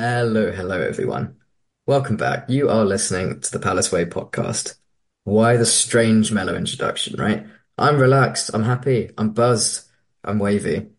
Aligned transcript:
Hello, 0.00 0.52
hello, 0.52 0.80
everyone. 0.80 1.34
Welcome 1.84 2.16
back. 2.16 2.48
You 2.48 2.68
are 2.68 2.84
listening 2.84 3.40
to 3.40 3.50
the 3.50 3.58
Palace 3.58 3.90
Way 3.90 4.04
podcast. 4.04 4.76
Why 5.24 5.56
the 5.56 5.66
strange 5.66 6.30
mellow 6.30 6.54
introduction, 6.54 7.20
right? 7.20 7.44
I'm 7.76 7.98
relaxed, 7.98 8.52
I'm 8.54 8.62
happy, 8.62 9.10
I'm 9.18 9.30
buzzed, 9.30 9.88
I'm 10.22 10.38
wavy. 10.38 10.90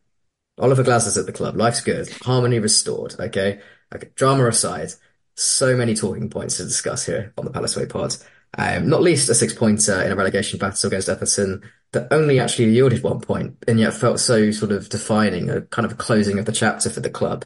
Oliver 0.57 0.83
Glasner's 0.83 1.17
at 1.17 1.25
the 1.25 1.31
club. 1.31 1.55
Life's 1.55 1.79
good. 1.79 2.09
Harmony 2.23 2.59
restored, 2.59 3.15
okay? 3.17 3.61
Okay, 3.95 4.09
drama 4.15 4.45
aside, 4.47 4.91
so 5.33 5.77
many 5.77 5.95
talking 5.95 6.29
points 6.29 6.57
to 6.57 6.65
discuss 6.65 7.05
here 7.05 7.31
on 7.37 7.45
the 7.45 7.51
Palace 7.51 7.77
Way 7.77 7.85
pod. 7.85 8.17
Um, 8.57 8.89
not 8.89 9.01
least 9.01 9.29
a 9.29 9.33
six-pointer 9.33 10.01
in 10.01 10.11
a 10.11 10.15
relegation 10.17 10.59
battle 10.59 10.87
against 10.87 11.07
Everton 11.07 11.61
that 11.93 12.11
only 12.11 12.37
actually 12.37 12.71
yielded 12.71 13.01
one 13.01 13.21
point 13.21 13.63
and 13.65 13.79
yet 13.79 13.93
felt 13.93 14.19
so 14.19 14.51
sort 14.51 14.73
of 14.73 14.89
defining, 14.89 15.49
a 15.49 15.61
kind 15.61 15.85
of 15.85 15.97
closing 15.97 16.37
of 16.37 16.43
the 16.43 16.51
chapter 16.51 16.89
for 16.89 16.99
the 16.99 17.09
club. 17.09 17.45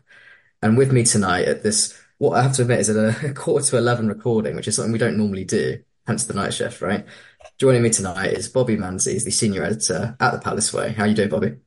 And 0.64 0.77
with 0.77 0.93
me 0.93 1.04
tonight 1.04 1.45
at 1.50 1.61
this, 1.61 1.93
what 2.20 2.38
I 2.38 2.41
have 2.41 2.54
to 2.54 2.61
admit 2.61 2.79
is 2.79 2.89
at 2.89 3.25
a 3.25 3.33
quarter 3.36 3.65
to 3.68 3.78
11 3.78 4.07
recording, 4.07 4.56
which 4.56 4.69
is 4.69 4.78
something 4.78 4.93
we 4.93 4.97
don't 4.97 5.18
normally 5.18 5.43
do, 5.43 5.83
hence 6.07 6.24
the 6.24 6.33
night 6.33 6.54
shift, 6.54 6.82
right? 6.82 7.05
Joining 7.60 7.83
me 7.83 7.89
tonight 7.89 8.32
is 8.32 8.47
Bobby 8.47 8.78
Manzi, 8.78 9.21
the 9.21 9.29
senior 9.29 9.64
editor 9.64 10.15
at 10.21 10.32
the 10.32 10.39
Palace 10.39 10.74
Way. 10.74 10.93
How 10.93 11.04
are 11.04 11.07
you 11.07 11.15
doing, 11.15 11.28
Bobby? 11.28 11.57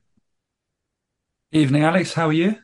Evening, 1.53 1.85
Alex. 1.85 2.15
How 2.15 2.29
are 2.29 2.33
you? 2.33 2.57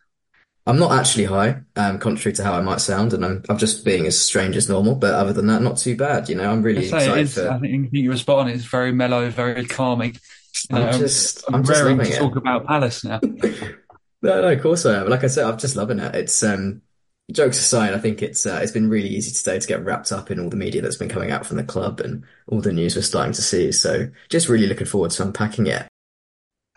I'm 0.66 0.78
not 0.78 0.92
actually 0.92 1.24
high, 1.26 1.60
um, 1.76 1.98
contrary 1.98 2.34
to 2.36 2.44
how 2.44 2.54
I 2.54 2.62
might 2.62 2.80
sound, 2.80 3.12
and 3.12 3.24
I'm 3.24 3.42
I'm 3.48 3.58
just 3.58 3.84
being 3.84 4.06
as 4.06 4.18
strange 4.18 4.56
as 4.56 4.68
normal. 4.68 4.94
But 4.94 5.12
other 5.12 5.32
than 5.32 5.48
that, 5.48 5.60
not 5.60 5.76
too 5.76 5.96
bad. 5.96 6.28
You 6.28 6.36
know, 6.36 6.50
I'm 6.50 6.62
really 6.62 6.82
I 6.82 6.84
excited 6.84 7.18
is, 7.18 7.34
for. 7.34 7.50
I 7.50 7.58
think 7.58 7.88
you 7.92 8.08
were 8.08 8.16
spot 8.16 8.38
on. 8.38 8.48
It's 8.48 8.64
very 8.64 8.92
mellow, 8.92 9.28
very 9.28 9.66
calming. 9.66 10.16
I'm 10.70 10.82
I'm, 10.84 10.98
just 10.98 11.44
I'm 11.48 11.56
I'm 11.56 11.64
just 11.64 11.82
raring 11.82 11.98
to 11.98 12.04
it. 12.04 12.16
talk 12.16 12.36
about 12.36 12.66
Palace 12.66 13.04
now. 13.04 13.20
No, 14.22 14.40
no, 14.40 14.52
of 14.52 14.62
course 14.62 14.86
I 14.86 15.00
am. 15.00 15.08
Like 15.08 15.24
I 15.24 15.26
said, 15.26 15.44
I'm 15.44 15.58
just 15.58 15.76
loving 15.76 15.98
it. 15.98 16.14
It's 16.14 16.42
um, 16.42 16.82
jokes 17.30 17.58
aside, 17.58 17.94
I 17.94 17.98
think 17.98 18.22
it's 18.22 18.46
uh, 18.46 18.60
it's 18.62 18.72
been 18.72 18.88
really 18.88 19.08
easy 19.08 19.32
today 19.32 19.58
to 19.58 19.66
get 19.66 19.84
wrapped 19.84 20.12
up 20.12 20.30
in 20.30 20.38
all 20.38 20.50
the 20.50 20.56
media 20.56 20.82
that's 20.82 20.96
been 20.96 21.08
coming 21.08 21.30
out 21.30 21.46
from 21.46 21.56
the 21.56 21.64
club 21.64 22.00
and 22.00 22.24
all 22.46 22.60
the 22.60 22.72
news 22.72 22.96
we're 22.96 23.02
starting 23.02 23.32
to 23.32 23.42
see. 23.42 23.72
So 23.72 24.10
just 24.28 24.48
really 24.48 24.66
looking 24.66 24.86
forward 24.86 25.10
to 25.12 25.22
unpacking 25.22 25.66
it. 25.66 25.86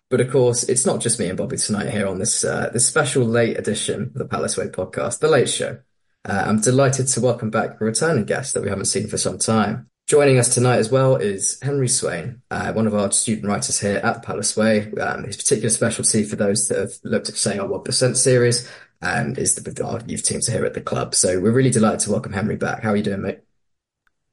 But 0.09 0.21
of 0.21 0.31
course, 0.31 0.63
it's 0.63 0.85
not 0.85 1.01
just 1.01 1.19
me 1.19 1.27
and 1.27 1.37
Bobby 1.37 1.57
tonight 1.57 1.89
here 1.89 2.07
on 2.07 2.19
this 2.19 2.43
uh, 2.43 2.69
this 2.71 2.87
special 2.87 3.25
late 3.25 3.57
edition 3.57 4.03
of 4.03 4.13
the 4.13 4.25
Palace 4.25 4.57
Way 4.57 4.67
podcast, 4.67 5.19
The 5.19 5.27
Late 5.27 5.49
Show. 5.49 5.79
Uh, 6.23 6.43
I'm 6.47 6.61
delighted 6.61 7.07
to 7.07 7.21
welcome 7.21 7.49
back 7.49 7.79
a 7.79 7.85
returning 7.85 8.25
guest 8.25 8.53
that 8.53 8.63
we 8.63 8.69
haven't 8.69 8.85
seen 8.85 9.07
for 9.07 9.17
some 9.17 9.37
time. 9.37 9.89
Joining 10.07 10.37
us 10.37 10.53
tonight 10.53 10.77
as 10.77 10.91
well 10.91 11.15
is 11.15 11.59
Henry 11.63 11.87
Swain, 11.87 12.43
uh, 12.51 12.71
one 12.73 12.85
of 12.85 12.93
our 12.93 13.11
student 13.11 13.47
writers 13.47 13.79
here 13.79 13.97
at 14.03 14.13
the 14.13 14.19
Palace 14.19 14.55
Way. 14.55 14.91
Um, 15.01 15.23
his 15.23 15.35
particular 15.35 15.71
specialty 15.71 16.23
for 16.23 16.35
those 16.35 16.67
that 16.67 16.77
have 16.77 16.91
looked 17.03 17.27
at, 17.27 17.35
say, 17.35 17.57
our 17.57 17.67
1% 17.67 18.15
series 18.15 18.69
um, 19.01 19.33
is 19.35 19.55
the 19.55 19.83
our 19.83 19.99
youth 20.05 20.21
teams 20.21 20.45
here 20.45 20.63
at 20.63 20.75
the 20.75 20.81
club. 20.81 21.15
So 21.15 21.39
we're 21.39 21.51
really 21.51 21.71
delighted 21.71 22.01
to 22.01 22.11
welcome 22.11 22.33
Henry 22.33 22.55
back. 22.55 22.83
How 22.83 22.91
are 22.91 22.95
you 22.95 23.01
doing, 23.01 23.23
mate? 23.23 23.39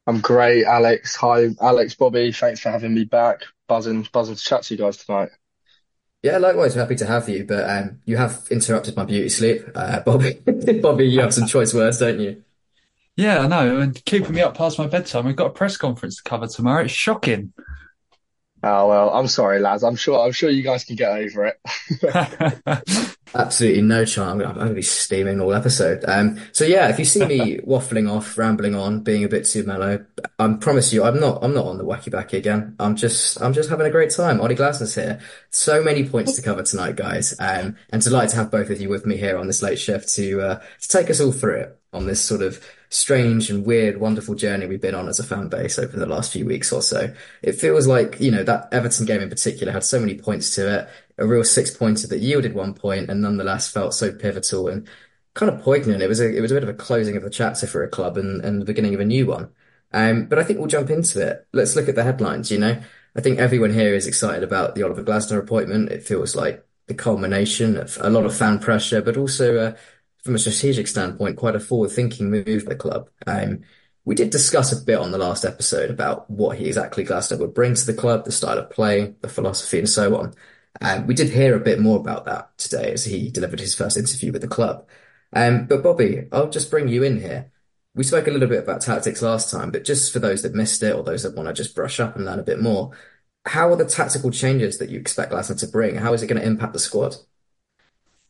I'm 0.06 0.20
great, 0.20 0.66
Alex. 0.66 1.16
Hi, 1.16 1.48
Alex, 1.58 1.94
Bobby. 1.94 2.32
Thanks 2.32 2.60
for 2.60 2.68
having 2.68 2.92
me 2.92 3.04
back. 3.04 3.40
Buzzing, 3.66 4.06
buzzing 4.12 4.36
to 4.36 4.42
chat 4.42 4.64
to 4.64 4.74
you 4.74 4.78
guys 4.78 4.98
tonight. 4.98 5.30
Yeah, 6.22 6.36
likewise, 6.36 6.74
happy 6.74 6.96
to 6.96 7.06
have 7.06 7.30
you. 7.30 7.44
But 7.44 7.70
um, 7.70 8.02
you 8.04 8.18
have 8.18 8.46
interrupted 8.50 8.94
my 8.94 9.06
beauty 9.06 9.30
sleep, 9.30 9.62
uh, 9.74 10.00
Bobby. 10.00 10.34
Bobby, 10.82 11.06
you 11.08 11.22
have 11.22 11.32
some 11.32 11.48
choice 11.48 11.72
words, 11.72 11.98
don't 11.98 12.20
you? 12.20 12.44
Yeah, 13.22 13.38
I 13.38 13.46
know. 13.46 13.78
And 13.78 14.04
keeping 14.04 14.34
me 14.34 14.40
up 14.40 14.56
past 14.56 14.80
my 14.80 14.88
bedtime. 14.88 15.26
We've 15.26 15.36
got 15.36 15.46
a 15.46 15.50
press 15.50 15.76
conference 15.76 16.16
to 16.16 16.24
cover 16.24 16.48
tomorrow. 16.48 16.82
It's 16.82 16.92
shocking. 16.92 17.52
Oh 18.64 18.88
well, 18.88 19.10
I'm 19.10 19.28
sorry, 19.28 19.60
lads. 19.60 19.84
I'm 19.84 19.94
sure, 19.94 20.24
I'm 20.24 20.32
sure 20.32 20.50
you 20.50 20.64
guys 20.64 20.84
can 20.84 20.96
get 20.96 21.12
over 21.12 21.46
it. 21.46 23.14
Absolutely 23.34 23.82
no 23.82 24.04
chance. 24.04 24.18
I'm 24.18 24.38
gonna, 24.38 24.50
I'm 24.50 24.58
gonna 24.58 24.74
be 24.74 24.82
steaming 24.82 25.40
all 25.40 25.54
episode. 25.54 26.04
Um, 26.06 26.40
so 26.50 26.64
yeah, 26.64 26.88
if 26.88 26.98
you 26.98 27.04
see 27.04 27.24
me 27.24 27.58
waffling 27.66 28.10
off, 28.10 28.36
rambling 28.36 28.74
on, 28.74 29.04
being 29.04 29.22
a 29.22 29.28
bit 29.28 29.44
too 29.44 29.62
mellow, 29.64 30.04
I 30.40 30.52
promise 30.54 30.92
you, 30.92 31.04
I'm 31.04 31.20
not. 31.20 31.44
I'm 31.44 31.54
not 31.54 31.66
on 31.66 31.78
the 31.78 31.84
wacky 31.84 32.10
backy 32.10 32.38
again. 32.38 32.74
I'm 32.80 32.96
just. 32.96 33.40
I'm 33.40 33.52
just 33.52 33.70
having 33.70 33.86
a 33.86 33.90
great 33.90 34.10
time. 34.10 34.40
Ollie 34.40 34.56
Glasner's 34.56 34.96
here. 34.96 35.20
So 35.50 35.82
many 35.82 36.08
points 36.08 36.32
to 36.32 36.42
cover 36.42 36.64
tonight, 36.64 36.96
guys. 36.96 37.34
Um, 37.38 37.76
and 37.90 38.02
delighted 38.02 38.30
to 38.30 38.36
have 38.36 38.50
both 38.50 38.70
of 38.70 38.80
you 38.80 38.88
with 38.88 39.06
me 39.06 39.16
here 39.16 39.38
on 39.38 39.46
this 39.46 39.62
late 39.62 39.78
shift 39.78 40.12
to 40.14 40.40
uh, 40.40 40.62
to 40.80 40.88
take 40.88 41.08
us 41.08 41.20
all 41.20 41.32
through 41.32 41.60
it 41.60 41.78
on 41.92 42.06
this 42.06 42.20
sort 42.20 42.42
of 42.42 42.64
strange 42.92 43.50
and 43.50 43.64
weird, 43.64 43.98
wonderful 43.98 44.34
journey 44.34 44.66
we've 44.66 44.80
been 44.80 44.94
on 44.94 45.08
as 45.08 45.18
a 45.18 45.24
fan 45.24 45.48
base 45.48 45.78
over 45.78 45.96
the 45.96 46.06
last 46.06 46.32
few 46.32 46.44
weeks 46.44 46.72
or 46.72 46.82
so. 46.82 47.12
It 47.42 47.52
feels 47.52 47.86
like 47.86 48.20
you 48.20 48.30
know 48.30 48.44
that 48.44 48.68
Everton 48.72 49.06
game 49.06 49.22
in 49.22 49.28
particular 49.28 49.72
had 49.72 49.84
so 49.84 49.98
many 49.98 50.16
points 50.18 50.54
to 50.56 50.80
it 50.80 50.88
a 51.18 51.26
real 51.26 51.44
six 51.44 51.70
pointer 51.70 52.06
that 52.08 52.20
yielded 52.20 52.54
one 52.54 52.74
point 52.74 53.10
and 53.10 53.20
nonetheless 53.22 53.70
felt 53.70 53.94
so 53.94 54.12
pivotal 54.12 54.68
and 54.68 54.88
kind 55.34 55.50
of 55.50 55.62
poignant. 55.62 56.02
It 56.02 56.08
was 56.08 56.20
a 56.20 56.36
it 56.36 56.40
was 56.40 56.50
a 56.50 56.54
bit 56.54 56.62
of 56.62 56.68
a 56.68 56.74
closing 56.74 57.16
of 57.16 57.22
the 57.22 57.30
chapter 57.30 57.66
for 57.66 57.82
a 57.82 57.88
club 57.88 58.16
and, 58.16 58.44
and 58.44 58.60
the 58.60 58.66
beginning 58.66 58.94
of 58.94 59.00
a 59.00 59.04
new 59.04 59.26
one. 59.26 59.50
Um, 59.92 60.26
but 60.26 60.38
I 60.38 60.44
think 60.44 60.58
we'll 60.58 60.68
jump 60.68 60.90
into 60.90 61.26
it. 61.26 61.46
Let's 61.52 61.76
look 61.76 61.88
at 61.88 61.94
the 61.94 62.04
headlines, 62.04 62.50
you 62.50 62.58
know. 62.58 62.80
I 63.14 63.20
think 63.20 63.38
everyone 63.38 63.74
here 63.74 63.94
is 63.94 64.06
excited 64.06 64.42
about 64.42 64.74
the 64.74 64.82
Oliver 64.82 65.02
Glasner 65.04 65.38
appointment. 65.38 65.90
It 65.90 66.02
feels 66.02 66.34
like 66.34 66.66
the 66.86 66.94
culmination 66.94 67.76
of 67.76 67.98
a 68.00 68.10
lot 68.10 68.24
of 68.24 68.36
fan 68.36 68.58
pressure, 68.58 69.02
but 69.02 69.16
also 69.16 69.58
uh, 69.58 69.76
from 70.22 70.34
a 70.34 70.38
strategic 70.38 70.86
standpoint, 70.88 71.36
quite 71.36 71.56
a 71.56 71.60
forward-thinking 71.60 72.30
move 72.30 72.64
by 72.64 72.70
the 72.70 72.76
club. 72.76 73.10
Um, 73.26 73.62
we 74.04 74.14
did 74.14 74.30
discuss 74.30 74.72
a 74.72 74.84
bit 74.84 74.98
on 74.98 75.10
the 75.10 75.18
last 75.18 75.44
episode 75.44 75.90
about 75.90 76.28
what 76.30 76.58
he 76.58 76.66
exactly 76.66 77.04
Glasner 77.04 77.38
would 77.38 77.54
bring 77.54 77.74
to 77.74 77.86
the 77.86 77.94
club, 77.94 78.24
the 78.24 78.32
style 78.32 78.58
of 78.58 78.70
play, 78.70 79.14
the 79.20 79.28
philosophy, 79.28 79.78
and 79.78 79.88
so 79.88 80.16
on. 80.16 80.34
Um, 80.80 81.06
we 81.06 81.14
did 81.14 81.30
hear 81.30 81.54
a 81.54 81.60
bit 81.60 81.80
more 81.80 81.98
about 82.00 82.24
that 82.24 82.56
today 82.58 82.92
as 82.92 83.04
he 83.04 83.30
delivered 83.30 83.60
his 83.60 83.74
first 83.74 83.96
interview 83.96 84.32
with 84.32 84.42
the 84.42 84.48
club. 84.48 84.88
Um, 85.32 85.66
but 85.66 85.82
Bobby, 85.82 86.26
I'll 86.32 86.50
just 86.50 86.70
bring 86.70 86.88
you 86.88 87.02
in 87.02 87.20
here. 87.20 87.50
We 87.94 88.04
spoke 88.04 88.26
a 88.26 88.30
little 88.30 88.48
bit 88.48 88.62
about 88.62 88.80
tactics 88.80 89.22
last 89.22 89.50
time, 89.50 89.70
but 89.70 89.84
just 89.84 90.12
for 90.12 90.18
those 90.18 90.42
that 90.42 90.54
missed 90.54 90.82
it 90.82 90.94
or 90.94 91.02
those 91.02 91.22
that 91.24 91.34
want 91.36 91.48
to 91.48 91.52
just 91.52 91.74
brush 91.74 92.00
up 92.00 92.16
and 92.16 92.24
learn 92.24 92.38
a 92.38 92.44
bit 92.44 92.60
more, 92.60 92.92
how 93.44 93.70
are 93.70 93.76
the 93.76 93.84
tactical 93.84 94.30
changes 94.30 94.78
that 94.78 94.88
you 94.88 94.98
expect 94.98 95.32
Glasner 95.32 95.58
to 95.60 95.66
bring? 95.66 95.96
How 95.96 96.12
is 96.14 96.22
it 96.22 96.26
going 96.28 96.40
to 96.40 96.46
impact 96.46 96.72
the 96.72 96.78
squad? 96.78 97.16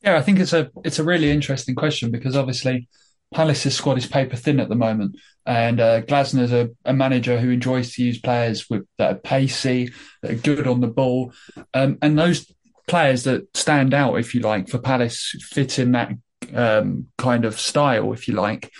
Yeah, 0.03 0.17
I 0.17 0.23
think 0.23 0.41
it's 0.41 0.53
a 0.53 0.71
it's 0.85 0.99
a 0.99 1.05
really 1.05 1.31
interesting 1.31 1.75
question 1.75 2.11
because 2.11 2.37
obviously 2.37 2.89
Palace's 3.33 3.77
squad 3.77 3.99
is 3.99 4.07
paper 4.07 4.37
thin 4.37 4.61
at 4.61 4.69
the 4.69 4.75
moment, 4.75 5.17
and 5.47 5.81
uh, 5.81 6.03
Glasner's 6.03 6.53
a, 6.53 6.71
a 6.85 6.93
manager 6.93 7.39
who 7.39 7.51
enjoys 7.51 7.95
to 7.95 8.03
use 8.03 8.21
players 8.21 8.69
with 8.69 8.85
that 8.99 9.13
are 9.13 9.19
pacey, 9.19 9.91
that 10.23 10.33
are 10.33 10.35
good 10.35 10.67
on 10.67 10.81
the 10.81 10.89
ball, 10.89 11.33
um, 11.73 11.99
and 12.03 12.19
those 12.19 12.53
players 12.89 13.25
that 13.25 13.57
stand 13.57 13.95
out, 13.95 14.17
if 14.17 14.35
you 14.35 14.41
like, 14.41 14.69
for 14.69 14.79
Palace 14.79 15.37
fit 15.51 15.79
in 15.79 15.93
that 15.93 16.13
um, 16.53 17.07
kind 17.17 17.45
of 17.45 17.59
style, 17.59 18.13
if 18.13 18.27
you 18.27 18.35
like. 18.35 18.71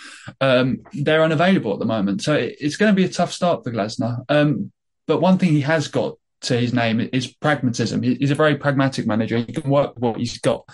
Um, 0.41 0.79
they're 0.91 1.23
unavailable 1.23 1.73
at 1.73 1.79
the 1.79 1.85
moment, 1.85 2.21
so 2.21 2.33
it, 2.33 2.57
it's 2.59 2.75
going 2.75 2.93
to 2.93 2.95
be 2.95 3.05
a 3.05 3.09
tough 3.09 3.31
start 3.31 3.63
for 3.63 3.71
Glasner. 3.71 4.25
Um, 4.27 4.73
but 5.07 5.21
one 5.21 5.37
thing 5.37 5.49
he 5.49 5.61
has 5.61 5.87
got 5.87 6.17
to 6.41 6.59
his 6.59 6.73
name 6.73 7.09
is 7.13 7.33
pragmatism. 7.33 8.03
He's 8.03 8.31
a 8.31 8.35
very 8.35 8.57
pragmatic 8.57 9.07
manager. 9.07 9.37
He 9.37 9.53
can 9.53 9.69
work 9.69 9.95
with 9.95 10.03
what 10.03 10.17
he's 10.17 10.37
got 10.39 10.65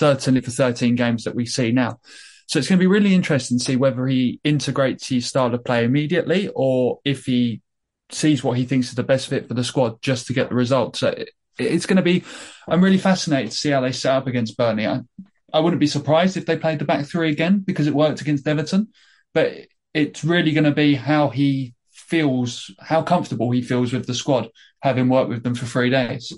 certainly 0.00 0.40
for 0.40 0.50
13 0.50 0.94
games 0.94 1.24
that 1.24 1.34
we 1.34 1.46
see 1.46 1.72
now. 1.72 1.98
So 2.46 2.58
it's 2.58 2.68
going 2.68 2.78
to 2.78 2.82
be 2.82 2.86
really 2.86 3.14
interesting 3.14 3.58
to 3.58 3.64
see 3.64 3.76
whether 3.76 4.06
he 4.06 4.40
integrates 4.44 5.08
his 5.08 5.26
style 5.26 5.54
of 5.54 5.64
play 5.64 5.84
immediately 5.84 6.50
or 6.54 7.00
if 7.04 7.24
he 7.24 7.62
sees 8.10 8.44
what 8.44 8.58
he 8.58 8.64
thinks 8.64 8.88
is 8.88 8.94
the 8.94 9.02
best 9.02 9.28
fit 9.28 9.48
for 9.48 9.54
the 9.54 9.64
squad 9.64 10.00
just 10.02 10.26
to 10.26 10.34
get 10.34 10.50
the 10.50 10.54
result. 10.54 10.96
So 10.96 11.14
it's 11.58 11.86
going 11.86 11.96
to 11.96 12.02
be, 12.02 12.24
I'm 12.68 12.82
really 12.84 12.98
fascinated 12.98 13.52
to 13.52 13.56
see 13.56 13.70
how 13.70 13.80
they 13.80 13.92
set 13.92 14.14
up 14.14 14.26
against 14.26 14.56
Burnley. 14.56 14.86
I, 14.86 15.00
I 15.52 15.60
wouldn't 15.60 15.80
be 15.80 15.86
surprised 15.86 16.36
if 16.36 16.46
they 16.46 16.56
played 16.56 16.80
the 16.80 16.84
back 16.84 17.06
three 17.06 17.30
again 17.30 17.60
because 17.60 17.86
it 17.86 17.94
worked 17.94 18.20
against 18.20 18.46
Everton, 18.46 18.88
but 19.32 19.52
it's 19.94 20.24
really 20.24 20.52
going 20.52 20.64
to 20.64 20.72
be 20.72 20.94
how 20.94 21.30
he 21.30 21.74
feels, 21.92 22.70
how 22.80 23.02
comfortable 23.02 23.50
he 23.52 23.62
feels 23.62 23.92
with 23.92 24.06
the 24.06 24.14
squad, 24.14 24.48
having 24.82 25.08
worked 25.08 25.30
with 25.30 25.42
them 25.42 25.54
for 25.54 25.66
three 25.66 25.90
days. 25.90 26.32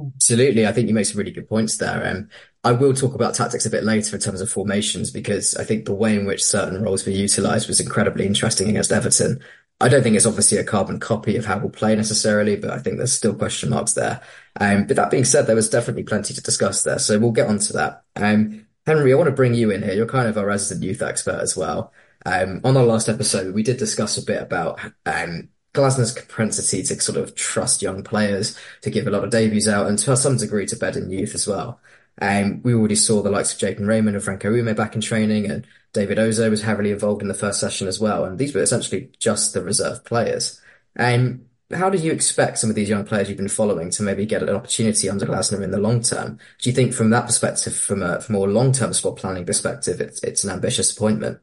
Absolutely. 0.00 0.66
I 0.66 0.72
think 0.72 0.88
you 0.88 0.94
make 0.94 1.06
some 1.06 1.18
really 1.18 1.30
good 1.30 1.48
points 1.48 1.76
there. 1.76 2.04
Um, 2.04 2.28
I 2.64 2.72
will 2.72 2.94
talk 2.94 3.14
about 3.14 3.34
tactics 3.34 3.66
a 3.66 3.70
bit 3.70 3.84
later 3.84 4.16
in 4.16 4.22
terms 4.22 4.40
of 4.40 4.50
formations 4.50 5.10
because 5.10 5.54
I 5.56 5.64
think 5.64 5.84
the 5.84 5.94
way 5.94 6.16
in 6.16 6.26
which 6.26 6.44
certain 6.44 6.82
roles 6.82 7.06
were 7.06 7.12
utilised 7.12 7.68
was 7.68 7.78
incredibly 7.80 8.26
interesting 8.26 8.68
against 8.68 8.90
Everton. 8.90 9.40
I 9.80 9.88
don't 9.88 10.02
think 10.02 10.16
it's 10.16 10.26
obviously 10.26 10.58
a 10.58 10.64
carbon 10.64 10.98
copy 10.98 11.36
of 11.36 11.44
how 11.44 11.58
we'll 11.58 11.70
play 11.70 11.94
necessarily, 11.94 12.56
but 12.56 12.70
I 12.70 12.78
think 12.78 12.96
there's 12.96 13.12
still 13.12 13.34
question 13.34 13.70
marks 13.70 13.92
there. 13.92 14.20
Um, 14.60 14.86
but 14.86 14.96
that 14.96 15.10
being 15.10 15.24
said, 15.24 15.46
there 15.46 15.56
was 15.56 15.68
definitely 15.68 16.04
plenty 16.04 16.34
to 16.34 16.40
discuss 16.42 16.82
there, 16.82 16.98
so 16.98 17.18
we'll 17.18 17.32
get 17.32 17.48
on 17.48 17.58
to 17.58 17.72
that. 17.74 18.04
Um, 18.16 18.66
Henry, 18.86 19.12
I 19.12 19.16
want 19.16 19.28
to 19.28 19.32
bring 19.34 19.54
you 19.54 19.70
in 19.70 19.82
here. 19.82 19.94
You're 19.94 20.06
kind 20.06 20.28
of 20.28 20.38
our 20.38 20.46
resident 20.46 20.84
youth 20.84 21.02
expert 21.02 21.40
as 21.40 21.56
well. 21.56 21.92
Um, 22.24 22.60
on 22.64 22.76
our 22.76 22.84
last 22.84 23.08
episode, 23.08 23.54
we 23.54 23.62
did 23.62 23.76
discuss 23.76 24.16
a 24.16 24.24
bit 24.24 24.42
about 24.42 24.80
um, 25.06 25.48
Glasner's 25.74 26.12
propensity 26.12 26.82
to 26.84 27.00
sort 27.00 27.18
of 27.18 27.34
trust 27.34 27.82
young 27.82 28.02
players, 28.02 28.58
to 28.82 28.90
give 28.90 29.06
a 29.06 29.10
lot 29.10 29.24
of 29.24 29.30
debuts 29.30 29.68
out, 29.68 29.86
and 29.88 29.98
to 29.98 30.16
some 30.16 30.36
degree 30.36 30.66
to 30.66 30.76
bed 30.76 30.96
in 30.96 31.10
youth 31.10 31.34
as 31.34 31.46
well. 31.46 31.80
Um, 32.22 32.62
we 32.62 32.74
already 32.74 32.94
saw 32.94 33.22
the 33.22 33.30
likes 33.30 33.52
of 33.52 33.58
Jadan 33.58 33.88
Raymond 33.88 34.16
and 34.16 34.24
Franco 34.24 34.52
Umeh 34.52 34.76
back 34.76 34.94
in 34.94 35.00
training, 35.00 35.50
and 35.50 35.66
David 35.92 36.18
Ozoh 36.18 36.48
was 36.48 36.62
heavily 36.62 36.92
involved 36.92 37.22
in 37.22 37.28
the 37.28 37.34
first 37.34 37.60
session 37.60 37.88
as 37.88 37.98
well. 37.98 38.24
And 38.24 38.38
these 38.38 38.54
were 38.54 38.62
essentially 38.62 39.10
just 39.18 39.52
the 39.52 39.62
reserve 39.62 40.04
players. 40.04 40.60
Um, 40.96 41.46
how 41.72 41.90
do 41.90 41.98
you 41.98 42.12
expect 42.12 42.58
some 42.58 42.70
of 42.70 42.76
these 42.76 42.88
young 42.88 43.04
players 43.04 43.28
you've 43.28 43.38
been 43.38 43.48
following 43.48 43.90
to 43.90 44.02
maybe 44.02 44.26
get 44.26 44.42
an 44.42 44.50
opportunity 44.50 45.08
under 45.08 45.26
Glasner 45.26 45.62
in 45.62 45.72
the 45.72 45.78
long 45.78 46.02
term? 46.02 46.38
Do 46.60 46.70
you 46.70 46.74
think 46.74 46.94
from 46.94 47.10
that 47.10 47.26
perspective, 47.26 47.74
from 47.74 48.02
a 48.02 48.20
from 48.20 48.36
a 48.36 48.38
more 48.38 48.48
long-term 48.48 48.92
squad 48.92 49.16
planning 49.16 49.46
perspective, 49.46 50.00
it's 50.00 50.22
it's 50.22 50.44
an 50.44 50.50
ambitious 50.50 50.96
appointment? 50.96 51.40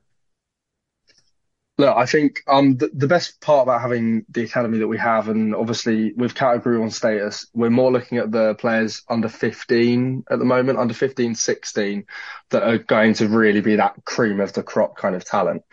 Look, 1.77 1.95
I 1.97 2.05
think 2.05 2.43
um 2.47 2.77
the, 2.77 2.89
the 2.93 3.07
best 3.07 3.41
part 3.41 3.63
about 3.63 3.81
having 3.81 4.25
the 4.29 4.43
academy 4.43 4.79
that 4.79 4.87
we 4.87 4.97
have, 4.99 5.29
and 5.29 5.55
obviously 5.55 6.13
with 6.13 6.35
category 6.35 6.77
one 6.77 6.91
status, 6.91 7.47
we're 7.53 7.69
more 7.71 7.91
looking 7.91 8.19
at 8.19 8.31
the 8.31 8.55
players 8.55 9.03
under 9.09 9.29
15 9.29 10.23
at 10.29 10.37
the 10.37 10.45
moment, 10.45 10.77
under 10.77 10.93
15, 10.93 11.33
16, 11.33 12.05
that 12.51 12.63
are 12.63 12.77
going 12.77 13.13
to 13.15 13.27
really 13.27 13.61
be 13.61 13.77
that 13.77 13.95
cream 14.05 14.39
of 14.41 14.53
the 14.53 14.63
crop 14.63 14.97
kind 14.97 15.15
of 15.15 15.25
talent. 15.25 15.63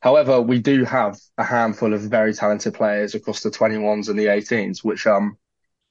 However, 0.00 0.40
we 0.42 0.58
do 0.58 0.84
have 0.84 1.18
a 1.38 1.44
handful 1.44 1.94
of 1.94 2.02
very 2.02 2.34
talented 2.34 2.74
players 2.74 3.14
across 3.14 3.40
the 3.42 3.50
21s 3.50 4.08
and 4.10 4.18
the 4.18 4.28
18s, 4.28 4.84
which 4.84 5.06
um 5.06 5.38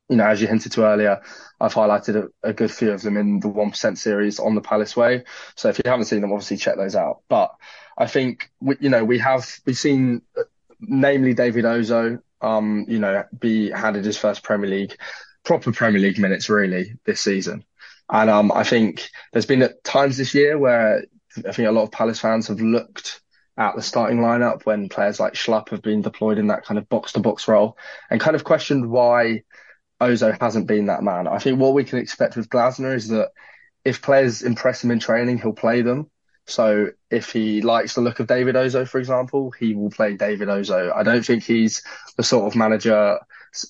you 0.09 0.17
know, 0.17 0.27
as 0.27 0.41
you 0.41 0.47
hinted 0.47 0.71
to 0.73 0.85
earlier, 0.85 1.21
I've 1.59 1.73
highlighted 1.73 2.29
a, 2.43 2.49
a 2.49 2.53
good 2.53 2.71
few 2.71 2.91
of 2.91 3.01
them 3.01 3.17
in 3.17 3.39
the 3.39 3.47
1% 3.47 3.97
series 3.97 4.39
on 4.39 4.53
the 4.53 4.61
Palace 4.61 4.95
Way. 4.95 5.23
So 5.55 5.69
if 5.69 5.79
you 5.79 5.89
haven't 5.89 6.05
seen 6.05 6.21
them, 6.21 6.31
obviously 6.33 6.57
check 6.57 6.75
those 6.75 6.95
out. 6.95 7.21
But 7.29 7.55
I 7.97 8.07
think 8.07 8.49
we, 8.59 8.75
you 8.79 8.89
know 8.89 9.03
we 9.03 9.19
have 9.19 9.47
we've 9.65 9.77
seen, 9.77 10.21
namely 10.79 11.33
David 11.33 11.65
Ozoh, 11.65 12.21
um, 12.41 12.85
you 12.87 12.99
know, 12.99 13.23
be 13.37 13.69
handed 13.69 14.05
his 14.05 14.17
first 14.17 14.43
Premier 14.43 14.69
League, 14.69 14.95
proper 15.43 15.71
Premier 15.71 16.01
League 16.01 16.19
minutes 16.19 16.49
really 16.49 16.95
this 17.05 17.21
season, 17.21 17.63
and 18.09 18.29
um, 18.29 18.51
I 18.51 18.63
think 18.63 19.09
there's 19.31 19.45
been 19.45 19.63
at 19.63 19.83
times 19.83 20.17
this 20.17 20.33
year 20.33 20.57
where 20.57 21.05
I 21.37 21.51
think 21.51 21.67
a 21.67 21.71
lot 21.71 21.83
of 21.83 21.91
Palace 21.91 22.19
fans 22.19 22.47
have 22.47 22.61
looked 22.61 23.21
at 23.57 23.75
the 23.75 23.81
starting 23.81 24.19
lineup 24.19 24.65
when 24.65 24.89
players 24.89 25.19
like 25.19 25.33
Schlupp 25.33 25.69
have 25.69 25.81
been 25.81 26.01
deployed 26.01 26.39
in 26.39 26.47
that 26.47 26.65
kind 26.65 26.77
of 26.77 26.89
box 26.89 27.13
to 27.13 27.19
box 27.19 27.47
role 27.47 27.77
and 28.09 28.19
kind 28.19 28.35
of 28.35 28.43
questioned 28.43 28.89
why 28.89 29.43
Ozoh 30.01 30.39
hasn't 30.41 30.67
been 30.67 30.87
that 30.87 31.03
man. 31.03 31.27
I 31.27 31.37
think 31.37 31.59
what 31.59 31.73
we 31.73 31.83
can 31.83 31.99
expect 31.99 32.35
with 32.35 32.49
Glasner 32.49 32.95
is 32.95 33.09
that 33.09 33.31
if 33.85 34.01
players 34.01 34.41
impress 34.41 34.83
him 34.83 34.91
in 34.91 34.99
training, 34.99 35.37
he'll 35.37 35.53
play 35.53 35.81
them. 35.81 36.09
So 36.45 36.91
if 37.09 37.31
he 37.31 37.61
likes 37.61 37.95
the 37.95 38.01
look 38.01 38.19
of 38.19 38.27
David 38.27 38.55
Ozoh, 38.55 38.87
for 38.87 38.99
example, 38.99 39.51
he 39.51 39.75
will 39.75 39.89
play 39.89 40.15
David 40.15 40.49
Ozoh. 40.49 40.93
I 40.93 41.03
don't 41.03 41.25
think 41.25 41.43
he's 41.43 41.83
the 42.17 42.23
sort 42.23 42.45
of 42.45 42.55
manager 42.55 43.19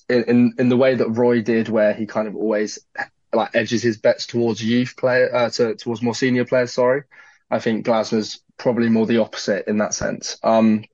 in, 0.08 0.24
in, 0.24 0.54
in 0.58 0.68
the 0.68 0.76
way 0.76 0.94
that 0.94 1.08
Roy 1.08 1.42
did, 1.42 1.68
where 1.68 1.92
he 1.92 2.06
kind 2.06 2.26
of 2.26 2.34
always 2.36 2.78
like 3.32 3.54
edges 3.54 3.82
his 3.82 3.96
bets 3.96 4.26
towards 4.26 4.64
youth 4.64 4.96
player, 4.96 5.34
uh, 5.34 5.50
to, 5.50 5.74
towards 5.76 6.02
more 6.02 6.14
senior 6.14 6.44
players. 6.44 6.72
Sorry, 6.72 7.02
I 7.50 7.58
think 7.58 7.86
Glasner's 7.86 8.40
probably 8.56 8.88
more 8.88 9.06
the 9.06 9.18
opposite 9.18 9.66
in 9.68 9.78
that 9.78 9.94
sense. 9.94 10.38
Um, 10.42 10.84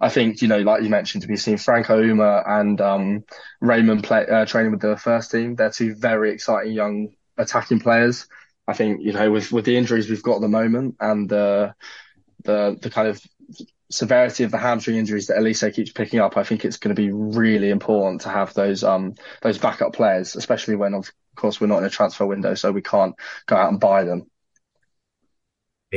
I 0.00 0.08
think 0.08 0.42
you 0.42 0.48
know, 0.48 0.58
like 0.58 0.82
you 0.82 0.90
mentioned, 0.90 1.24
we've 1.28 1.40
seen 1.40 1.56
Franco 1.56 2.02
Umeh 2.02 2.42
and 2.46 2.80
um, 2.80 3.24
Raymond 3.60 4.04
play, 4.04 4.26
uh, 4.26 4.44
training 4.44 4.72
with 4.72 4.80
the 4.80 4.96
first 4.96 5.30
team. 5.30 5.54
They're 5.54 5.70
two 5.70 5.94
very 5.94 6.32
exciting 6.32 6.72
young 6.72 7.14
attacking 7.38 7.80
players. 7.80 8.26
I 8.66 8.72
think 8.72 9.02
you 9.02 9.12
know 9.12 9.30
with 9.30 9.52
with 9.52 9.64
the 9.64 9.76
injuries 9.76 10.08
we've 10.08 10.22
got 10.22 10.36
at 10.36 10.40
the 10.40 10.48
moment 10.48 10.96
and 11.00 11.28
the 11.28 11.74
the 12.44 12.78
the 12.80 12.90
kind 12.90 13.08
of 13.08 13.20
severity 13.90 14.44
of 14.44 14.50
the 14.50 14.58
hamstring 14.58 14.96
injuries 14.96 15.26
that 15.26 15.36
Olise 15.36 15.72
keeps 15.74 15.92
picking 15.92 16.20
up, 16.20 16.36
I 16.36 16.44
think 16.44 16.64
it's 16.64 16.78
going 16.78 16.94
to 16.94 17.00
be 17.00 17.12
really 17.12 17.70
important 17.70 18.22
to 18.22 18.28
have 18.28 18.54
those 18.54 18.82
um 18.82 19.14
those 19.42 19.58
backup 19.58 19.92
players, 19.92 20.36
especially 20.36 20.76
when 20.76 20.94
of 20.94 21.10
course 21.36 21.60
we're 21.60 21.66
not 21.66 21.78
in 21.78 21.84
a 21.84 21.90
transfer 21.90 22.26
window, 22.26 22.54
so 22.54 22.72
we 22.72 22.82
can't 22.82 23.14
go 23.46 23.56
out 23.56 23.70
and 23.70 23.80
buy 23.80 24.04
them. 24.04 24.30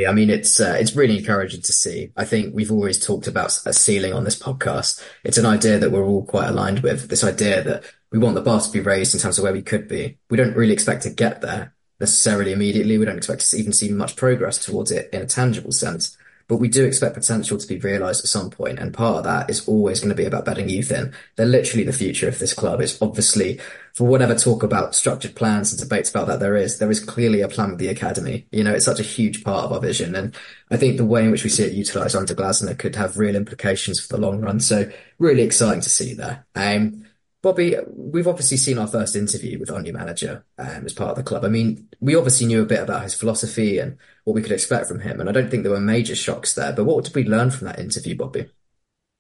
I 0.06 0.12
mean, 0.12 0.30
it's 0.30 0.60
uh, 0.60 0.78
it's 0.80 0.96
really 0.96 1.18
encouraging 1.18 1.62
to 1.62 1.74
see. 1.74 2.12
I 2.16 2.24
think 2.24 2.54
we've 2.54 2.72
always 2.72 3.04
talked 3.04 3.26
about 3.26 3.60
a 3.66 3.74
ceiling 3.74 4.14
on 4.14 4.26
this 4.26 4.38
podcast. 4.38 5.04
It's 5.24 5.40
an 5.40 5.46
idea 5.48 5.80
that 5.80 5.92
we're 5.92 6.06
all 6.06 6.24
quite 6.24 6.50
aligned 6.50 6.82
with. 6.82 7.10
This 7.10 7.24
idea 7.24 7.64
that 7.64 7.84
we 8.12 8.20
want 8.20 8.36
the 8.36 8.42
bar 8.42 8.62
to 8.62 8.72
be 8.72 8.80
raised 8.80 9.16
in 9.16 9.20
terms 9.20 9.40
of 9.40 9.44
where 9.44 9.54
we 9.54 9.64
could 9.64 9.88
be. 9.88 10.20
We 10.30 10.38
don't 10.38 10.56
really 10.56 10.74
expect 10.74 11.04
to 11.04 11.10
get 11.10 11.42
there, 11.42 11.74
necessarily 12.00 12.52
immediately. 12.52 12.98
We 12.98 13.06
don't 13.06 13.18
expect 13.18 13.50
to 13.50 13.58
even 13.58 13.74
see 13.74 13.90
much 13.90 14.16
progress 14.16 14.58
towards 14.58 14.92
it 14.92 15.10
in 15.12 15.22
a 15.22 15.26
tangible 15.26 15.72
sense, 15.72 16.18
but 16.48 16.58
we 16.58 16.70
do 16.70 16.86
expect 16.86 17.16
potential 17.16 17.58
to 17.58 17.68
be 17.68 17.78
realised 17.78 18.24
at 18.24 18.30
some 18.30 18.50
point, 18.50 18.80
and 18.80 18.94
part 18.94 19.18
of 19.18 19.24
that 19.26 19.50
is 19.50 19.68
always 19.68 20.00
going 20.00 20.10
to 20.10 20.16
be 20.16 20.26
about 20.26 20.46
bedding 20.46 20.70
youth 20.70 20.92
in. 20.92 21.14
They're 21.36 21.46
literally 21.46 21.84
the 21.84 21.92
future 21.92 22.30
of 22.30 22.40
this 22.40 22.54
club. 22.54 22.80
It's 22.80 23.02
obviously, 23.02 23.60
for 23.94 24.08
whatever 24.08 24.34
talk 24.34 24.64
about 24.64 24.96
structured 24.96 25.36
plans 25.36 25.74
and 25.74 25.82
debates 25.82 26.10
about 26.10 26.28
that 26.28 26.40
there 26.40 26.56
is, 26.56 26.80
there 26.80 26.92
is 26.92 27.04
clearly 27.04 27.42
a 27.42 27.50
plan 27.50 27.72
with 27.72 27.80
the 27.80 27.90
academy. 27.90 28.48
You 28.52 28.64
know, 28.64 28.74
it's 28.74 28.86
such 28.86 29.02
a 29.02 29.04
huge 29.04 29.44
part 29.44 29.66
of 29.66 29.74
our 29.74 29.82
vision, 29.82 30.16
and 30.16 30.34
I 30.72 30.78
think 30.78 30.96
the 30.96 31.06
way 31.06 31.26
in 31.26 31.32
which 31.32 31.44
we 31.44 31.50
see 31.50 31.64
it 31.64 31.74
utilised 31.74 32.16
under 32.16 32.34
Glasner 32.34 32.78
could 32.78 32.96
have 32.96 33.18
real 33.18 33.36
implications 33.36 34.00
for 34.00 34.16
the 34.16 34.22
long 34.22 34.40
run. 34.40 34.62
So, 34.62 34.90
really 35.20 35.44
exciting 35.44 35.82
to 35.82 35.90
see 35.90 36.14
there. 36.14 36.46
Um, 36.56 37.07
Bobby, 37.42 37.76
we've 37.88 38.28
obviously 38.28 38.58
seen 38.58 38.78
our 38.78 38.88
first 38.88 39.16
interview 39.16 39.60
with 39.60 39.70
our 39.70 39.82
new 39.82 39.94
manager 39.94 40.44
um, 40.58 40.86
as 40.86 40.94
part 40.94 41.12
of 41.12 41.18
the 41.18 41.24
club. 41.24 41.46
I 41.46 41.50
mean, 41.50 41.88
we 42.00 42.16
obviously 42.16 42.48
knew 42.48 42.62
a 42.62 42.66
bit 42.66 42.82
about 42.82 43.04
his 43.04 43.14
philosophy 43.14 43.78
and 43.78 43.98
what 44.24 44.34
we 44.34 44.42
could 44.42 44.52
expect 44.52 44.88
from 44.88 45.02
him, 45.02 45.20
and 45.20 45.30
I 45.30 45.32
don't 45.32 45.50
think 45.50 45.64
there 45.64 45.72
were 45.72 45.80
major 45.80 46.16
shocks 46.16 46.56
there. 46.56 46.74
But 46.74 46.86
what 46.86 47.06
did 47.06 47.16
we 47.16 47.26
learn 47.26 47.52
from 47.52 47.68
that 47.68 47.80
interview, 47.80 48.16
Bobby? 48.16 48.48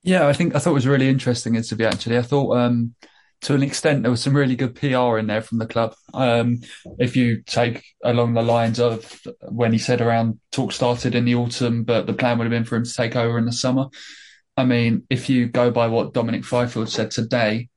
Yeah, 0.03 0.27
I 0.27 0.33
think 0.33 0.55
I 0.55 0.59
thought 0.59 0.71
it 0.71 0.75
was 0.75 0.85
a 0.85 0.91
really 0.91 1.09
interesting 1.09 1.55
interview. 1.55 1.85
Actually, 1.85 2.17
I 2.17 2.23
thought 2.23 2.57
um, 2.57 2.95
to 3.41 3.53
an 3.53 3.63
extent 3.63 4.01
there 4.01 4.11
was 4.11 4.21
some 4.21 4.35
really 4.35 4.55
good 4.55 4.75
PR 4.75 5.17
in 5.17 5.27
there 5.27 5.41
from 5.41 5.59
the 5.59 5.67
club. 5.67 5.95
Um, 6.13 6.61
if 6.97 7.15
you 7.15 7.43
take 7.43 7.83
along 8.03 8.33
the 8.33 8.41
lines 8.41 8.79
of 8.79 9.21
when 9.41 9.71
he 9.71 9.77
said 9.77 10.01
around 10.01 10.39
talk 10.51 10.71
started 10.71 11.13
in 11.13 11.25
the 11.25 11.35
autumn, 11.35 11.83
but 11.83 12.07
the 12.07 12.13
plan 12.13 12.37
would 12.37 12.45
have 12.45 12.51
been 12.51 12.63
for 12.63 12.77
him 12.77 12.85
to 12.85 12.93
take 12.93 13.15
over 13.15 13.37
in 13.37 13.45
the 13.45 13.51
summer. 13.51 13.87
I 14.55 14.65
mean, 14.65 15.03
if 15.09 15.29
you 15.29 15.47
go 15.47 15.69
by 15.69 15.87
what 15.87 16.13
Dominic 16.13 16.45
Fifield 16.45 16.89
said 16.89 17.11
today, 17.11 17.69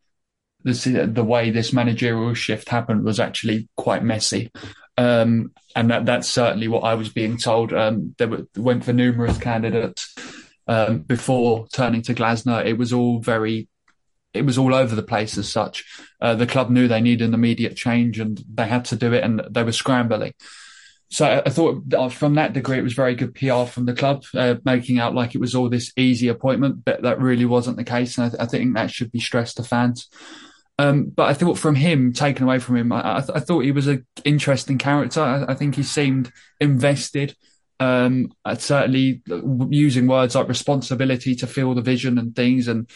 the, 0.65 1.11
the 1.13 1.25
way 1.25 1.51
this 1.51 1.73
managerial 1.73 2.35
shift 2.35 2.69
happened 2.69 3.05
was 3.05 3.21
actually 3.21 3.69
quite 3.77 4.03
messy. 4.03 4.51
Um, 4.97 5.53
and 5.75 5.91
that, 5.91 6.07
that's 6.07 6.29
certainly 6.29 6.69
what 6.69 6.85
I 6.85 6.95
was 6.95 7.09
being 7.09 7.37
told. 7.37 7.73
Um, 7.73 8.15
they 8.19 8.27
were, 8.27 8.47
went 8.57 8.85
for 8.85 8.93
numerous 8.93 9.39
candidates 9.39 10.15
um, 10.67 10.99
before 11.01 11.69
turning 11.73 12.03
to 12.03 12.15
Glasner. 12.15 12.65
It 12.65 12.77
was 12.77 12.93
all 12.93 13.21
very, 13.21 13.69
it 14.35 14.45
was 14.45 14.59
all 14.59 14.75
over 14.75 14.95
the 14.95 15.03
place 15.03 15.39
as 15.39 15.51
such. 15.51 15.85
Uh, 16.21 16.35
the 16.35 16.47
club 16.47 16.71
knew 16.71 16.87
they 16.87 17.01
needed 17.01 17.29
an 17.29 17.35
immediate 17.35 17.77
change 17.77 18.19
and 18.21 18.43
they 18.53 18.67
had 18.67 18.85
to 18.87 18.97
do 18.97 19.13
it 19.13 19.25
and 19.25 19.43
they 19.51 19.63
were 19.63 19.73
scrambling. 19.73 20.35
So 21.13 21.43
I, 21.45 21.51
thought 21.51 21.93
uh, 21.93 22.09
from 22.09 22.35
that 22.37 22.53
degree, 22.53 22.79
it 22.79 22.85
was 22.85 22.93
very 22.93 23.17
good 23.17 23.35
PR 23.35 23.65
from 23.65 23.87
the 23.87 23.95
club, 23.95 24.25
uh, 24.33 24.57
making 24.65 25.01
out 25.01 25.13
like 25.13 25.35
it 25.35 25.41
was 25.41 25.57
all 25.57 25.69
this 25.69 25.93
easy 25.97 26.29
appointment, 26.29 26.85
but 26.85 27.03
that 27.03 27.21
really 27.21 27.47
wasn't 27.47 27.79
the 27.79 27.85
case. 27.85 28.17
And 28.17 28.33
I, 28.39 28.45
I 28.45 28.47
think 28.47 28.75
that 28.75 28.93
should 28.93 29.11
be 29.11 29.19
stressed 29.19 29.57
to 29.57 29.65
fans. 29.65 30.09
Um, 30.81 31.13
but 31.15 31.25
I 31.29 31.35
thought 31.35 31.59
from 31.59 31.75
him, 31.75 32.15
taken 32.15 32.45
away 32.45 32.59
from 32.59 32.77
him, 32.77 32.91
I, 32.91 33.19
I, 33.19 33.21
th- 33.21 33.33
I 33.35 33.41
thought 33.41 33.61
he 33.61 33.71
was 33.71 33.87
an 33.87 34.07
interesting 34.25 34.79
character. 34.79 35.21
I, 35.21 35.53
I, 35.53 35.55
think 35.55 35.75
he 35.75 35.83
seemed 35.83 36.33
invested. 36.59 37.37
Um, 37.79 38.33
certainly 38.57 39.21
using 39.69 40.07
words 40.07 40.35
like 40.35 40.49
responsibility 40.49 41.35
to 41.35 41.47
feel 41.47 41.75
the 41.75 41.83
vision 41.83 42.17
and 42.17 42.35
things 42.35 42.67
and 42.67 42.89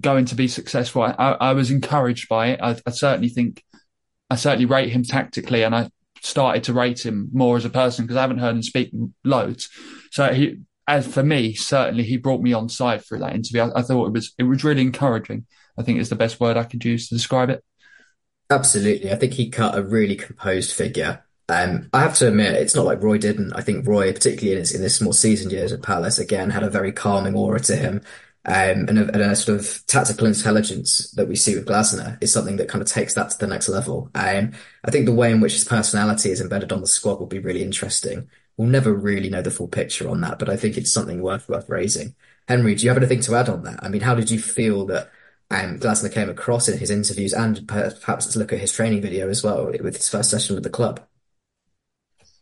going 0.00 0.24
to 0.26 0.34
be 0.34 0.48
successful. 0.48 1.02
I, 1.02 1.52
was 1.52 1.70
encouraged 1.70 2.28
by 2.28 2.48
it. 2.48 2.60
I, 2.60 2.90
certainly 2.90 3.28
think, 3.28 3.62
I 4.28 4.34
certainly 4.34 4.66
rate 4.66 4.90
him 4.90 5.04
tactically 5.04 5.62
and 5.62 5.76
I 5.76 5.90
started 6.20 6.64
to 6.64 6.72
rate 6.72 7.06
him 7.06 7.30
more 7.32 7.56
as 7.56 7.64
a 7.64 7.70
person 7.70 8.04
because 8.04 8.16
I 8.16 8.22
haven't 8.22 8.38
heard 8.38 8.56
him 8.56 8.62
speak 8.64 8.90
loads. 9.22 9.68
So 10.10 10.32
he, 10.32 10.58
as 10.88 11.06
for 11.06 11.22
me, 11.22 11.54
certainly 11.54 12.02
he 12.02 12.16
brought 12.16 12.42
me 12.42 12.52
on 12.52 12.68
side 12.68 13.04
through 13.04 13.20
that 13.20 13.36
interview. 13.36 13.70
I, 13.76 13.82
thought 13.82 14.06
it 14.06 14.12
was, 14.12 14.34
it 14.38 14.42
was 14.42 14.64
really 14.64 14.82
encouraging. 14.82 15.46
I 15.78 15.82
think 15.82 16.00
is 16.00 16.08
the 16.08 16.16
best 16.16 16.40
word 16.40 16.56
I 16.56 16.64
could 16.64 16.84
use 16.84 17.08
to 17.08 17.14
describe 17.14 17.50
it. 17.50 17.64
Absolutely. 18.50 19.12
I 19.12 19.16
think 19.16 19.34
he 19.34 19.50
cut 19.50 19.76
a 19.76 19.82
really 19.82 20.16
composed 20.16 20.72
figure. 20.72 21.24
Um, 21.50 21.88
I 21.92 22.00
have 22.00 22.14
to 22.16 22.28
admit, 22.28 22.54
it's 22.54 22.74
not 22.74 22.84
like 22.84 23.02
Roy 23.02 23.18
didn't. 23.18 23.52
I 23.54 23.62
think 23.62 23.86
Roy, 23.86 24.12
particularly 24.12 24.52
in 24.52 24.58
his, 24.58 24.74
in 24.74 24.82
his 24.82 25.00
more 25.00 25.14
seasoned 25.14 25.52
years 25.52 25.72
at 25.72 25.82
Palace, 25.82 26.18
again, 26.18 26.50
had 26.50 26.62
a 26.62 26.70
very 26.70 26.92
calming 26.92 27.34
aura 27.34 27.60
to 27.60 27.76
him. 27.76 28.02
Um, 28.44 28.86
and, 28.88 28.98
a, 28.98 29.02
and, 29.12 29.20
a, 29.20 29.36
sort 29.36 29.58
of 29.58 29.86
tactical 29.86 30.26
intelligence 30.26 31.10
that 31.12 31.28
we 31.28 31.36
see 31.36 31.54
with 31.54 31.66
Glasner 31.66 32.16
is 32.22 32.32
something 32.32 32.56
that 32.56 32.68
kind 32.68 32.80
of 32.80 32.88
takes 32.88 33.12
that 33.14 33.28
to 33.30 33.38
the 33.38 33.46
next 33.46 33.68
level. 33.68 34.10
Um, 34.14 34.52
I 34.84 34.90
think 34.90 35.04
the 35.04 35.14
way 35.14 35.30
in 35.32 35.40
which 35.40 35.52
his 35.52 35.64
personality 35.64 36.30
is 36.30 36.40
embedded 36.40 36.72
on 36.72 36.80
the 36.80 36.86
squad 36.86 37.18
will 37.18 37.26
be 37.26 37.40
really 37.40 37.62
interesting. 37.62 38.30
We'll 38.56 38.68
never 38.68 38.94
really 38.94 39.28
know 39.28 39.42
the 39.42 39.50
full 39.50 39.68
picture 39.68 40.08
on 40.08 40.22
that, 40.22 40.38
but 40.38 40.48
I 40.48 40.56
think 40.56 40.78
it's 40.78 40.92
something 40.92 41.20
worth 41.20 41.48
worth 41.48 41.68
raising. 41.68 42.14
Henry, 42.46 42.74
do 42.74 42.84
you 42.84 42.90
have 42.90 42.96
anything 42.96 43.20
to 43.20 43.34
add 43.34 43.50
on 43.50 43.64
that? 43.64 43.80
I 43.82 43.88
mean, 43.88 44.00
how 44.00 44.14
did 44.14 44.30
you 44.30 44.38
feel 44.38 44.86
that 44.86 45.10
um, 45.50 45.78
Glasner 45.78 46.12
came 46.12 46.28
across 46.28 46.68
in 46.68 46.78
his 46.78 46.90
interviews 46.90 47.32
and 47.32 47.66
perhaps 47.66 48.06
let's 48.06 48.36
look 48.36 48.52
at 48.52 48.58
his 48.58 48.72
training 48.72 49.00
video 49.00 49.28
as 49.28 49.42
well 49.42 49.66
with 49.66 49.96
his 49.96 50.08
first 50.08 50.30
session 50.30 50.54
with 50.54 50.64
the 50.64 50.70
club. 50.70 51.00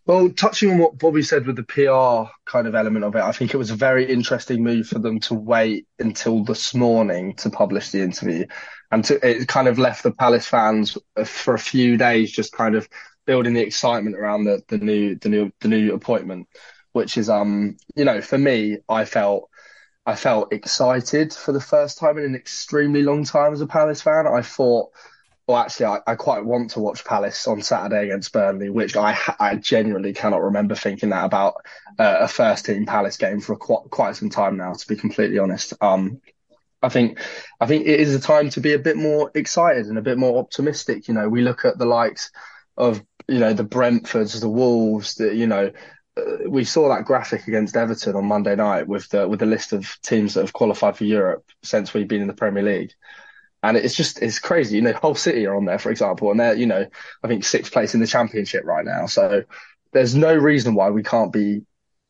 Well, 0.07 0.31
touching 0.31 0.71
on 0.71 0.79
what 0.79 0.99
Bobby 0.99 1.23
said 1.23 1.47
with 1.47 1.57
the 1.57 1.65
PR 1.65 2.31
kind 2.49 2.69
of 2.69 2.77
element 2.77 3.05
of 3.05 3.17
it, 3.17 3.23
I 3.23 3.33
think 3.33 3.53
it 3.53 3.57
was 3.57 3.73
a 3.73 3.77
very 3.77 4.09
interesting 4.09 4.63
move 4.63 4.87
for 4.87 5.01
them 5.01 5.19
to 5.21 5.35
wait 5.35 5.87
until 5.99 6.45
this 6.45 6.75
morning 6.75 7.35
to 7.37 7.51
publish 7.51 7.91
the 7.91 8.03
interview. 8.03 8.47
And 8.93 9.05
to, 9.07 9.29
it 9.29 9.49
kind 9.49 9.67
of 9.67 9.81
left 9.81 10.05
the 10.05 10.13
Palace 10.13 10.47
fans 10.47 10.97
for 11.25 11.55
a 11.55 11.59
few 11.59 11.97
days 11.97 12.31
just 12.31 12.53
kind 12.53 12.77
of 12.77 12.89
building 13.27 13.55
the 13.55 13.63
excitement 13.63 14.15
around 14.15 14.45
the, 14.45 14.63
the 14.69 14.79
new 14.79 15.17
the 15.17 15.29
new 15.29 15.53
the 15.61 15.67
new 15.67 15.93
appointment, 15.93 16.47
which 16.93 17.19
is 17.19 17.29
um 17.29 17.77
you 17.97 18.05
know 18.05 18.21
for 18.21 18.39
me 18.39 18.79
I 18.89 19.05
felt 19.05 19.51
I 20.07 20.15
felt 20.15 20.53
excited 20.53 21.35
for 21.35 21.51
the 21.51 21.61
first 21.61 21.99
time 21.99 22.17
in 22.17 22.25
an 22.25 22.37
extremely 22.37 23.03
long 23.03 23.25
time 23.25 23.53
as 23.53 23.61
a 23.61 23.67
Palace 23.67 24.01
fan. 24.01 24.27
I 24.27 24.41
thought, 24.41 24.93
well, 25.49 25.57
actually, 25.57 25.87
I, 25.87 25.99
I 26.07 26.15
quite 26.15 26.45
want 26.45 26.71
to 26.71 26.81
watch 26.81 27.05
Palace 27.05 27.49
on 27.49 27.61
Saturday 27.61 28.05
against 28.05 28.33
Burnley, 28.33 28.71
which 28.71 28.97
I 28.97 29.19
I 29.41 29.57
genuinely 29.57 30.13
cannot 30.13 30.43
remember 30.43 30.77
thinking 30.77 31.11
that 31.11 31.25
about 31.25 31.55
uh, 31.99 32.19
a 32.21 32.29
first 32.29 32.67
team 32.67 32.87
Palace 32.87 33.17
game 33.17 33.41
for 33.41 33.57
quite 33.57 33.91
quite 33.91 34.15
some 34.15 34.31
time 34.31 34.57
now. 34.57 34.73
To 34.75 34.87
be 34.87 34.97
completely 34.97 35.41
honest, 35.41 35.75
um, 35.81 36.21
I 36.83 36.89
think 36.89 37.19
I 37.61 37.67
think 37.67 37.87
it 37.87 37.99
is 37.99 38.15
a 38.15 38.21
time 38.21 38.51
to 38.51 38.61
be 38.61 38.75
a 38.75 38.79
bit 38.79 38.97
more 38.97 39.33
excited 39.35 39.87
and 39.87 39.99
a 39.99 40.03
bit 40.03 40.19
more 40.19 40.39
optimistic. 40.39 41.09
You 41.09 41.15
know, 41.15 41.29
we 41.29 41.43
look 41.43 41.65
at 41.65 41.79
the 41.79 41.87
likes 41.87 42.31
of 42.77 43.03
you 43.27 43.41
know 43.41 43.53
the 43.53 43.65
Brentfords, 43.65 44.41
the 44.41 44.49
Wolves, 44.49 45.17
the 45.17 45.35
you 45.35 45.49
know 45.49 45.73
Uh, 46.17 46.49
we 46.49 46.65
saw 46.65 46.89
that 46.89 47.05
graphic 47.05 47.47
against 47.47 47.77
Everton 47.77 48.17
on 48.17 48.27
Monday 48.27 48.57
night 48.57 48.89
with 48.89 49.09
the 49.11 49.29
with 49.29 49.41
the 49.41 49.47
list 49.47 49.73
of 49.73 49.97
teams 50.03 50.35
that 50.35 50.43
have 50.43 50.53
qualified 50.53 50.97
for 50.97 51.05
Europe 51.05 51.45
since 51.63 51.93
we've 51.93 52.09
been 52.09 52.23
in 52.23 52.29
the 52.29 52.35
Premier 52.35 52.63
League. 52.63 52.93
And 53.63 53.77
it's 53.77 53.95
just 53.95 54.23
it's 54.23 54.39
crazy, 54.39 54.77
you 54.77 54.83
know. 54.83 54.93
Hull 54.93 55.15
City 55.15 55.47
are 55.47 55.57
on 55.57 55.65
there, 55.65 55.79
for 55.79 55.91
example, 55.91 56.31
and 56.31 56.39
they're 56.41 56.55
you 56.55 56.67
know 56.67 56.87
I 57.23 57.29
think 57.29 57.45
sixth 57.45 57.73
place 57.73 57.95
in 57.95 58.01
the 58.01 58.07
Championship 58.07 58.65
right 58.65 58.85
now. 58.85 59.07
So 59.07 59.45
there's 59.93 60.15
no 60.15 60.35
reason 60.35 60.75
why 60.75 60.91
we 60.91 61.03
can't 61.03 61.33
be 61.33 61.63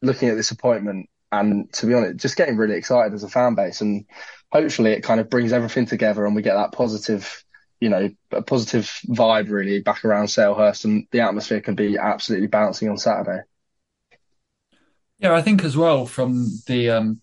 looking 0.02 0.28
at 0.28 0.36
this 0.36 0.50
appointment 0.50 1.08
and 1.32 1.72
to 1.75 1.86
be 1.86 1.94
honest, 1.94 2.18
just 2.18 2.36
getting 2.36 2.56
really 2.56 2.76
excited 2.76 3.14
as 3.14 3.25
a 3.25 3.28
fan 3.28 3.54
base. 3.54 3.80
And 3.80 4.06
hopefully 4.50 4.92
it 4.92 5.02
kind 5.02 5.20
of 5.20 5.30
brings 5.30 5.52
everything 5.52 5.86
together 5.86 6.25
and 6.25 6.34
we 6.34 6.42
get 6.42 6.54
that 6.54 6.72
positive, 6.72 7.44
you 7.80 7.88
know, 7.88 8.10
a 8.30 8.42
positive 8.42 8.84
vibe 9.08 9.50
really 9.50 9.80
back 9.80 10.04
around 10.04 10.26
Selhurst 10.26 10.84
and 10.84 11.06
the 11.10 11.20
atmosphere 11.20 11.60
can 11.60 11.75
be 11.75 11.98
absolutely 11.98 12.46
bouncing 12.46 12.88
on 12.88 12.98
Saturday. 12.98 13.42
Yeah, 15.18 15.35
I 15.35 15.42
think 15.42 15.64
as 15.64 15.76
well 15.76 16.06
from 16.06 16.46
the 16.66 16.90
um, 16.90 17.23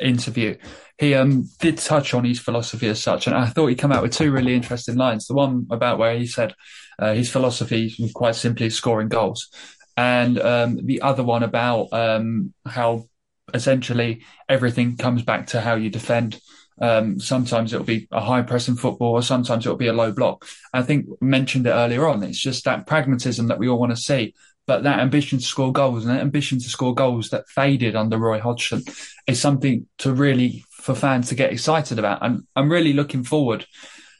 interview, 0.00 0.56
he 0.98 1.14
um, 1.14 1.48
did 1.58 1.78
touch 1.78 2.14
on 2.14 2.24
his 2.24 2.38
philosophy 2.38 2.88
as 2.88 3.02
such, 3.02 3.26
and 3.26 3.34
I 3.34 3.46
thought 3.46 3.66
he 3.66 3.74
came 3.74 3.90
out 3.90 4.02
with 4.02 4.12
two 4.12 4.30
really 4.30 4.54
interesting 4.54 4.96
lines. 4.96 5.26
The 5.26 5.34
one 5.34 5.66
about 5.70 5.98
where 5.98 6.16
he 6.16 6.26
said 6.26 6.54
uh, 6.98 7.12
his 7.12 7.30
philosophy 7.30 7.92
quite 8.14 8.36
simply 8.36 8.70
scoring 8.70 9.08
goals, 9.08 9.48
and 9.96 10.38
um, 10.38 10.86
the 10.86 11.02
other 11.02 11.24
one 11.24 11.42
about 11.42 11.92
um, 11.92 12.54
how 12.64 13.08
essentially 13.52 14.22
everything 14.48 14.96
comes 14.96 15.22
back 15.22 15.48
to 15.48 15.60
how 15.60 15.74
you 15.74 15.90
defend. 15.90 16.40
Um, 16.80 17.20
sometimes 17.20 17.72
it'll 17.72 17.86
be 17.86 18.08
a 18.12 18.20
high 18.20 18.42
pressing 18.42 18.76
football, 18.76 19.12
or 19.12 19.22
sometimes 19.22 19.66
it'll 19.66 19.76
be 19.76 19.88
a 19.88 19.92
low 19.92 20.12
block. 20.12 20.46
I 20.72 20.82
think 20.82 21.06
mentioned 21.20 21.66
it 21.66 21.70
earlier 21.70 22.06
on. 22.06 22.22
It's 22.22 22.38
just 22.38 22.64
that 22.64 22.86
pragmatism 22.86 23.48
that 23.48 23.58
we 23.58 23.68
all 23.68 23.80
want 23.80 23.90
to 23.90 24.00
see, 24.00 24.34
but 24.66 24.84
that 24.84 25.00
ambition 25.00 25.38
to 25.38 25.44
score 25.44 25.72
goals 25.72 26.04
and 26.04 26.14
that 26.14 26.22
ambition 26.22 26.58
to 26.58 26.68
score 26.68 26.94
goals 26.94 27.30
that 27.30 27.48
faded 27.48 27.96
under 27.96 28.18
Roy 28.18 28.40
Hodgson 28.40 28.82
is 29.26 29.40
something 29.40 29.86
to 29.98 30.12
really 30.12 30.64
for 30.70 30.94
fans 30.94 31.28
to 31.28 31.34
get 31.34 31.52
excited 31.52 31.98
about. 31.98 32.24
And 32.24 32.44
I'm 32.56 32.70
really 32.70 32.92
looking 32.92 33.24
forward 33.24 33.66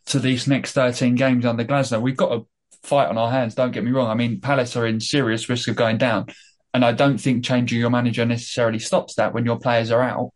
to 0.07 0.19
these 0.19 0.47
next 0.47 0.73
13 0.73 1.15
games 1.15 1.45
under 1.45 1.65
Glasner. 1.65 2.01
We've 2.01 2.17
got 2.17 2.33
a 2.33 2.45
fight 2.83 3.09
on 3.09 3.19
our 3.19 3.31
hands. 3.31 3.55
Don't 3.55 3.73
get 3.73 3.85
me 3.85 3.91
wrong. 3.91 4.09
I 4.09 4.15
mean, 4.15 4.41
Palace 4.41 4.77
are 4.77 4.87
in 4.87 5.01
serious 5.01 5.49
risk 5.49 5.69
of 5.69 5.77
going 5.77 5.99
down. 5.99 6.27
And 6.73 6.85
I 6.85 6.93
don't 6.93 7.19
think 7.19 7.45
changing 7.45 7.79
your 7.79 7.91
manager 7.91 8.25
necessarily 8.25 8.79
stops 8.79 9.15
that 9.15 9.33
when 9.33 9.45
your 9.45 9.59
players 9.59 9.91
are 9.91 10.03
out. 10.03 10.31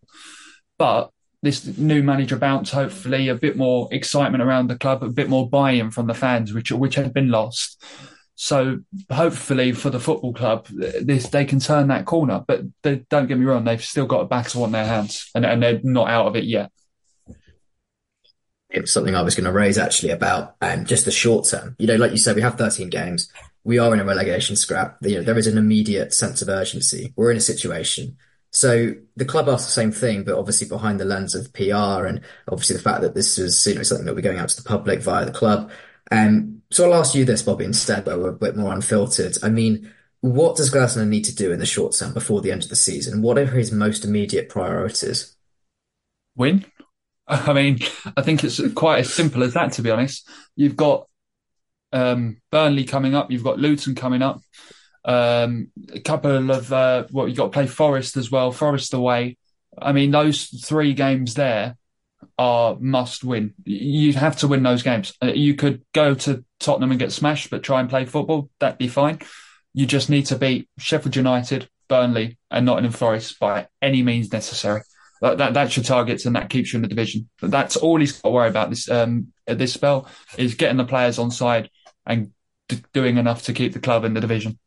But 0.78 1.10
this 1.42 1.78
new 1.78 2.02
manager 2.02 2.36
bounce, 2.36 2.70
hopefully 2.70 3.28
a 3.28 3.34
bit 3.34 3.56
more 3.56 3.88
excitement 3.92 4.42
around 4.42 4.68
the 4.68 4.78
club, 4.78 5.02
a 5.02 5.08
bit 5.08 5.28
more 5.28 5.48
buy-in 5.48 5.90
from 5.90 6.06
the 6.06 6.14
fans, 6.14 6.52
which 6.52 6.70
which 6.72 6.94
had 6.94 7.12
been 7.12 7.30
lost. 7.30 7.82
So 8.40 8.80
hopefully 9.10 9.72
for 9.72 9.90
the 9.90 9.98
football 9.98 10.32
club, 10.32 10.66
this 10.68 11.28
they 11.28 11.44
can 11.44 11.58
turn 11.58 11.88
that 11.88 12.06
corner. 12.06 12.44
But 12.46 12.62
they, 12.82 12.96
don't 13.10 13.26
get 13.26 13.38
me 13.38 13.44
wrong, 13.44 13.64
they've 13.64 13.84
still 13.84 14.06
got 14.06 14.20
a 14.20 14.26
battle 14.26 14.62
on 14.62 14.72
their 14.72 14.86
hands, 14.86 15.30
and, 15.34 15.44
and 15.44 15.62
they're 15.62 15.80
not 15.82 16.08
out 16.08 16.26
of 16.26 16.36
it 16.36 16.44
yet. 16.44 16.70
It 18.70 18.82
was 18.82 18.92
something 18.92 19.16
I 19.16 19.22
was 19.22 19.34
going 19.34 19.46
to 19.46 19.52
raise 19.52 19.78
actually 19.78 20.10
about 20.10 20.54
um, 20.60 20.84
just 20.84 21.04
the 21.04 21.10
short 21.10 21.46
term. 21.46 21.74
You 21.78 21.86
know, 21.86 21.96
like 21.96 22.12
you 22.12 22.18
said, 22.18 22.36
we 22.36 22.42
have 22.42 22.56
13 22.56 22.90
games 22.90 23.32
we 23.64 23.78
are 23.78 23.92
in 23.92 24.00
a 24.00 24.04
relegation 24.04 24.56
scrap. 24.56 24.96
You 25.02 25.16
know, 25.16 25.22
there 25.22 25.36
is 25.36 25.46
an 25.46 25.58
immediate 25.58 26.14
sense 26.14 26.40
of 26.40 26.48
urgency. 26.48 27.12
We're 27.16 27.30
in 27.30 27.36
a 27.36 27.40
situation. 27.40 28.16
So 28.50 28.94
the 29.14 29.26
club 29.26 29.46
asked 29.46 29.66
the 29.66 29.72
same 29.72 29.92
thing, 29.92 30.24
but 30.24 30.38
obviously 30.38 30.66
behind 30.66 30.98
the 30.98 31.04
lens 31.04 31.34
of 31.34 31.52
PR 31.52 32.06
and 32.06 32.22
obviously 32.50 32.76
the 32.76 32.82
fact 32.82 33.02
that 33.02 33.14
this 33.14 33.36
is 33.36 33.66
you 33.66 33.74
know 33.74 33.82
something 33.82 34.06
that 34.06 34.14
we're 34.14 34.22
going 34.22 34.38
out 34.38 34.48
to 34.48 34.56
the 34.56 34.66
public 34.66 35.02
via 35.02 35.26
the 35.26 35.32
club. 35.32 35.70
Um, 36.10 36.57
so 36.70 36.84
I'll 36.84 36.98
ask 36.98 37.14
you 37.14 37.24
this, 37.24 37.42
Bobby, 37.42 37.64
instead, 37.64 38.04
where 38.04 38.18
we're 38.18 38.28
a 38.30 38.32
bit 38.32 38.56
more 38.56 38.72
unfiltered. 38.72 39.38
I 39.42 39.48
mean, 39.48 39.90
what 40.20 40.56
does 40.56 40.72
Glasner 40.72 41.06
need 41.06 41.24
to 41.24 41.34
do 41.34 41.52
in 41.52 41.58
the 41.58 41.66
short 41.66 41.94
term 41.94 42.12
before 42.12 42.40
the 42.40 42.52
end 42.52 42.62
of 42.62 42.68
the 42.68 42.76
season? 42.76 43.22
What 43.22 43.38
are 43.38 43.46
his 43.46 43.72
most 43.72 44.04
immediate 44.04 44.48
priorities? 44.48 45.34
Win. 46.36 46.66
I 47.28 47.52
mean, 47.52 47.78
I 48.16 48.22
think 48.22 48.44
it's 48.44 48.60
quite 48.74 49.00
as 49.00 49.12
simple 49.12 49.42
as 49.42 49.54
that, 49.54 49.72
to 49.72 49.82
be 49.82 49.90
honest. 49.90 50.28
You've 50.56 50.76
got 50.76 51.06
um, 51.92 52.38
Burnley 52.50 52.84
coming 52.84 53.14
up. 53.14 53.30
You've 53.30 53.44
got 53.44 53.58
Luton 53.58 53.94
coming 53.94 54.22
up. 54.22 54.42
Um, 55.04 55.70
a 55.92 56.00
couple 56.00 56.50
of 56.50 56.70
uh, 56.70 57.04
what 57.04 57.12
well, 57.12 57.28
you 57.28 57.34
got 57.34 57.44
to 57.44 57.50
play 57.50 57.66
Forest 57.66 58.18
as 58.18 58.30
well. 58.30 58.52
Forest 58.52 58.92
away. 58.92 59.38
I 59.80 59.92
mean, 59.92 60.10
those 60.10 60.44
three 60.46 60.92
games 60.92 61.34
there 61.34 61.77
are 62.38 62.76
must 62.78 63.24
win. 63.24 63.54
You'd 63.64 64.14
have 64.14 64.36
to 64.38 64.48
win 64.48 64.62
those 64.62 64.82
games. 64.82 65.12
Uh, 65.22 65.32
you 65.32 65.54
could 65.54 65.82
go 65.92 66.14
to 66.14 66.44
Tottenham 66.60 66.90
and 66.90 67.00
get 67.00 67.12
smashed, 67.12 67.50
but 67.50 67.62
try 67.62 67.80
and 67.80 67.90
play 67.90 68.04
football. 68.04 68.48
That'd 68.60 68.78
be 68.78 68.88
fine. 68.88 69.18
You 69.74 69.86
just 69.86 70.08
need 70.08 70.26
to 70.26 70.36
beat 70.36 70.68
Sheffield 70.78 71.16
United, 71.16 71.68
Burnley, 71.88 72.38
and 72.50 72.64
Nottingham 72.64 72.92
Forest 72.92 73.38
by 73.38 73.68
any 73.82 74.02
means 74.02 74.32
necessary. 74.32 74.82
That, 75.20 75.38
that, 75.38 75.54
that's 75.54 75.76
your 75.76 75.84
targets, 75.84 76.26
and 76.26 76.36
that 76.36 76.48
keeps 76.48 76.72
you 76.72 76.76
in 76.76 76.82
the 76.82 76.88
division. 76.88 77.28
But 77.40 77.50
that's 77.50 77.76
all 77.76 77.98
he's 77.98 78.12
got 78.12 78.28
to 78.28 78.32
worry 78.32 78.48
about 78.48 78.70
this 78.70 78.88
um, 78.88 79.32
this 79.46 79.72
spell 79.72 80.08
is 80.36 80.54
getting 80.54 80.76
the 80.76 80.84
players 80.84 81.18
on 81.18 81.32
side 81.32 81.70
and 82.06 82.30
d- 82.68 82.82
doing 82.92 83.16
enough 83.16 83.42
to 83.44 83.52
keep 83.52 83.72
the 83.72 83.80
club 83.80 84.04
in 84.04 84.14
the 84.14 84.20
division. 84.20 84.58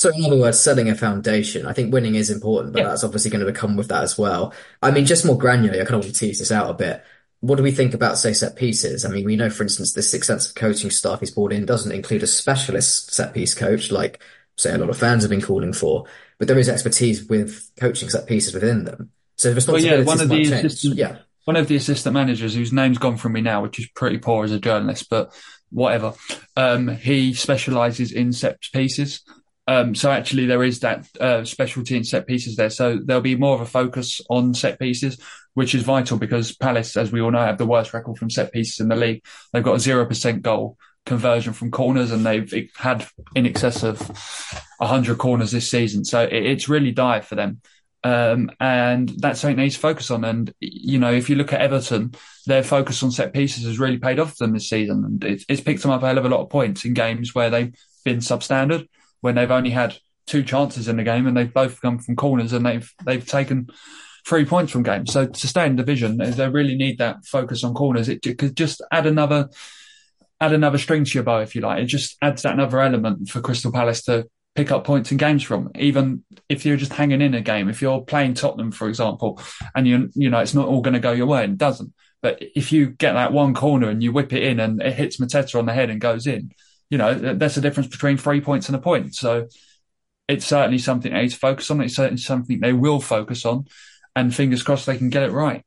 So, 0.00 0.10
in 0.16 0.24
other 0.24 0.38
words, 0.38 0.58
setting 0.58 0.88
a 0.88 0.94
foundation. 0.94 1.66
I 1.66 1.74
think 1.74 1.92
winning 1.92 2.14
is 2.14 2.30
important, 2.30 2.72
but 2.72 2.80
yeah. 2.80 2.88
that's 2.88 3.04
obviously 3.04 3.30
going 3.30 3.44
to 3.44 3.52
come 3.52 3.76
with 3.76 3.88
that 3.88 4.02
as 4.02 4.16
well. 4.16 4.54
I 4.80 4.90
mean, 4.90 5.04
just 5.04 5.26
more 5.26 5.38
granularly, 5.38 5.74
I 5.74 5.84
kind 5.84 5.96
of 5.96 6.04
want 6.04 6.04
to 6.04 6.12
tease 6.14 6.38
this 6.38 6.50
out 6.50 6.70
a 6.70 6.72
bit. 6.74 7.04
What 7.40 7.56
do 7.56 7.62
we 7.62 7.72
think 7.72 7.94
about, 7.94 8.18
say, 8.18 8.32
set 8.32 8.56
pieces? 8.56 9.04
I 9.04 9.08
mean, 9.08 9.24
we 9.24 9.36
know, 9.36 9.50
for 9.50 9.62
instance, 9.62 9.92
this 9.92 10.12
extensive 10.12 10.54
coaching 10.54 10.90
staff 10.90 11.20
he's 11.20 11.30
brought 11.30 11.52
in 11.52 11.64
doesn't 11.64 11.92
include 11.92 12.22
a 12.22 12.26
specialist 12.26 13.14
set 13.14 13.32
piece 13.32 13.54
coach, 13.54 13.90
like, 13.90 14.22
say, 14.56 14.74
a 14.74 14.78
lot 14.78 14.90
of 14.90 14.98
fans 14.98 15.22
have 15.22 15.30
been 15.30 15.40
calling 15.40 15.72
for, 15.72 16.04
but 16.38 16.48
there 16.48 16.58
is 16.58 16.68
expertise 16.68 17.24
with 17.24 17.70
coaching 17.78 18.10
set 18.10 18.26
pieces 18.26 18.52
within 18.52 18.84
them. 18.84 19.10
So, 19.36 19.52
responsibilities 19.54 20.06
well, 20.06 20.16
yeah, 20.16 20.16
one 20.16 20.20
of 20.20 20.28
the 20.28 20.52
assistant, 20.52 20.96
yeah. 20.96 21.18
One 21.46 21.56
of 21.56 21.68
the 21.68 21.76
assistant 21.76 22.12
managers, 22.12 22.54
whose 22.54 22.72
name's 22.72 22.98
gone 22.98 23.16
from 23.16 23.32
me 23.32 23.40
now, 23.40 23.62
which 23.62 23.78
is 23.78 23.88
pretty 23.88 24.18
poor 24.18 24.44
as 24.44 24.52
a 24.52 24.60
journalist, 24.60 25.08
but 25.08 25.32
whatever. 25.70 26.12
Um, 26.56 26.88
he 26.88 27.32
specialises 27.32 28.12
in 28.12 28.32
set 28.32 28.60
pieces. 28.72 29.22
Um, 29.66 29.94
so 29.94 30.10
actually, 30.10 30.46
there 30.46 30.62
is 30.62 30.80
that 30.80 31.06
uh, 31.18 31.44
specialty 31.44 31.96
in 31.96 32.04
set 32.04 32.26
pieces 32.26 32.56
there. 32.56 32.70
So 32.70 32.98
there'll 33.02 33.22
be 33.22 33.36
more 33.36 33.54
of 33.54 33.60
a 33.60 33.66
focus 33.66 34.20
on 34.28 34.52
set 34.52 34.78
pieces, 34.78 35.18
which 35.54 35.74
is 35.74 35.82
vital 35.82 36.18
because 36.18 36.54
Palace, 36.56 36.96
as 36.96 37.12
we 37.12 37.20
all 37.20 37.30
know, 37.30 37.40
have 37.40 37.58
the 37.58 37.66
worst 37.66 37.92
record 37.92 38.18
from 38.18 38.30
set 38.30 38.52
pieces 38.52 38.80
in 38.80 38.88
the 38.88 38.96
league. 38.96 39.24
They've 39.52 39.62
got 39.62 39.76
a 39.76 39.80
zero 39.80 40.06
percent 40.06 40.42
goal 40.42 40.76
conversion 41.06 41.52
from 41.52 41.70
corners, 41.70 42.10
and 42.12 42.24
they've 42.24 42.70
had 42.76 43.06
in 43.34 43.46
excess 43.46 43.82
of 43.82 43.98
hundred 44.80 45.18
corners 45.18 45.50
this 45.50 45.70
season. 45.70 46.04
So 46.04 46.28
it's 46.30 46.68
really 46.68 46.92
dire 46.92 47.22
for 47.22 47.34
them. 47.34 47.60
Um, 48.02 48.50
and 48.58 49.10
that's 49.18 49.40
something 49.40 49.56
they 49.56 49.64
need 49.64 49.72
to 49.72 49.78
focus 49.78 50.10
on. 50.10 50.24
And, 50.24 50.54
you 50.60 50.98
know, 50.98 51.12
if 51.12 51.28
you 51.28 51.36
look 51.36 51.52
at 51.52 51.60
Everton, 51.60 52.14
their 52.46 52.62
focus 52.62 53.02
on 53.02 53.10
set 53.10 53.34
pieces 53.34 53.64
has 53.64 53.78
really 53.78 53.98
paid 53.98 54.18
off 54.18 54.36
for 54.36 54.44
them 54.44 54.54
this 54.54 54.70
season. 54.70 55.04
And 55.04 55.24
it's, 55.24 55.44
it's 55.48 55.60
picked 55.60 55.82
them 55.82 55.90
up 55.90 56.02
a 56.02 56.06
hell 56.06 56.16
of 56.16 56.24
a 56.24 56.30
lot 56.30 56.40
of 56.40 56.48
points 56.48 56.86
in 56.86 56.94
games 56.94 57.34
where 57.34 57.50
they've 57.50 57.74
been 58.04 58.18
substandard, 58.18 58.88
when 59.20 59.34
they've 59.34 59.50
only 59.50 59.68
had 59.68 59.98
two 60.26 60.42
chances 60.42 60.88
in 60.88 60.96
the 60.96 61.02
game 61.02 61.26
and 61.26 61.36
they've 61.36 61.52
both 61.52 61.82
come 61.82 61.98
from 61.98 62.16
corners 62.16 62.54
and 62.54 62.64
they've, 62.64 62.90
they've 63.04 63.26
taken 63.26 63.68
three 64.26 64.44
points 64.44 64.72
from 64.72 64.82
games. 64.82 65.12
So 65.12 65.26
to 65.26 65.48
stay 65.48 65.66
in 65.66 65.76
division, 65.76 66.18
they 66.18 66.48
really 66.48 66.76
need 66.76 66.98
that 66.98 67.24
focus 67.24 67.64
on 67.64 67.74
corners. 67.74 68.08
It, 68.08 68.22
could 68.22 68.56
just 68.56 68.82
add 68.90 69.06
another, 69.06 69.48
add 70.40 70.52
another 70.52 70.78
string 70.78 71.04
to 71.04 71.14
your 71.14 71.24
bow, 71.24 71.40
if 71.40 71.54
you 71.54 71.60
like. 71.60 71.82
It 71.82 71.86
just 71.86 72.16
adds 72.22 72.42
that 72.42 72.54
another 72.54 72.80
element 72.80 73.28
for 73.28 73.40
Crystal 73.40 73.72
Palace 73.72 74.02
to 74.04 74.28
pick 74.54 74.70
up 74.70 74.84
points 74.84 75.10
in 75.10 75.18
games 75.18 75.42
from. 75.42 75.70
Even 75.78 76.24
if 76.48 76.64
you're 76.64 76.76
just 76.76 76.92
hanging 76.92 77.20
in 77.20 77.34
a 77.34 77.40
game, 77.40 77.68
if 77.68 77.80
you're 77.80 78.02
playing 78.02 78.34
Tottenham, 78.34 78.72
for 78.72 78.88
example, 78.88 79.40
and 79.74 79.86
you 79.86 80.10
you 80.14 80.30
know 80.30 80.40
it's 80.40 80.54
not 80.54 80.68
all 80.68 80.82
going 80.82 80.94
to 80.94 81.00
go 81.00 81.12
your 81.12 81.26
way, 81.26 81.44
and 81.44 81.54
it 81.54 81.58
doesn't. 81.58 81.92
But 82.22 82.38
if 82.40 82.70
you 82.72 82.90
get 82.90 83.14
that 83.14 83.32
one 83.32 83.54
corner 83.54 83.88
and 83.88 84.02
you 84.02 84.12
whip 84.12 84.32
it 84.32 84.42
in 84.42 84.60
and 84.60 84.82
it 84.82 84.92
hits 84.92 85.18
Mateta 85.18 85.58
on 85.58 85.66
the 85.66 85.72
head 85.72 85.88
and 85.88 86.00
goes 86.00 86.26
in, 86.26 86.52
you 86.90 86.98
know 86.98 87.14
that's 87.14 87.54
the 87.54 87.60
difference 87.60 87.88
between 87.88 88.16
three 88.16 88.40
points 88.40 88.68
and 88.68 88.76
a 88.76 88.80
point. 88.80 89.14
So 89.14 89.48
it's 90.28 90.46
certainly 90.46 90.78
something 90.78 91.12
they 91.12 91.22
need 91.22 91.30
to 91.30 91.36
focus 91.36 91.70
on. 91.70 91.80
It's 91.80 91.96
certainly 91.96 92.20
something 92.20 92.60
they 92.60 92.72
will 92.72 93.00
focus 93.00 93.44
on, 93.44 93.66
and 94.16 94.34
fingers 94.34 94.62
crossed 94.62 94.86
they 94.86 94.98
can 94.98 95.10
get 95.10 95.22
it 95.22 95.32
right 95.32 95.64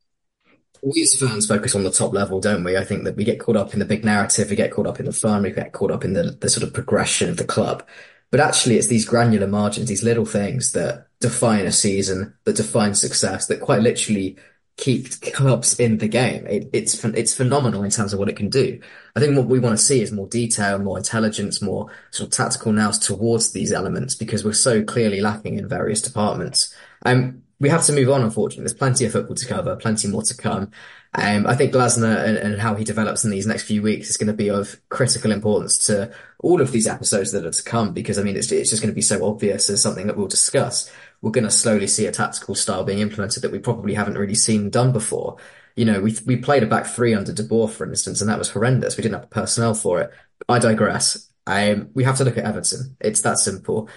we 0.84 1.02
as 1.02 1.16
fans 1.18 1.46
focus 1.46 1.74
on 1.74 1.82
the 1.82 1.90
top 1.90 2.12
level, 2.12 2.40
don't 2.40 2.64
we? 2.64 2.76
I 2.76 2.84
think 2.84 3.04
that 3.04 3.16
we 3.16 3.24
get 3.24 3.40
caught 3.40 3.56
up 3.56 3.72
in 3.72 3.78
the 3.78 3.84
big 3.84 4.04
narrative, 4.04 4.50
we 4.50 4.56
get 4.56 4.70
caught 4.70 4.86
up 4.86 5.00
in 5.00 5.06
the 5.06 5.12
fun, 5.12 5.42
we 5.42 5.50
get 5.50 5.72
caught 5.72 5.90
up 5.90 6.04
in 6.04 6.12
the, 6.12 6.36
the 6.40 6.48
sort 6.48 6.62
of 6.62 6.74
progression 6.74 7.30
of 7.30 7.38
the 7.38 7.44
club. 7.44 7.82
But 8.30 8.40
actually, 8.40 8.76
it's 8.76 8.88
these 8.88 9.04
granular 9.04 9.46
margins, 9.46 9.88
these 9.88 10.02
little 10.02 10.26
things 10.26 10.72
that 10.72 11.06
define 11.20 11.66
a 11.66 11.72
season, 11.72 12.34
that 12.44 12.56
define 12.56 12.94
success, 12.94 13.46
that 13.46 13.60
quite 13.60 13.80
literally 13.80 14.36
keep 14.76 15.20
clubs 15.32 15.78
in 15.78 15.98
the 15.98 16.08
game. 16.08 16.46
It, 16.46 16.68
it's 16.72 17.02
it's 17.04 17.34
phenomenal 17.34 17.84
in 17.84 17.90
terms 17.90 18.12
of 18.12 18.18
what 18.18 18.28
it 18.28 18.36
can 18.36 18.50
do. 18.50 18.80
I 19.14 19.20
think 19.20 19.36
what 19.36 19.46
we 19.46 19.60
want 19.60 19.78
to 19.78 19.82
see 19.82 20.02
is 20.02 20.10
more 20.10 20.26
detail, 20.26 20.78
more 20.78 20.98
intelligence, 20.98 21.62
more 21.62 21.90
sort 22.10 22.28
of 22.28 22.34
tactical 22.34 22.72
nous 22.72 22.98
towards 22.98 23.52
these 23.52 23.72
elements 23.72 24.16
because 24.16 24.44
we're 24.44 24.52
so 24.52 24.82
clearly 24.82 25.20
lacking 25.20 25.56
in 25.56 25.68
various 25.68 26.02
departments. 26.02 26.74
Um, 27.06 27.43
we 27.60 27.68
have 27.68 27.84
to 27.84 27.92
move 27.92 28.10
on, 28.10 28.22
unfortunately. 28.22 28.64
There's 28.64 28.74
plenty 28.74 29.04
of 29.04 29.12
football 29.12 29.36
to 29.36 29.46
cover, 29.46 29.76
plenty 29.76 30.08
more 30.08 30.22
to 30.22 30.36
come. 30.36 30.70
Um, 31.14 31.46
I 31.46 31.54
think 31.54 31.72
Glasner 31.72 32.24
and, 32.24 32.36
and, 32.36 32.60
how 32.60 32.74
he 32.74 32.82
develops 32.82 33.24
in 33.24 33.30
these 33.30 33.46
next 33.46 33.62
few 33.62 33.82
weeks 33.82 34.10
is 34.10 34.16
going 34.16 34.26
to 34.26 34.32
be 34.32 34.50
of 34.50 34.80
critical 34.88 35.30
importance 35.30 35.78
to 35.86 36.12
all 36.40 36.60
of 36.60 36.72
these 36.72 36.88
episodes 36.88 37.30
that 37.32 37.46
are 37.46 37.52
to 37.52 37.62
come 37.62 37.92
because 37.92 38.18
I 38.18 38.24
mean 38.24 38.36
it's, 38.36 38.50
it's 38.50 38.70
just 38.70 38.82
going 38.82 38.90
to 38.90 38.96
be 38.96 39.00
so 39.00 39.24
obvious 39.24 39.70
as 39.70 39.80
something 39.80 40.08
that 40.08 40.16
we'll 40.16 40.26
discuss. 40.26 40.90
We're 41.22 41.30
going 41.30 41.44
to 41.44 41.52
slowly 41.52 41.86
see 41.86 42.06
a 42.06 42.12
tactical 42.12 42.56
style 42.56 42.82
being 42.82 42.98
implemented 42.98 43.44
that 43.44 43.52
we 43.52 43.60
probably 43.60 43.94
haven't 43.94 44.18
really 44.18 44.34
seen 44.34 44.70
done 44.70 44.92
before. 44.92 45.36
You 45.76 45.84
know, 45.84 46.00
we 46.00 46.16
we 46.26 46.36
played 46.36 46.64
a 46.64 46.66
back 46.66 46.86
three 46.86 47.14
under 47.14 47.32
De 47.32 47.44
Boer, 47.44 47.68
for 47.68 47.86
instance, 47.86 48.20
and 48.20 48.28
that 48.28 48.38
was 48.38 48.50
horrendous. 48.50 48.96
We 48.96 49.02
didn't 49.02 49.14
have 49.14 49.28
the 49.30 49.34
personnel 49.34 49.74
for 49.74 50.00
it. 50.00 50.10
I 50.48 50.58
digress. 50.58 51.30
Um, 51.46 51.90
we 51.94 52.02
have 52.04 52.16
to 52.18 52.24
look 52.24 52.38
at 52.38 52.44
Everton. 52.44 52.96
It's 53.00 53.20
that 53.20 53.38
simple. 53.38 53.88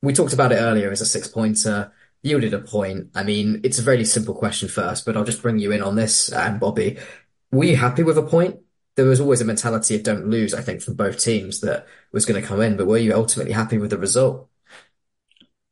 We 0.00 0.12
talked 0.12 0.32
about 0.32 0.52
it 0.52 0.56
earlier 0.56 0.90
as 0.92 1.00
a 1.00 1.06
six 1.06 1.26
pointer 1.26 1.92
yielded 2.22 2.54
a 2.54 2.60
point. 2.60 3.08
I 3.14 3.24
mean, 3.24 3.60
it's 3.64 3.78
a 3.78 3.82
very 3.82 4.04
simple 4.04 4.34
question 4.34 4.68
first, 4.68 5.04
but 5.04 5.16
I'll 5.16 5.24
just 5.24 5.42
bring 5.42 5.58
you 5.58 5.72
in 5.72 5.82
on 5.82 5.96
this, 5.96 6.32
um, 6.32 6.58
Bobby. 6.58 6.98
Were 7.50 7.64
you 7.64 7.76
happy 7.76 8.02
with 8.02 8.16
a 8.18 8.22
point? 8.22 8.56
There 8.94 9.06
was 9.06 9.20
always 9.20 9.40
a 9.40 9.44
mentality 9.44 9.94
of 9.96 10.02
don't 10.02 10.28
lose, 10.28 10.54
I 10.54 10.60
think, 10.60 10.82
from 10.82 10.94
both 10.94 11.18
teams 11.18 11.60
that 11.60 11.86
was 12.12 12.24
going 12.24 12.40
to 12.40 12.46
come 12.46 12.60
in, 12.60 12.76
but 12.76 12.86
were 12.86 12.98
you 12.98 13.14
ultimately 13.14 13.52
happy 13.52 13.78
with 13.78 13.90
the 13.90 13.98
result? 13.98 14.48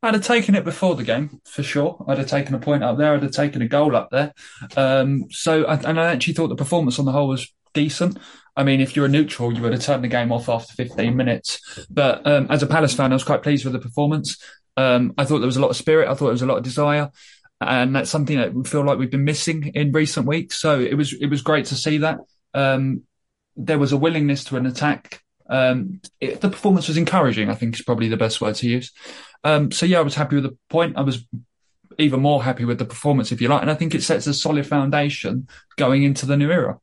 I'd 0.03 0.15
have 0.15 0.23
taken 0.23 0.55
it 0.55 0.63
before 0.63 0.95
the 0.95 1.03
game 1.03 1.41
for 1.45 1.61
sure. 1.61 2.03
I'd 2.07 2.17
have 2.17 2.27
taken 2.27 2.55
a 2.55 2.59
point 2.59 2.83
up 2.83 2.97
there. 2.97 3.13
I'd 3.13 3.21
have 3.21 3.31
taken 3.31 3.61
a 3.61 3.67
goal 3.67 3.95
up 3.95 4.09
there. 4.09 4.33
Um, 4.75 5.25
so, 5.29 5.65
and 5.65 5.99
I 5.99 6.11
actually 6.11 6.33
thought 6.33 6.47
the 6.47 6.55
performance 6.55 6.97
on 6.97 7.05
the 7.05 7.11
whole 7.11 7.27
was 7.27 7.53
decent. 7.73 8.17
I 8.55 8.63
mean, 8.63 8.81
if 8.81 8.95
you're 8.95 9.05
a 9.05 9.09
neutral, 9.09 9.53
you 9.53 9.61
would 9.61 9.73
have 9.73 9.81
turned 9.83 10.03
the 10.03 10.07
game 10.09 10.31
off 10.31 10.49
after 10.49 10.73
15 10.73 11.15
minutes. 11.15 11.85
But 11.89 12.25
um, 12.25 12.47
as 12.49 12.63
a 12.63 12.67
Palace 12.67 12.95
fan, 12.95 13.11
I 13.11 13.15
was 13.15 13.23
quite 13.23 13.43
pleased 13.43 13.63
with 13.63 13.73
the 13.73 13.79
performance. 13.79 14.37
Um, 14.81 15.13
I 15.17 15.25
thought 15.25 15.39
there 15.39 15.45
was 15.45 15.57
a 15.57 15.61
lot 15.61 15.69
of 15.69 15.77
spirit. 15.77 16.07
I 16.07 16.13
thought 16.13 16.25
there 16.25 16.31
was 16.31 16.41
a 16.41 16.47
lot 16.47 16.57
of 16.57 16.63
desire, 16.63 17.11
and 17.59 17.95
that's 17.95 18.09
something 18.09 18.37
that 18.37 18.53
we 18.53 18.63
feel 18.63 18.83
like 18.83 18.97
we've 18.97 19.11
been 19.11 19.23
missing 19.23 19.71
in 19.75 19.91
recent 19.91 20.25
weeks. 20.25 20.59
So 20.59 20.79
it 20.79 20.95
was 20.95 21.13
it 21.13 21.27
was 21.27 21.41
great 21.41 21.65
to 21.67 21.75
see 21.75 21.99
that. 21.99 22.19
Um, 22.53 23.03
there 23.55 23.79
was 23.79 23.91
a 23.91 23.97
willingness 23.97 24.43
to 24.45 24.57
an 24.57 24.65
attack. 24.65 25.21
Um, 25.49 26.01
it, 26.19 26.41
the 26.41 26.49
performance 26.49 26.87
was 26.87 26.97
encouraging. 26.97 27.49
I 27.49 27.55
think 27.55 27.75
is 27.75 27.83
probably 27.83 28.09
the 28.09 28.17
best 28.17 28.41
word 28.41 28.55
to 28.55 28.67
use. 28.67 28.91
Um, 29.43 29.71
so 29.71 29.85
yeah, 29.85 29.99
I 29.99 30.03
was 30.03 30.15
happy 30.15 30.35
with 30.35 30.45
the 30.45 30.57
point. 30.69 30.97
I 30.97 31.01
was 31.01 31.25
even 31.99 32.21
more 32.21 32.43
happy 32.43 32.65
with 32.65 32.79
the 32.79 32.85
performance, 32.85 33.31
if 33.31 33.41
you 33.41 33.49
like, 33.49 33.61
and 33.61 33.69
I 33.69 33.75
think 33.75 33.93
it 33.93 34.03
sets 34.03 34.25
a 34.25 34.33
solid 34.33 34.65
foundation 34.65 35.47
going 35.77 36.03
into 36.03 36.25
the 36.25 36.37
new 36.37 36.51
era 36.51 36.79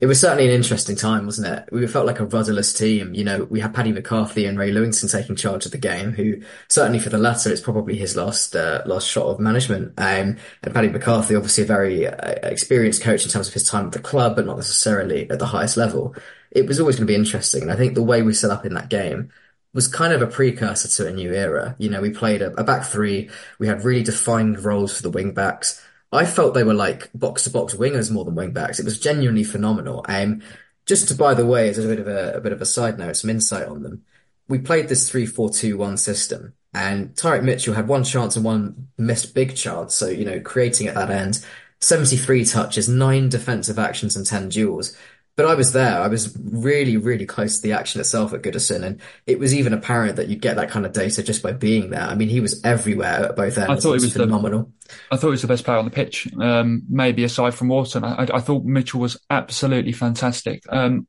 it 0.00 0.06
was 0.06 0.18
certainly 0.18 0.46
an 0.46 0.50
interesting 0.50 0.96
time, 0.96 1.26
wasn't 1.26 1.46
it? 1.46 1.68
We 1.70 1.86
felt 1.86 2.06
like 2.06 2.20
a 2.20 2.24
rudderless 2.24 2.72
team. 2.72 3.14
You 3.14 3.22
know, 3.22 3.44
we 3.44 3.60
had 3.60 3.74
Paddy 3.74 3.92
McCarthy 3.92 4.46
and 4.46 4.58
Ray 4.58 4.72
Lewington 4.72 5.12
taking 5.12 5.36
charge 5.36 5.66
of 5.66 5.72
the 5.72 5.78
game, 5.78 6.12
who 6.12 6.40
certainly 6.68 6.98
for 6.98 7.10
the 7.10 7.18
latter, 7.18 7.52
it's 7.52 7.60
probably 7.60 7.96
his 7.96 8.16
last 8.16 8.56
uh, 8.56 8.82
last 8.86 9.06
shot 9.06 9.26
of 9.26 9.38
management. 9.38 9.92
Um, 9.98 10.38
and 10.62 10.74
Paddy 10.74 10.88
McCarthy, 10.88 11.36
obviously 11.36 11.64
a 11.64 11.66
very 11.66 12.06
uh, 12.06 12.32
experienced 12.42 13.02
coach 13.02 13.24
in 13.24 13.30
terms 13.30 13.48
of 13.48 13.54
his 13.54 13.68
time 13.68 13.86
at 13.86 13.92
the 13.92 13.98
club, 13.98 14.36
but 14.36 14.46
not 14.46 14.56
necessarily 14.56 15.28
at 15.28 15.38
the 15.38 15.46
highest 15.46 15.76
level. 15.76 16.14
It 16.50 16.66
was 16.66 16.80
always 16.80 16.96
going 16.96 17.06
to 17.06 17.12
be 17.12 17.14
interesting. 17.14 17.62
And 17.62 17.70
I 17.70 17.76
think 17.76 17.94
the 17.94 18.02
way 18.02 18.22
we 18.22 18.32
set 18.32 18.50
up 18.50 18.64
in 18.64 18.72
that 18.74 18.88
game 18.88 19.30
was 19.74 19.86
kind 19.86 20.14
of 20.14 20.22
a 20.22 20.26
precursor 20.26 20.88
to 20.88 21.10
a 21.10 21.14
new 21.14 21.32
era. 21.32 21.76
You 21.78 21.90
know, 21.90 22.00
we 22.00 22.10
played 22.10 22.40
a, 22.40 22.52
a 22.58 22.64
back 22.64 22.86
three. 22.86 23.28
We 23.58 23.66
had 23.66 23.84
really 23.84 24.02
defined 24.02 24.64
roles 24.64 24.96
for 24.96 25.02
the 25.02 25.10
wing 25.10 25.32
backs. 25.32 25.84
I 26.12 26.26
felt 26.26 26.54
they 26.54 26.64
were 26.64 26.74
like 26.74 27.10
box 27.14 27.44
to 27.44 27.50
box 27.50 27.74
wingers 27.74 28.10
more 28.10 28.24
than 28.24 28.34
wing 28.34 28.52
backs. 28.52 28.80
It 28.80 28.84
was 28.84 28.98
genuinely 28.98 29.44
phenomenal. 29.44 30.04
Um, 30.08 30.42
just 30.86 31.08
to, 31.08 31.14
by 31.14 31.34
the 31.34 31.46
way, 31.46 31.68
as 31.68 31.78
a 31.78 31.86
bit 31.86 32.00
of 32.00 32.08
a, 32.08 32.32
a 32.34 32.40
bit 32.40 32.52
of 32.52 32.60
a 32.60 32.66
side 32.66 32.98
note, 32.98 33.16
some 33.16 33.30
insight 33.30 33.68
on 33.68 33.82
them. 33.82 34.04
We 34.48 34.58
played 34.58 34.88
this 34.88 35.08
three-four-two-one 35.08 35.96
system 35.96 36.54
and 36.74 37.14
Tyrick 37.14 37.42
Mitchell 37.42 37.74
had 37.74 37.88
one 37.88 38.04
chance 38.04 38.36
and 38.36 38.44
one 38.44 38.88
missed 38.96 39.34
big 39.34 39.56
chance. 39.56 39.94
So, 39.94 40.08
you 40.08 40.24
know, 40.24 40.40
creating 40.40 40.86
at 40.86 40.94
that 40.94 41.10
end, 41.10 41.44
73 41.80 42.44
touches, 42.44 42.88
nine 42.88 43.28
defensive 43.28 43.78
actions 43.78 44.16
and 44.16 44.26
10 44.26 44.50
duels. 44.50 44.96
But 45.40 45.48
I 45.48 45.54
was 45.54 45.72
there. 45.72 45.98
I 45.98 46.06
was 46.06 46.36
really, 46.38 46.98
really 46.98 47.24
close 47.24 47.56
to 47.56 47.62
the 47.62 47.72
action 47.72 47.98
itself 47.98 48.34
at 48.34 48.42
Goodison, 48.42 48.82
and 48.82 49.00
it 49.26 49.38
was 49.38 49.54
even 49.54 49.72
apparent 49.72 50.16
that 50.16 50.28
you'd 50.28 50.42
get 50.42 50.56
that 50.56 50.68
kind 50.68 50.84
of 50.84 50.92
data 50.92 51.22
just 51.22 51.42
by 51.42 51.52
being 51.52 51.88
there. 51.88 52.02
I 52.02 52.14
mean, 52.14 52.28
he 52.28 52.40
was 52.40 52.62
everywhere 52.62 53.24
at 53.24 53.36
both 53.36 53.56
ends. 53.56 53.70
I 53.70 53.76
thought 53.76 53.98
he 53.98 54.04
was 54.04 54.12
phenomenal. 54.12 54.70
The, 54.84 54.94
I 55.12 55.16
thought 55.16 55.28
he 55.28 55.30
was 55.30 55.40
the 55.40 55.48
best 55.48 55.64
player 55.64 55.78
on 55.78 55.86
the 55.86 55.90
pitch, 55.90 56.28
um, 56.38 56.82
maybe 56.90 57.24
aside 57.24 57.54
from 57.54 57.68
Wharton. 57.68 58.04
I, 58.04 58.28
I, 58.34 58.40
thought 58.40 58.66
Mitchell 58.66 59.00
was 59.00 59.18
absolutely 59.30 59.92
fantastic. 59.92 60.62
Um, 60.68 61.08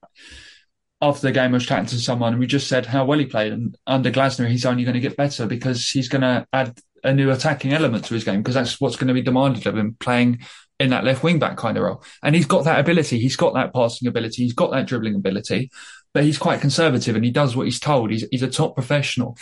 after 1.01 1.27
the 1.27 1.33
game, 1.33 1.51
I 1.51 1.55
was 1.55 1.65
chatting 1.65 1.87
to 1.87 1.99
someone, 1.99 2.31
and 2.31 2.39
we 2.39 2.47
just 2.47 2.69
said 2.69 2.85
how 2.85 3.03
well 3.03 3.19
he 3.19 3.25
played. 3.25 3.51
And 3.51 3.77
under 3.85 4.11
Glasner, 4.11 4.47
he's 4.47 4.65
only 4.65 4.85
going 4.85 4.93
to 4.93 5.01
get 5.01 5.17
better 5.17 5.45
because 5.45 5.89
he's 5.89 6.07
going 6.07 6.21
to 6.21 6.47
add 6.53 6.79
a 7.03 7.13
new 7.13 7.31
attacking 7.31 7.73
element 7.73 8.05
to 8.05 8.13
his 8.13 8.23
game 8.23 8.41
because 8.41 8.55
that's 8.55 8.79
what's 8.79 8.95
going 8.95 9.09
to 9.09 9.13
be 9.13 9.21
demanded 9.21 9.67
of 9.67 9.75
him 9.75 9.97
playing 9.99 10.39
in 10.81 10.89
that 10.89 11.03
left 11.03 11.23
wing 11.23 11.39
back 11.39 11.57
kind 11.57 11.77
of 11.77 11.83
role. 11.83 12.03
And 12.23 12.35
he's 12.35 12.47
got 12.47 12.65
that 12.65 12.79
ability. 12.79 13.19
He's 13.19 13.35
got 13.35 13.53
that 13.53 13.73
passing 13.73 14.07
ability. 14.07 14.43
He's 14.43 14.53
got 14.53 14.71
that 14.71 14.87
dribbling 14.87 15.15
ability, 15.15 15.69
but 16.13 16.23
he's 16.23 16.37
quite 16.37 16.59
conservative 16.59 17.15
and 17.15 17.23
he 17.23 17.31
does 17.31 17.55
what 17.55 17.67
he's 17.67 17.79
told. 17.79 18.11
He's, 18.11 18.25
he's 18.31 18.41
a 18.41 18.49
top 18.49 18.75
professional 18.75 19.37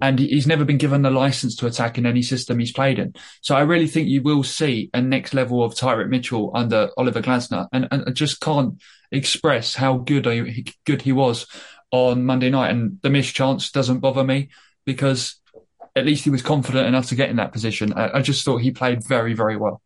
and 0.00 0.18
he's 0.18 0.46
never 0.46 0.64
been 0.64 0.78
given 0.78 1.02
the 1.02 1.10
license 1.10 1.56
to 1.56 1.66
attack 1.66 1.98
in 1.98 2.06
any 2.06 2.22
system 2.22 2.58
he's 2.58 2.72
played 2.72 2.98
in. 2.98 3.14
So 3.42 3.56
I 3.56 3.62
really 3.62 3.88
think 3.88 4.08
you 4.08 4.22
will 4.22 4.44
see 4.44 4.90
a 4.94 5.00
next 5.00 5.34
level 5.34 5.62
of 5.62 5.74
Tyrick 5.74 6.08
Mitchell 6.08 6.52
under 6.54 6.90
Oliver 6.96 7.20
Glasner. 7.20 7.66
And, 7.72 7.88
and 7.90 8.04
I 8.06 8.10
just 8.12 8.40
can't 8.40 8.80
express 9.10 9.74
how 9.74 9.98
good, 9.98 10.24
good 10.86 11.02
he 11.02 11.12
was 11.12 11.46
on 11.90 12.24
Monday 12.24 12.50
night. 12.50 12.70
And 12.70 12.98
the 13.02 13.10
missed 13.10 13.34
chance 13.34 13.70
doesn't 13.70 14.00
bother 14.00 14.24
me 14.24 14.50
because 14.86 15.40
at 15.96 16.06
least 16.06 16.24
he 16.24 16.30
was 16.30 16.42
confident 16.42 16.86
enough 16.86 17.06
to 17.06 17.14
get 17.14 17.30
in 17.30 17.36
that 17.36 17.52
position. 17.52 17.92
I, 17.92 18.18
I 18.18 18.22
just 18.22 18.44
thought 18.44 18.58
he 18.58 18.70
played 18.70 19.06
very, 19.06 19.34
very 19.34 19.56
well. 19.56 19.82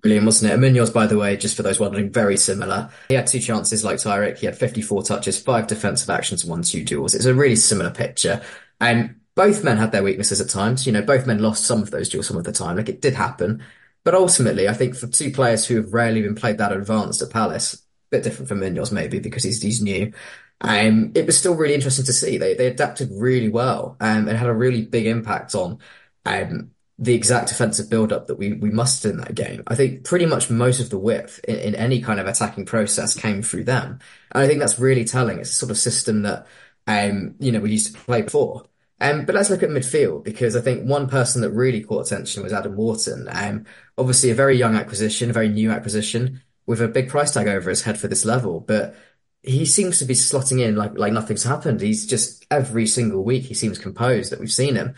Brilliant, 0.00 0.26
wasn't 0.26 0.50
it? 0.50 0.54
And 0.54 0.62
Munoz, 0.62 0.90
by 0.90 1.06
the 1.06 1.18
way, 1.18 1.36
just 1.36 1.56
for 1.56 1.62
those 1.62 1.80
wondering, 1.80 2.10
very 2.10 2.36
similar. 2.36 2.90
He 3.08 3.14
had 3.14 3.26
two 3.26 3.40
chances 3.40 3.84
like 3.84 3.98
Tyrick. 3.98 4.38
He 4.38 4.46
had 4.46 4.56
54 4.56 5.02
touches, 5.02 5.40
five 5.40 5.66
defensive 5.66 6.10
actions, 6.10 6.44
one 6.44 6.62
two 6.62 6.84
duels. 6.84 7.14
It's 7.14 7.24
a 7.24 7.34
really 7.34 7.56
similar 7.56 7.90
picture. 7.90 8.42
And 8.80 9.16
both 9.34 9.64
men 9.64 9.76
had 9.76 9.92
their 9.92 10.02
weaknesses 10.02 10.40
at 10.40 10.48
times. 10.48 10.86
You 10.86 10.92
know, 10.92 11.02
both 11.02 11.26
men 11.26 11.40
lost 11.40 11.64
some 11.64 11.82
of 11.82 11.90
those 11.90 12.08
duels 12.08 12.26
some 12.26 12.36
of 12.36 12.44
the 12.44 12.52
time. 12.52 12.76
Like 12.76 12.88
it 12.88 13.00
did 13.00 13.14
happen. 13.14 13.62
But 14.04 14.14
ultimately, 14.14 14.68
I 14.68 14.74
think 14.74 14.96
for 14.96 15.06
two 15.06 15.30
players 15.30 15.66
who 15.66 15.76
have 15.76 15.94
rarely 15.94 16.22
been 16.22 16.34
played 16.34 16.58
that 16.58 16.72
advanced 16.72 17.22
at 17.22 17.30
Palace, 17.30 17.74
a 17.74 17.78
bit 18.10 18.24
different 18.24 18.48
from 18.48 18.60
Munoz 18.60 18.90
maybe 18.90 19.20
because 19.20 19.44
he's, 19.44 19.62
he's 19.62 19.80
new. 19.80 20.12
Um, 20.60 21.12
it 21.14 21.26
was 21.26 21.36
still 21.36 21.54
really 21.54 21.74
interesting 21.74 22.04
to 22.06 22.12
see. 22.12 22.38
They, 22.38 22.54
they 22.54 22.66
adapted 22.66 23.10
really 23.12 23.48
well, 23.48 23.96
um, 24.00 24.28
and 24.28 24.38
had 24.38 24.48
a 24.48 24.54
really 24.54 24.82
big 24.82 25.06
impact 25.06 25.54
on, 25.54 25.78
um, 26.24 26.70
the 27.02 27.14
exact 27.14 27.48
defensive 27.48 27.90
build-up 27.90 28.28
that 28.28 28.36
we, 28.36 28.52
we 28.52 28.70
mustered 28.70 29.10
in 29.10 29.16
that 29.16 29.34
game. 29.34 29.64
I 29.66 29.74
think 29.74 30.04
pretty 30.04 30.24
much 30.24 30.50
most 30.50 30.78
of 30.78 30.88
the 30.88 30.98
width 30.98 31.40
in, 31.48 31.56
in, 31.56 31.74
any 31.74 32.00
kind 32.00 32.20
of 32.20 32.28
attacking 32.28 32.64
process 32.64 33.16
came 33.16 33.42
through 33.42 33.64
them. 33.64 33.98
And 34.30 34.44
I 34.44 34.46
think 34.46 34.60
that's 34.60 34.78
really 34.78 35.04
telling. 35.04 35.40
It's 35.40 35.50
a 35.50 35.54
sort 35.54 35.72
of 35.72 35.78
system 35.78 36.22
that, 36.22 36.46
um, 36.86 37.34
you 37.40 37.50
know, 37.50 37.58
we 37.58 37.72
used 37.72 37.92
to 37.92 38.00
play 38.00 38.22
before. 38.22 38.66
Um, 39.00 39.24
but 39.24 39.34
let's 39.34 39.50
look 39.50 39.64
at 39.64 39.70
midfield 39.70 40.22
because 40.22 40.54
I 40.54 40.60
think 40.60 40.88
one 40.88 41.08
person 41.08 41.42
that 41.42 41.50
really 41.50 41.82
caught 41.82 42.06
attention 42.06 42.44
was 42.44 42.52
Adam 42.52 42.76
Wharton. 42.76 43.26
Um, 43.32 43.66
obviously 43.98 44.30
a 44.30 44.36
very 44.36 44.56
young 44.56 44.76
acquisition, 44.76 45.28
a 45.28 45.32
very 45.32 45.48
new 45.48 45.72
acquisition 45.72 46.40
with 46.66 46.80
a 46.80 46.86
big 46.86 47.08
price 47.08 47.34
tag 47.34 47.48
over 47.48 47.68
his 47.68 47.82
head 47.82 47.98
for 47.98 48.06
this 48.06 48.24
level, 48.24 48.60
but 48.60 48.94
he 49.42 49.66
seems 49.66 49.98
to 49.98 50.04
be 50.04 50.14
slotting 50.14 50.60
in 50.60 50.76
like, 50.76 50.96
like 50.96 51.12
nothing's 51.12 51.42
happened. 51.42 51.80
He's 51.80 52.06
just 52.06 52.46
every 52.48 52.86
single 52.86 53.24
week 53.24 53.42
he 53.42 53.54
seems 53.54 53.76
composed 53.76 54.30
that 54.30 54.38
we've 54.38 54.52
seen 54.52 54.76
him 54.76 54.94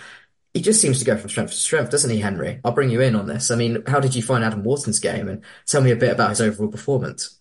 he 0.54 0.62
just 0.62 0.80
seems 0.80 1.00
to 1.00 1.04
go 1.04 1.16
from 1.16 1.28
strength 1.28 1.50
to 1.50 1.56
strength, 1.56 1.90
doesn't 1.90 2.10
he, 2.10 2.20
Henry? 2.20 2.60
I'll 2.64 2.72
bring 2.72 2.88
you 2.90 3.00
in 3.00 3.16
on 3.16 3.26
this. 3.26 3.50
I 3.50 3.56
mean, 3.56 3.82
how 3.86 3.98
did 4.00 4.14
you 4.14 4.22
find 4.22 4.44
Adam 4.44 4.62
Wharton's 4.62 5.00
game, 5.00 5.28
and 5.28 5.42
tell 5.66 5.82
me 5.82 5.90
a 5.90 5.96
bit 5.96 6.12
about 6.12 6.30
his 6.30 6.40
overall 6.40 6.70
performance? 6.70 7.40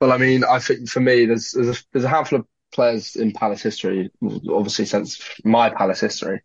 Well, 0.00 0.12
I 0.12 0.18
mean, 0.18 0.44
I 0.44 0.58
think 0.58 0.88
for 0.88 1.00
me, 1.00 1.24
there's 1.24 1.52
there's 1.52 1.80
a, 1.80 1.82
there's 1.92 2.04
a 2.04 2.08
handful 2.08 2.40
of 2.40 2.46
players 2.72 3.16
in 3.16 3.32
Palace 3.32 3.62
history, 3.62 4.10
obviously 4.22 4.84
since 4.84 5.20
my 5.44 5.70
Palace 5.70 6.00
history, 6.00 6.42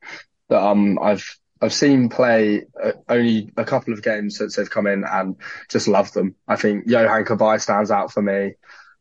that 0.49 0.61
um 0.61 0.97
I've 1.01 1.37
I've 1.61 1.73
seen 1.73 2.09
play 2.09 2.65
uh, 2.81 2.93
only 3.09 3.51
a 3.57 3.65
couple 3.65 3.93
of 3.93 4.01
games 4.01 4.37
since 4.37 4.55
they've 4.55 4.69
come 4.69 4.87
in 4.87 5.03
and 5.03 5.35
just 5.69 5.87
love 5.87 6.11
them. 6.13 6.35
I 6.47 6.55
think 6.55 6.87
Yohan 6.87 7.25
Cabaye 7.25 7.61
stands 7.61 7.91
out 7.91 8.11
for 8.11 8.21
me. 8.21 8.53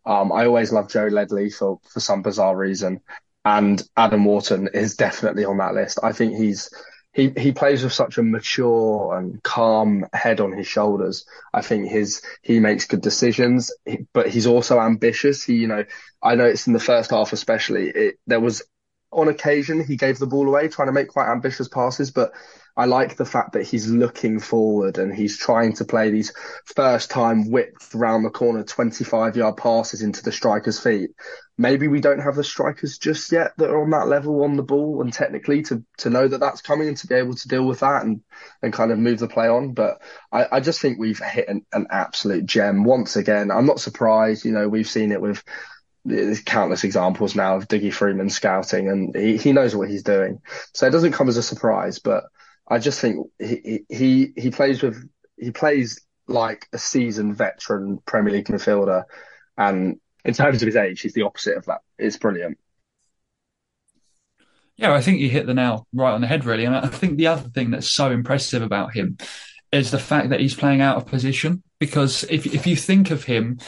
Um, 0.06 0.32
I 0.32 0.46
always 0.46 0.72
loved 0.72 0.90
Joe 0.90 1.06
Ledley 1.06 1.50
for 1.50 1.80
for 1.88 2.00
some 2.00 2.22
bizarre 2.22 2.56
reason 2.56 3.00
and 3.44 3.82
Adam 3.96 4.24
Wharton 4.24 4.68
is 4.72 4.96
definitely 4.96 5.44
on 5.44 5.58
that 5.58 5.74
list. 5.74 5.98
I 6.02 6.12
think 6.12 6.36
he's 6.36 6.70
he 7.12 7.32
he 7.36 7.52
plays 7.52 7.84
with 7.84 7.92
such 7.92 8.18
a 8.18 8.22
mature 8.22 9.16
and 9.16 9.42
calm 9.42 10.06
head 10.12 10.40
on 10.40 10.52
his 10.52 10.66
shoulders. 10.66 11.26
I 11.52 11.62
think 11.62 11.88
his 11.88 12.22
he 12.42 12.58
makes 12.58 12.86
good 12.86 13.02
decisions, 13.02 13.70
but 14.12 14.28
he's 14.28 14.46
also 14.46 14.80
ambitious. 14.80 15.44
He, 15.44 15.54
you 15.54 15.68
know, 15.68 15.84
I 16.22 16.34
it's 16.34 16.66
in 16.66 16.72
the 16.72 16.80
first 16.80 17.10
half 17.10 17.32
especially. 17.32 17.88
It, 17.90 18.18
there 18.26 18.40
was 18.40 18.62
on 19.12 19.28
occasion 19.28 19.84
he 19.84 19.96
gave 19.96 20.18
the 20.18 20.26
ball 20.26 20.48
away, 20.48 20.68
trying 20.68 20.88
to 20.88 20.92
make 20.92 21.08
quite 21.08 21.30
ambitious 21.30 21.68
passes, 21.68 22.10
but 22.10 22.32
I 22.76 22.86
like 22.86 23.16
the 23.16 23.24
fact 23.24 23.52
that 23.52 23.66
he's 23.66 23.88
looking 23.88 24.40
forward 24.40 24.98
and 24.98 25.14
he's 25.14 25.38
trying 25.38 25.74
to 25.74 25.84
play 25.84 26.10
these 26.10 26.32
first 26.74 27.08
time 27.08 27.50
whipped 27.50 27.94
round 27.94 28.24
the 28.24 28.30
corner 28.30 28.64
25 28.64 29.36
yard 29.36 29.56
passes 29.56 30.02
into 30.02 30.22
the 30.22 30.32
striker's 30.32 30.80
feet. 30.80 31.10
Maybe 31.56 31.86
we 31.86 32.00
don't 32.00 32.18
have 32.18 32.34
the 32.34 32.42
strikers 32.42 32.98
just 32.98 33.30
yet 33.30 33.52
that 33.58 33.70
are 33.70 33.80
on 33.80 33.90
that 33.90 34.08
level 34.08 34.42
on 34.42 34.56
the 34.56 34.64
ball 34.64 35.02
and 35.02 35.12
technically 35.12 35.62
to, 35.64 35.84
to 35.98 36.10
know 36.10 36.26
that 36.26 36.40
that's 36.40 36.62
coming 36.62 36.88
and 36.88 36.96
to 36.96 37.06
be 37.06 37.14
able 37.14 37.36
to 37.36 37.48
deal 37.48 37.64
with 37.64 37.80
that 37.80 38.02
and, 38.04 38.22
and 38.60 38.72
kind 38.72 38.90
of 38.90 38.98
move 38.98 39.20
the 39.20 39.28
play 39.28 39.46
on. 39.46 39.72
But 39.72 40.02
I, 40.32 40.46
I 40.52 40.60
just 40.60 40.80
think 40.80 40.98
we've 40.98 41.20
hit 41.20 41.48
an, 41.48 41.64
an 41.72 41.86
absolute 41.90 42.44
gem 42.44 42.82
once 42.82 43.14
again. 43.14 43.52
I'm 43.52 43.66
not 43.66 43.78
surprised. 43.78 44.44
You 44.44 44.50
know, 44.50 44.68
we've 44.68 44.88
seen 44.88 45.12
it 45.12 45.20
with 45.20 45.44
countless 46.44 46.82
examples 46.82 47.36
now 47.36 47.56
of 47.56 47.68
Dougie 47.68 47.92
Freedman 47.92 48.30
scouting, 48.30 48.88
and 48.88 49.14
he, 49.14 49.36
he 49.36 49.52
knows 49.52 49.74
what 49.76 49.88
he's 49.88 50.02
doing. 50.02 50.40
So 50.72 50.86
it 50.86 50.90
doesn't 50.90 51.12
come 51.12 51.28
as 51.28 51.36
a 51.36 51.42
surprise, 51.42 52.00
but 52.00 52.24
I 52.68 52.78
just 52.78 53.00
think 53.00 53.26
he 53.38 53.84
he 53.88 54.32
he 54.36 54.50
plays 54.50 54.82
with 54.82 55.08
he 55.36 55.50
plays 55.50 56.00
like 56.26 56.66
a 56.72 56.78
seasoned 56.78 57.36
veteran 57.36 57.98
Premier 58.06 58.32
League 58.32 58.46
midfielder, 58.46 59.04
and 59.58 60.00
in 60.24 60.34
terms 60.34 60.62
of 60.62 60.66
his 60.66 60.76
age, 60.76 61.00
he's 61.00 61.12
the 61.12 61.22
opposite 61.22 61.56
of 61.56 61.66
that. 61.66 61.80
It's 61.98 62.16
brilliant. 62.16 62.58
Yeah, 64.76 64.92
I 64.92 65.02
think 65.02 65.20
you 65.20 65.28
hit 65.28 65.46
the 65.46 65.54
nail 65.54 65.86
right 65.92 66.12
on 66.12 66.20
the 66.20 66.26
head, 66.26 66.44
really. 66.44 66.64
And 66.64 66.74
I 66.74 66.88
think 66.88 67.16
the 67.16 67.28
other 67.28 67.48
thing 67.48 67.70
that's 67.70 67.90
so 67.90 68.10
impressive 68.10 68.62
about 68.62 68.94
him 68.94 69.18
is 69.70 69.90
the 69.90 70.00
fact 70.00 70.30
that 70.30 70.40
he's 70.40 70.54
playing 70.54 70.80
out 70.80 70.96
of 70.96 71.06
position. 71.06 71.62
Because 71.78 72.24
if 72.24 72.46
if 72.46 72.66
you 72.66 72.76
think 72.76 73.10
of 73.10 73.24
him 73.24 73.58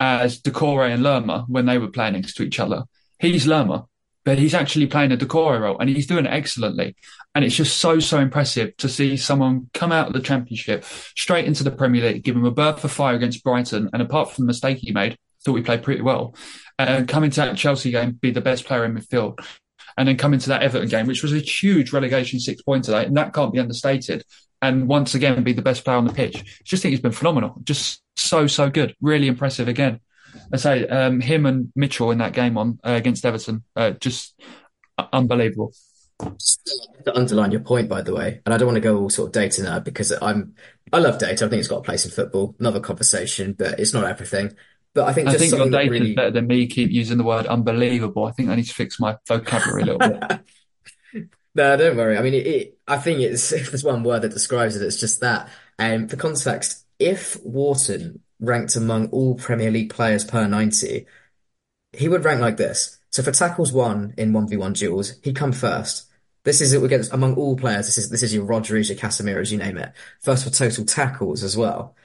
as 0.00 0.40
Doucouré 0.40 0.92
and 0.92 1.02
Lerma 1.02 1.44
when 1.48 1.66
they 1.66 1.78
were 1.78 1.88
playing 1.88 2.14
next 2.14 2.34
to 2.34 2.42
each 2.42 2.60
other. 2.60 2.84
He's 3.18 3.46
Lerma, 3.46 3.86
but 4.24 4.38
he's 4.38 4.54
actually 4.54 4.86
playing 4.86 5.12
a 5.12 5.16
Doucouré 5.16 5.60
role 5.60 5.78
and 5.78 5.88
he's 5.88 6.06
doing 6.06 6.26
it 6.26 6.32
excellently. 6.32 6.96
And 7.36 7.44
it's 7.44 7.54
just 7.54 7.76
so, 7.76 8.00
so 8.00 8.18
impressive 8.18 8.74
to 8.78 8.88
see 8.88 9.18
someone 9.18 9.68
come 9.74 9.92
out 9.92 10.06
of 10.06 10.14
the 10.14 10.20
championship 10.20 10.86
straight 11.14 11.44
into 11.44 11.64
the 11.64 11.70
Premier 11.70 12.02
League, 12.02 12.24
give 12.24 12.34
him 12.34 12.46
a 12.46 12.50
berth 12.50 12.80
for 12.80 12.88
fire 12.88 13.14
against 13.14 13.44
Brighton. 13.44 13.90
And 13.92 14.00
apart 14.00 14.32
from 14.32 14.44
the 14.44 14.46
mistake 14.46 14.78
he 14.78 14.90
made, 14.90 15.18
thought 15.44 15.52
we 15.52 15.60
played 15.60 15.82
pretty 15.82 16.00
well. 16.00 16.34
And 16.78 17.06
come 17.06 17.24
into 17.24 17.42
that 17.42 17.54
Chelsea 17.58 17.90
game, 17.90 18.12
be 18.12 18.30
the 18.30 18.40
best 18.40 18.64
player 18.64 18.86
in 18.86 18.94
midfield. 18.94 19.38
And 19.98 20.08
then 20.08 20.16
come 20.16 20.32
into 20.32 20.48
that 20.48 20.62
Everton 20.62 20.88
game, 20.88 21.06
which 21.06 21.22
was 21.22 21.34
a 21.34 21.38
huge 21.38 21.92
relegation 21.92 22.40
six 22.40 22.62
pointer. 22.62 22.94
And 22.94 23.14
that 23.18 23.34
can't 23.34 23.52
be 23.52 23.60
understated. 23.60 24.24
And 24.62 24.88
once 24.88 25.14
again, 25.14 25.44
be 25.44 25.52
the 25.52 25.60
best 25.60 25.84
player 25.84 25.98
on 25.98 26.06
the 26.06 26.14
pitch. 26.14 26.62
Just 26.64 26.82
think 26.82 26.92
he's 26.92 27.00
been 27.00 27.12
phenomenal. 27.12 27.60
Just 27.64 28.00
so 28.16 28.46
so 28.46 28.70
good, 28.70 28.96
really 29.02 29.28
impressive 29.28 29.68
again. 29.68 30.00
I 30.54 30.56
say 30.56 30.88
um, 30.88 31.20
him 31.20 31.44
and 31.44 31.70
Mitchell 31.76 32.12
in 32.12 32.18
that 32.18 32.32
game 32.32 32.56
on 32.56 32.80
uh, 32.82 32.92
against 32.92 33.26
Everton, 33.26 33.62
uh, 33.76 33.90
just 33.90 34.40
unbelievable. 35.12 35.74
To 36.18 37.14
underline 37.14 37.52
your 37.52 37.60
point, 37.60 37.88
by 37.88 38.00
the 38.00 38.14
way, 38.14 38.40
and 38.44 38.54
I 38.54 38.56
don't 38.56 38.66
want 38.66 38.76
to 38.76 38.80
go 38.80 38.98
all 38.98 39.10
sort 39.10 39.28
of 39.28 39.32
data 39.32 39.62
now 39.62 39.80
because 39.80 40.12
I'm 40.22 40.54
I 40.92 40.98
love 40.98 41.18
data. 41.18 41.44
I 41.44 41.48
think 41.48 41.60
it's 41.60 41.68
got 41.68 41.78
a 41.78 41.82
place 41.82 42.04
in 42.04 42.10
football. 42.10 42.56
Another 42.58 42.80
conversation, 42.80 43.52
but 43.52 43.78
it's 43.78 43.92
not 43.92 44.04
everything. 44.04 44.54
But 44.94 45.08
I 45.08 45.12
think 45.12 45.28
I 45.28 45.34
think 45.34 45.52
your 45.52 45.68
data 45.68 45.90
really... 45.90 46.10
is 46.10 46.16
better 46.16 46.30
than 46.30 46.46
me. 46.46 46.66
Keep 46.68 46.90
using 46.90 47.18
the 47.18 47.24
word 47.24 47.46
unbelievable. 47.46 48.24
I 48.24 48.32
think 48.32 48.48
I 48.48 48.54
need 48.54 48.66
to 48.66 48.74
fix 48.74 48.98
my 48.98 49.18
vocabulary 49.28 49.82
a 49.82 49.84
little 49.84 49.98
bit. 49.98 51.28
no, 51.54 51.76
don't 51.76 51.96
worry. 51.98 52.16
I 52.16 52.22
mean, 52.22 52.32
it, 52.32 52.46
it, 52.46 52.78
I 52.88 52.96
think 52.96 53.20
it's 53.20 53.52
if 53.52 53.70
there's 53.70 53.84
one 53.84 54.02
word 54.02 54.22
that 54.22 54.32
describes 54.32 54.74
it, 54.74 54.82
it's 54.82 54.98
just 54.98 55.20
that. 55.20 55.50
And 55.78 56.04
um, 56.04 56.08
for 56.08 56.16
context, 56.16 56.86
if 56.98 57.36
Wharton 57.44 58.20
ranked 58.40 58.74
among 58.76 59.08
all 59.08 59.34
Premier 59.34 59.70
League 59.70 59.90
players 59.90 60.24
per 60.24 60.46
90, 60.46 61.04
he 61.92 62.08
would 62.08 62.24
rank 62.24 62.40
like 62.40 62.56
this. 62.56 62.98
So 63.10 63.22
for 63.22 63.32
tackles 63.32 63.72
won 63.72 64.14
in 64.16 64.32
1v1 64.32 64.78
duels, 64.78 65.14
he'd 65.22 65.36
come 65.36 65.52
first. 65.52 66.05
This 66.46 66.60
is 66.60 66.72
against 66.72 67.12
among 67.12 67.34
all 67.34 67.56
players. 67.56 67.86
This 67.86 67.98
is 67.98 68.08
this 68.08 68.22
is 68.22 68.32
your 68.32 68.44
Rodgers, 68.44 68.88
your 68.88 68.96
Casemiros, 68.96 69.50
you 69.50 69.58
name 69.58 69.76
it. 69.76 69.92
First 70.20 70.44
for 70.44 70.50
total 70.50 70.84
tackles 70.84 71.42
as 71.42 71.56
well. 71.56 71.96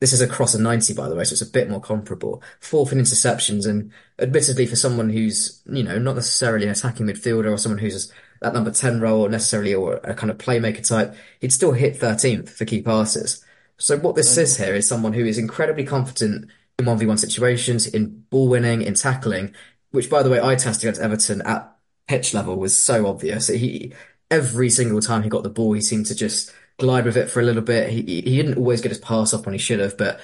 This 0.00 0.14
is 0.14 0.22
across 0.22 0.54
a 0.54 0.62
90, 0.62 0.94
by 0.94 1.10
the 1.10 1.14
way, 1.14 1.24
so 1.24 1.34
it's 1.34 1.42
a 1.42 1.50
bit 1.50 1.68
more 1.68 1.80
comparable. 1.80 2.42
Fourth 2.58 2.90
in 2.92 2.98
interceptions, 2.98 3.68
and 3.68 3.92
admittedly 4.18 4.64
for 4.64 4.76
someone 4.76 5.10
who's, 5.10 5.62
you 5.66 5.82
know, 5.82 5.98
not 5.98 6.16
necessarily 6.16 6.64
an 6.64 6.72
attacking 6.72 7.06
midfielder 7.06 7.52
or 7.52 7.58
someone 7.58 7.78
who's 7.78 8.10
that 8.40 8.54
number 8.54 8.70
10 8.70 9.00
role 9.02 9.28
necessarily 9.28 9.74
or 9.74 10.00
a 10.04 10.14
kind 10.14 10.30
of 10.30 10.38
playmaker 10.38 10.86
type, 10.86 11.14
he'd 11.40 11.52
still 11.52 11.72
hit 11.72 12.00
13th 12.00 12.48
for 12.48 12.64
key 12.64 12.80
passes. 12.80 13.44
So 13.76 13.98
what 13.98 14.16
this 14.16 14.34
says 14.34 14.56
here 14.56 14.74
is 14.74 14.88
someone 14.88 15.12
who 15.12 15.26
is 15.26 15.36
incredibly 15.36 15.84
confident 15.84 16.50
in 16.78 16.86
1v1 16.86 17.18
situations, 17.18 17.86
in 17.86 18.24
ball 18.30 18.48
winning, 18.48 18.80
in 18.80 18.94
tackling, 18.94 19.54
which 19.90 20.08
by 20.08 20.22
the 20.22 20.30
way, 20.30 20.40
I 20.40 20.54
tested 20.54 20.84
against 20.84 21.02
Everton 21.02 21.42
at 21.42 21.75
pitch 22.08 22.34
level 22.34 22.56
was 22.56 22.76
so 22.76 23.06
obvious. 23.06 23.48
He, 23.48 23.92
every 24.30 24.70
single 24.70 25.00
time 25.00 25.22
he 25.22 25.28
got 25.28 25.42
the 25.42 25.50
ball, 25.50 25.72
he 25.72 25.80
seemed 25.80 26.06
to 26.06 26.14
just 26.14 26.52
glide 26.78 27.04
with 27.04 27.16
it 27.16 27.30
for 27.30 27.40
a 27.40 27.44
little 27.44 27.62
bit. 27.62 27.90
He, 27.90 28.02
he 28.02 28.36
didn't 28.36 28.58
always 28.58 28.80
get 28.80 28.90
his 28.90 28.98
pass 28.98 29.32
up 29.32 29.46
when 29.46 29.54
he 29.54 29.58
should 29.58 29.80
have, 29.80 29.96
but 29.96 30.20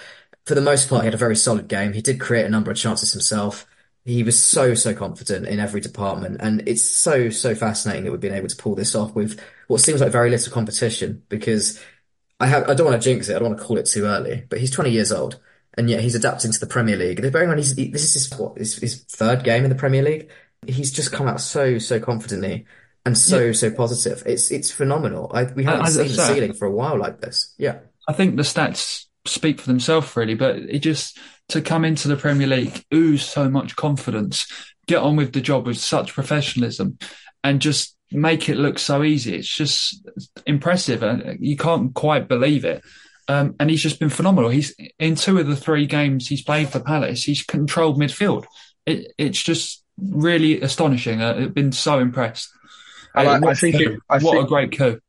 for 0.47 0.55
the 0.55 0.61
most 0.61 0.89
part, 0.89 1.03
he 1.03 1.07
had 1.07 1.15
a 1.15 1.19
very 1.19 1.37
solid 1.37 1.69
game. 1.69 1.93
He 1.93 2.03
did 2.03 2.21
create 2.21 2.47
a 2.47 2.51
number 2.51 2.71
of 2.71 2.77
chances 2.77 3.13
himself. 3.13 3.67
He 4.05 4.25
was 4.25 4.41
so, 4.43 4.75
so 4.75 4.95
confident 4.95 5.47
in 5.47 5.61
every 5.61 5.81
department. 5.81 6.39
And 6.41 6.67
it's 6.69 6.83
so, 6.83 7.31
so 7.31 7.55
fascinating 7.55 8.05
that 8.05 8.11
we've 8.11 8.21
been 8.21 8.35
able 8.35 8.49
to 8.49 8.57
pull 8.57 8.75
this 8.75 8.97
off 8.97 9.15
with 9.15 9.41
what 9.69 9.81
seems 9.81 10.01
like 10.01 10.11
very 10.11 10.31
little 10.31 10.53
competition 10.53 11.23
because 11.29 11.81
I 12.41 12.47
have 12.47 12.69
I 12.69 12.75
don't 12.75 12.87
want 12.87 13.01
to 13.01 13.09
jinx 13.09 13.29
it. 13.29 13.37
I 13.37 13.39
don't 13.39 13.51
want 13.51 13.61
to 13.61 13.65
call 13.65 13.79
it 13.79 13.87
too 13.87 14.05
early, 14.05 14.45
but 14.49 14.59
he's 14.59 14.73
20 14.73 14.91
years 14.91 15.13
old, 15.13 15.39
and 15.79 15.89
yet 15.89 16.01
he's 16.01 16.17
adapting 16.17 16.51
to 16.51 16.59
the 16.59 16.67
Premier 16.67 16.97
League. 16.97 17.23
Bearing 17.33 17.49
in 17.49 17.57
mind, 17.57 17.61
this 17.61 17.79
is 17.79 18.15
his, 18.15 18.39
what, 18.39 18.59
his, 18.59 18.77
his 18.79 19.05
third 19.05 19.45
game 19.45 19.63
in 19.63 19.71
the 19.71 19.77
Premier 19.77 20.03
League. 20.03 20.29
He's 20.67 20.93
just 20.93 21.13
come 21.13 21.29
out 21.29 21.41
so 21.41 21.79
so 21.79 21.99
confidently 21.99 22.67
and 23.05 23.17
so 23.17 23.47
yeah. 23.47 23.53
so 23.53 23.71
positive. 23.71 24.23
It's 24.27 24.51
it's 24.51 24.71
phenomenal. 24.71 25.31
I, 25.35 25.45
we 25.45 25.65
haven't 25.65 25.87
I, 25.87 25.89
seen 25.89 26.17
the 26.17 26.27
ceiling 26.27 26.53
for 26.53 26.67
a 26.67 26.71
while 26.71 26.99
like 26.99 27.21
this. 27.21 27.55
Yeah, 27.59 27.81
I 28.09 28.13
think 28.13 28.37
the 28.37 28.43
stats 28.43 29.07
speak 29.27 29.61
for 29.61 29.67
themselves 29.67 30.17
really, 30.17 30.35
but 30.35 30.57
it 30.57 30.81
just 30.81 31.19
to 31.49 31.61
come 31.61 31.85
into 31.85 32.09
the 32.09 32.17
Premier 32.17 32.47
League, 32.47 32.85
ooze 32.95 33.25
so 33.25 33.49
much 33.49 33.77
confidence, 33.77 34.47
get 34.87 34.99
on 34.99 35.17
with 35.17 35.33
the 35.33 35.41
job 35.41 35.67
with 35.67 35.79
such 35.79 36.15
professionalism, 36.15 36.99
and 37.45 37.61
just 37.61 37.97
make 38.11 38.49
it 38.49 38.57
look 38.57 38.79
so 38.79 39.03
easy. 39.03 39.35
It's 39.35 39.49
just 39.49 40.07
impressive. 40.47 41.03
and 41.03 41.39
You 41.41 41.57
can't 41.57 41.95
quite 41.95 42.29
believe 42.29 42.65
it. 42.65 42.83
Um, 43.29 43.55
and 43.61 43.71
he's 43.71 43.83
just 43.83 44.01
been 44.01 44.11
phenomenal. 44.11 44.51
He's 44.51 44.75
in 44.99 45.15
two 45.15 45.39
of 45.39 45.47
the 45.47 45.57
three 45.57 45.87
games 45.87 46.27
he's 46.27 46.43
played 46.43 46.69
for 46.69 46.81
Palace. 46.81 47.23
He's 47.23 47.45
controlled 47.45 47.99
midfield. 47.99 48.45
It, 48.85 49.13
it's 49.17 49.43
just 49.43 49.82
really 49.99 50.61
astonishing. 50.61 51.23
Uh, 51.23 51.35
I've 51.39 51.55
been 51.55 51.73
so 51.73 51.99
impressed. 51.99 52.51
I, 53.15 53.27
I 53.27 53.55
think 53.55 53.77
it, 53.77 54.01
I 54.09 54.19
what 54.19 54.33
think, 54.33 54.45
a 54.45 54.49
great 54.49 54.77
coup 54.77 55.01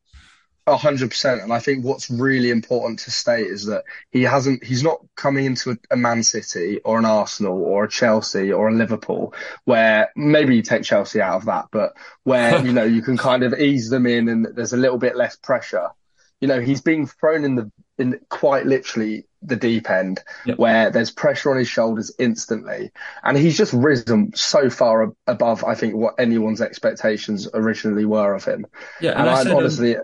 hundred 0.67 1.09
percent. 1.09 1.41
And 1.41 1.51
I 1.51 1.59
think 1.59 1.83
what's 1.83 2.09
really 2.09 2.49
important 2.49 2.99
to 2.99 3.11
state 3.11 3.47
is 3.47 3.65
that 3.65 3.83
he 4.11 4.23
hasn't, 4.23 4.63
he's 4.63 4.83
not 4.83 4.99
coming 5.15 5.45
into 5.45 5.71
a, 5.71 5.77
a, 5.91 5.97
Man 5.97 6.23
City 6.23 6.79
or 6.85 6.97
an 6.97 7.05
Arsenal 7.05 7.61
or 7.61 7.85
a 7.85 7.89
Chelsea 7.89 8.51
or 8.51 8.69
a 8.69 8.73
Liverpool 8.73 9.33
where 9.65 10.11
maybe 10.15 10.55
you 10.55 10.61
take 10.61 10.83
Chelsea 10.83 11.21
out 11.21 11.35
of 11.35 11.45
that, 11.45 11.65
but 11.71 11.93
where, 12.23 12.65
you 12.65 12.71
know, 12.71 12.85
you 12.85 13.01
can 13.01 13.17
kind 13.17 13.43
of 13.43 13.53
ease 13.53 13.89
them 13.89 14.05
in 14.05 14.29
and 14.29 14.47
there's 14.55 14.73
a 14.73 14.77
little 14.77 14.97
bit 14.97 15.17
less 15.17 15.35
pressure. 15.35 15.89
You 16.39 16.47
know, 16.47 16.61
he's 16.61 16.81
being 16.81 17.07
thrown 17.07 17.43
in 17.43 17.55
the, 17.55 17.71
in 17.97 18.19
quite 18.29 18.65
literally 18.65 19.25
the 19.43 19.55
deep 19.55 19.89
end 19.89 20.21
yep. 20.45 20.57
where 20.57 20.89
there's 20.89 21.11
pressure 21.11 21.51
on 21.51 21.57
his 21.57 21.67
shoulders 21.67 22.13
instantly. 22.17 22.91
And 23.23 23.37
he's 23.37 23.57
just 23.57 23.73
risen 23.73 24.31
so 24.35 24.69
far 24.69 25.13
above, 25.27 25.63
I 25.63 25.75
think, 25.75 25.95
what 25.95 26.15
anyone's 26.17 26.61
expectations 26.61 27.47
originally 27.53 28.05
were 28.05 28.33
of 28.33 28.45
him. 28.45 28.65
Yeah. 29.01 29.11
And, 29.11 29.21
and 29.21 29.29
I'm 29.29 29.47
um, 29.47 29.57
honestly, 29.57 29.97
um, 29.97 30.03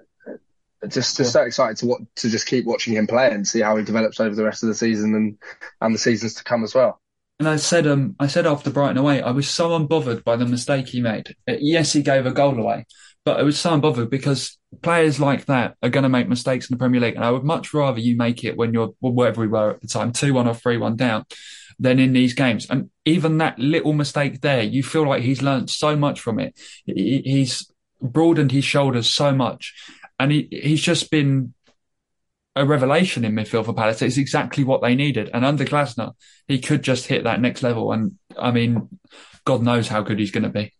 just 0.88 1.18
just 1.18 1.34
so 1.34 1.44
excited 1.44 1.78
to 1.78 1.86
what 1.88 2.02
to 2.18 2.30
just 2.30 2.48
keep 2.48 2.66
watching 2.66 2.94
him 2.94 3.08
play 3.08 3.32
and 3.32 3.48
see 3.48 3.60
how 3.60 3.76
he 3.76 3.84
develops 3.84 4.20
over 4.20 4.34
the 4.34 4.46
rest 4.46 4.64
of 4.64 4.70
the 4.70 4.76
season 4.76 5.14
and 5.14 5.38
and 5.82 5.94
the 5.94 6.00
seasons 6.00 6.36
to 6.36 6.44
come 6.44 6.64
as 6.64 6.74
well. 6.74 7.02
And 7.40 7.48
I 7.48 7.56
said, 7.56 7.88
um, 7.88 8.16
I 8.20 8.28
said 8.28 8.46
after 8.46 8.70
Brighton 8.70 8.98
away, 8.98 9.22
I 9.22 9.32
was 9.32 9.50
so 9.50 9.70
unbothered 9.70 10.26
by 10.26 10.36
the 10.36 10.46
mistake 10.46 10.90
he 10.90 11.02
made. 11.02 11.36
Uh, 11.48 11.54
yes, 11.60 11.94
he 11.94 12.02
gave 12.02 12.26
a 12.26 12.32
goal 12.32 12.60
away, 12.60 12.86
but 13.24 13.40
I 13.40 13.44
was 13.44 13.58
so 13.58 13.72
unbothered 13.72 14.10
because 14.10 14.58
players 14.82 15.20
like 15.20 15.46
that 15.46 15.76
are 15.82 15.90
going 15.90 16.04
to 16.04 16.10
make 16.10 16.28
mistakes 16.28 16.70
in 16.70 16.76
the 16.76 16.80
Premier 16.80 17.02
League, 17.02 17.16
and 17.16 17.24
I 17.24 17.32
would 17.32 17.44
much 17.44 17.74
rather 17.74 18.00
you 18.00 18.16
make 18.16 18.44
it 18.44 18.58
when 18.58 18.74
you're 18.74 18.94
well, 19.02 19.14
wherever 19.14 19.42
we 19.42 19.48
were 19.48 19.72
at 19.72 19.82
the 19.82 19.88
time, 19.88 20.12
two 20.12 20.34
one 20.34 20.48
or 20.48 20.54
three 20.54 20.78
one 20.78 20.96
down, 20.96 21.26
than 21.80 22.00
in 22.00 22.14
these 22.14 22.34
games. 22.34 22.68
And 22.70 22.90
even 23.06 23.38
that 23.40 23.58
little 23.58 23.94
mistake 23.94 24.42
there, 24.42 24.64
you 24.64 24.84
feel 24.84 25.08
like 25.08 25.24
he's 25.24 25.42
learned 25.42 25.70
so 25.70 25.96
much 25.96 26.20
from 26.20 26.40
it. 26.40 26.60
He's 26.86 27.72
broadened 28.02 28.52
his 28.52 28.64
shoulders 28.64 29.10
so 29.10 29.34
much 29.34 29.74
and 30.20 30.32
he, 30.32 30.48
he's 30.52 30.82
just 30.82 31.10
been 31.10 31.54
a 32.56 32.66
revelation 32.66 33.24
in 33.24 33.34
midfield 33.34 33.66
for 33.66 33.74
Palace. 33.74 34.02
It's 34.02 34.18
exactly 34.18 34.66
what 34.66 34.82
they 34.82 34.94
needed. 34.94 35.30
And 35.34 35.46
under 35.46 35.64
Glasner, 35.64 36.14
he 36.48 36.60
could 36.60 36.84
just 36.84 37.08
hit 37.08 37.24
that 37.24 37.40
next 37.40 37.64
level. 37.64 37.94
And 37.94 38.18
I 38.38 38.52
mean, 38.52 38.90
God 39.46 39.64
knows 39.64 39.88
how 39.88 40.02
good 40.02 40.20
he's 40.20 40.32
going 40.32 40.44
to 40.44 40.50
be. 40.50 40.74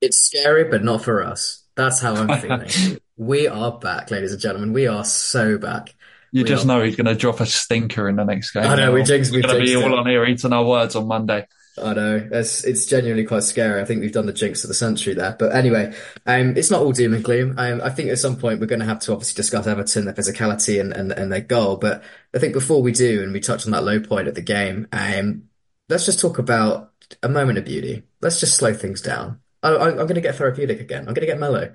It's 0.00 0.18
scary, 0.18 0.64
but 0.64 0.84
not 0.84 1.02
for 1.02 1.24
us. 1.24 1.63
That's 1.76 2.00
how 2.00 2.14
I'm 2.14 2.40
feeling. 2.40 3.00
we 3.16 3.48
are 3.48 3.78
back, 3.78 4.10
ladies 4.10 4.32
and 4.32 4.40
gentlemen. 4.40 4.72
We 4.72 4.86
are 4.86 5.04
so 5.04 5.58
back. 5.58 5.94
You 6.30 6.42
we 6.42 6.48
just 6.48 6.64
are... 6.64 6.68
know 6.68 6.82
he's 6.82 6.96
going 6.96 7.06
to 7.06 7.14
drop 7.14 7.40
a 7.40 7.46
stinker 7.46 8.08
in 8.08 8.16
the 8.16 8.24
next 8.24 8.52
game. 8.52 8.64
I 8.64 8.76
know, 8.76 8.92
we 8.92 9.02
jinxed, 9.02 9.32
We're 9.32 9.42
going 9.42 9.60
to 9.60 9.64
be 9.64 9.76
all 9.76 9.92
it. 9.92 9.98
on 9.98 10.06
here 10.06 10.24
eating 10.24 10.52
our 10.52 10.64
words 10.64 10.96
on 10.96 11.06
Monday. 11.06 11.46
I 11.76 11.92
know 11.92 12.28
it's 12.30 12.62
it's 12.62 12.86
genuinely 12.86 13.24
quite 13.24 13.42
scary. 13.42 13.80
I 13.80 13.84
think 13.84 14.00
we've 14.00 14.12
done 14.12 14.26
the 14.26 14.32
jinx 14.32 14.62
of 14.62 14.68
the 14.68 14.74
century 14.74 15.14
there. 15.14 15.34
But 15.36 15.56
anyway, 15.56 15.92
um, 16.24 16.56
it's 16.56 16.70
not 16.70 16.82
all 16.82 16.92
doom 16.92 17.14
and 17.14 17.24
gloom. 17.24 17.56
Um, 17.58 17.80
I 17.82 17.90
think 17.90 18.10
at 18.10 18.18
some 18.18 18.36
point 18.36 18.60
we're 18.60 18.66
going 18.66 18.80
to 18.80 18.86
have 18.86 19.00
to 19.00 19.12
obviously 19.12 19.34
discuss 19.34 19.66
Everton, 19.66 20.04
their 20.04 20.14
physicality, 20.14 20.80
and, 20.80 20.92
and 20.92 21.10
and 21.10 21.32
their 21.32 21.40
goal. 21.40 21.76
But 21.76 22.04
I 22.32 22.38
think 22.38 22.52
before 22.52 22.80
we 22.80 22.92
do, 22.92 23.24
and 23.24 23.32
we 23.32 23.40
touch 23.40 23.66
on 23.66 23.72
that 23.72 23.82
low 23.82 23.98
point 23.98 24.28
of 24.28 24.36
the 24.36 24.42
game, 24.42 24.86
um, 24.92 25.44
let's 25.88 26.06
just 26.06 26.20
talk 26.20 26.38
about 26.38 26.92
a 27.24 27.28
moment 27.28 27.58
of 27.58 27.64
beauty. 27.64 28.04
Let's 28.20 28.38
just 28.38 28.56
slow 28.56 28.72
things 28.72 29.02
down. 29.02 29.40
I, 29.64 29.70
I, 29.70 29.88
I'm 29.88 29.96
going 29.96 30.14
to 30.14 30.20
get 30.20 30.36
therapeutic 30.36 30.80
again. 30.80 31.00
I'm 31.00 31.14
going 31.14 31.26
to 31.26 31.32
get 31.32 31.40
mellow. 31.40 31.72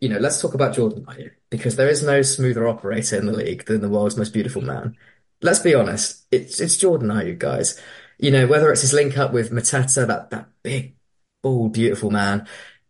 You 0.00 0.08
know, 0.10 0.18
let's 0.18 0.40
talk 0.40 0.54
about 0.54 0.74
Jordan 0.74 1.06
Ayew 1.06 1.30
because 1.50 1.76
there 1.76 1.88
is 1.88 2.02
no 2.02 2.22
smoother 2.22 2.68
operator 2.68 3.16
in 3.16 3.26
the 3.26 3.32
league 3.32 3.64
than 3.64 3.80
the 3.80 3.88
world's 3.88 4.16
most 4.16 4.32
beautiful 4.32 4.62
man. 4.62 4.96
Let's 5.40 5.60
be 5.60 5.74
honest, 5.74 6.26
it's 6.30 6.60
it's 6.60 6.76
Jordan 6.76 7.08
Ayew, 7.08 7.38
guys. 7.38 7.80
You 8.18 8.32
know, 8.32 8.46
whether 8.46 8.70
it's 8.70 8.82
his 8.82 8.92
link 8.92 9.16
up 9.16 9.32
with 9.32 9.52
Mateta, 9.52 10.06
that 10.06 10.30
that 10.30 10.48
big, 10.62 10.96
bald, 11.42 11.72
beautiful 11.72 12.10
man, 12.10 12.46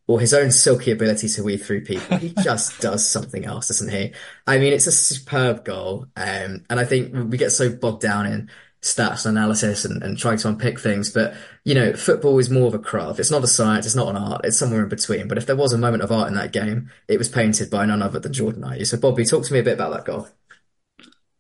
or 0.07 0.19
his 0.21 0.33
own 0.35 0.51
silky 0.51 0.91
ability 0.91 1.29
to 1.29 1.43
weave 1.43 1.65
through 1.65 1.85
people, 1.85 2.17
he 2.17 2.31
just 2.43 2.81
does 2.81 3.07
something 3.07 3.45
else, 3.45 3.69
doesn't 3.69 3.91
he? 3.91 4.13
I 4.47 4.59
mean, 4.59 4.73
it's 4.73 4.87
a 4.87 4.93
superb 4.93 5.65
goal, 5.65 6.07
um, 6.17 6.65
and 6.69 6.81
I 6.81 6.85
think 6.85 7.15
we 7.31 7.37
get 7.37 7.53
so 7.53 7.71
bogged 7.71 8.03
down 8.03 8.27
in 8.27 8.51
stats 8.95 9.27
and 9.27 9.37
analysis 9.37 9.85
and, 9.85 10.03
and 10.03 10.19
trying 10.19 10.39
to 10.39 10.49
unpick 10.49 10.81
things. 10.81 11.11
But, 11.11 11.35
you 11.65 11.75
know, 11.75 11.93
football 11.93 12.39
is 12.39 12.51
more 12.51 12.67
of 12.67 12.75
a 12.75 12.79
craft. 12.79 13.21
It's 13.21 13.31
not 13.31 13.45
a 13.45 13.49
science. 13.49 13.87
It's 13.87 13.95
not 13.95 14.09
an 14.09 14.17
art. 14.17 14.43
It's 14.45 14.59
somewhere 14.59 14.83
in 14.83 14.89
between. 14.89 15.29
But 15.29 15.39
if 15.39 15.47
there 15.47 15.57
was 15.57 15.73
a 15.73 15.79
moment 15.79 16.03
of 16.03 16.13
art 16.13 16.29
in 16.29 16.35
that 16.35 16.53
game, 16.53 16.91
it 17.07 17.19
was 17.19 17.29
painted 17.29 17.71
by 17.71 17.87
none 17.87 18.03
other 18.03 18.19
than 18.19 18.33
Jordan 18.33 18.63
Ayew. 18.63 18.87
So, 18.87 18.97
Bobby, 18.97 19.25
talk 19.25 19.45
to 19.45 19.53
me 19.53 19.61
a 19.61 19.63
bit 19.63 19.75
about 19.75 19.93
that 19.93 20.05
goal. 20.05 20.29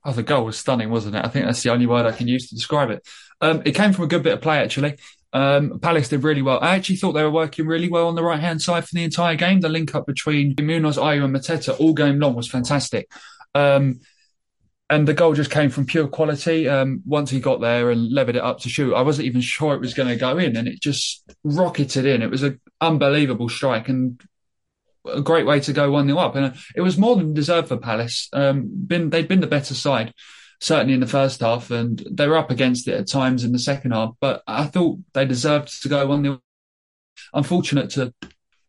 Oh, 0.04 0.12
the 0.12 0.22
goal 0.22 0.44
was 0.44 0.58
stunning, 0.58 0.90
wasn't 0.90 1.16
it? 1.16 1.24
I 1.24 1.28
think 1.28 1.46
that's 1.46 1.62
the 1.62 1.70
only 1.70 1.86
word 1.86 2.06
I 2.06 2.12
can 2.12 2.28
use 2.28 2.48
to 2.48 2.54
describe 2.54 2.90
it. 2.90 3.06
Um, 3.40 3.62
it 3.64 3.72
came 3.72 3.92
from 3.92 4.04
a 4.04 4.08
good 4.08 4.22
bit 4.22 4.34
of 4.34 4.40
play, 4.40 4.58
actually. 4.58 4.96
Um, 5.32 5.78
Palace 5.80 6.08
did 6.08 6.24
really 6.24 6.40
well. 6.40 6.58
I 6.62 6.76
actually 6.76 6.96
thought 6.96 7.12
they 7.12 7.22
were 7.22 7.30
working 7.30 7.66
really 7.66 7.88
well 7.88 8.08
on 8.08 8.14
the 8.14 8.22
right 8.22 8.40
hand 8.40 8.62
side 8.62 8.86
for 8.88 8.94
the 8.94 9.04
entire 9.04 9.34
game. 9.34 9.60
The 9.60 9.68
link 9.68 9.94
up 9.94 10.06
between 10.06 10.54
Munoz, 10.58 10.96
Ayew, 10.96 11.24
and 11.24 11.34
Mateta 11.34 11.78
all 11.78 11.92
game 11.92 12.18
long 12.18 12.34
was 12.34 12.48
fantastic. 12.48 13.10
Um, 13.54 14.00
and 14.90 15.06
the 15.06 15.14
goal 15.14 15.34
just 15.34 15.50
came 15.50 15.70
from 15.70 15.86
pure 15.86 16.08
quality. 16.08 16.68
Um, 16.68 17.02
once 17.04 17.30
he 17.30 17.40
got 17.40 17.60
there 17.60 17.90
and 17.90 18.10
levered 18.10 18.36
it 18.36 18.42
up 18.42 18.60
to 18.60 18.68
shoot, 18.68 18.94
I 18.94 19.02
wasn't 19.02 19.26
even 19.26 19.40
sure 19.40 19.74
it 19.74 19.80
was 19.80 19.94
going 19.94 20.08
to 20.08 20.16
go 20.16 20.38
in, 20.38 20.56
and 20.56 20.66
it 20.66 20.80
just 20.80 21.24
rocketed 21.44 22.06
in. 22.06 22.22
It 22.22 22.30
was 22.30 22.42
an 22.42 22.60
unbelievable 22.80 23.48
strike 23.48 23.88
and 23.88 24.20
a 25.06 25.20
great 25.20 25.46
way 25.46 25.60
to 25.60 25.72
go 25.72 25.90
one 25.90 26.06
0 26.06 26.18
up, 26.18 26.36
and 26.36 26.46
uh, 26.46 26.52
it 26.74 26.80
was 26.80 26.96
more 26.96 27.16
than 27.16 27.34
deserved 27.34 27.68
for 27.68 27.76
Palace. 27.76 28.28
Um, 28.32 28.68
been 28.86 29.10
they'd 29.10 29.28
been 29.28 29.40
the 29.40 29.46
better 29.46 29.74
side, 29.74 30.14
certainly 30.60 30.94
in 30.94 31.00
the 31.00 31.06
first 31.06 31.40
half, 31.40 31.70
and 31.70 32.02
they 32.10 32.26
were 32.26 32.38
up 32.38 32.50
against 32.50 32.88
it 32.88 32.94
at 32.94 33.08
times 33.08 33.44
in 33.44 33.52
the 33.52 33.58
second 33.58 33.90
half. 33.90 34.14
But 34.20 34.42
I 34.46 34.64
thought 34.64 35.00
they 35.12 35.26
deserved 35.26 35.82
to 35.82 35.88
go 35.88 36.06
one 36.06 36.22
0 36.22 36.40
Unfortunate 37.34 37.90
to 37.90 38.14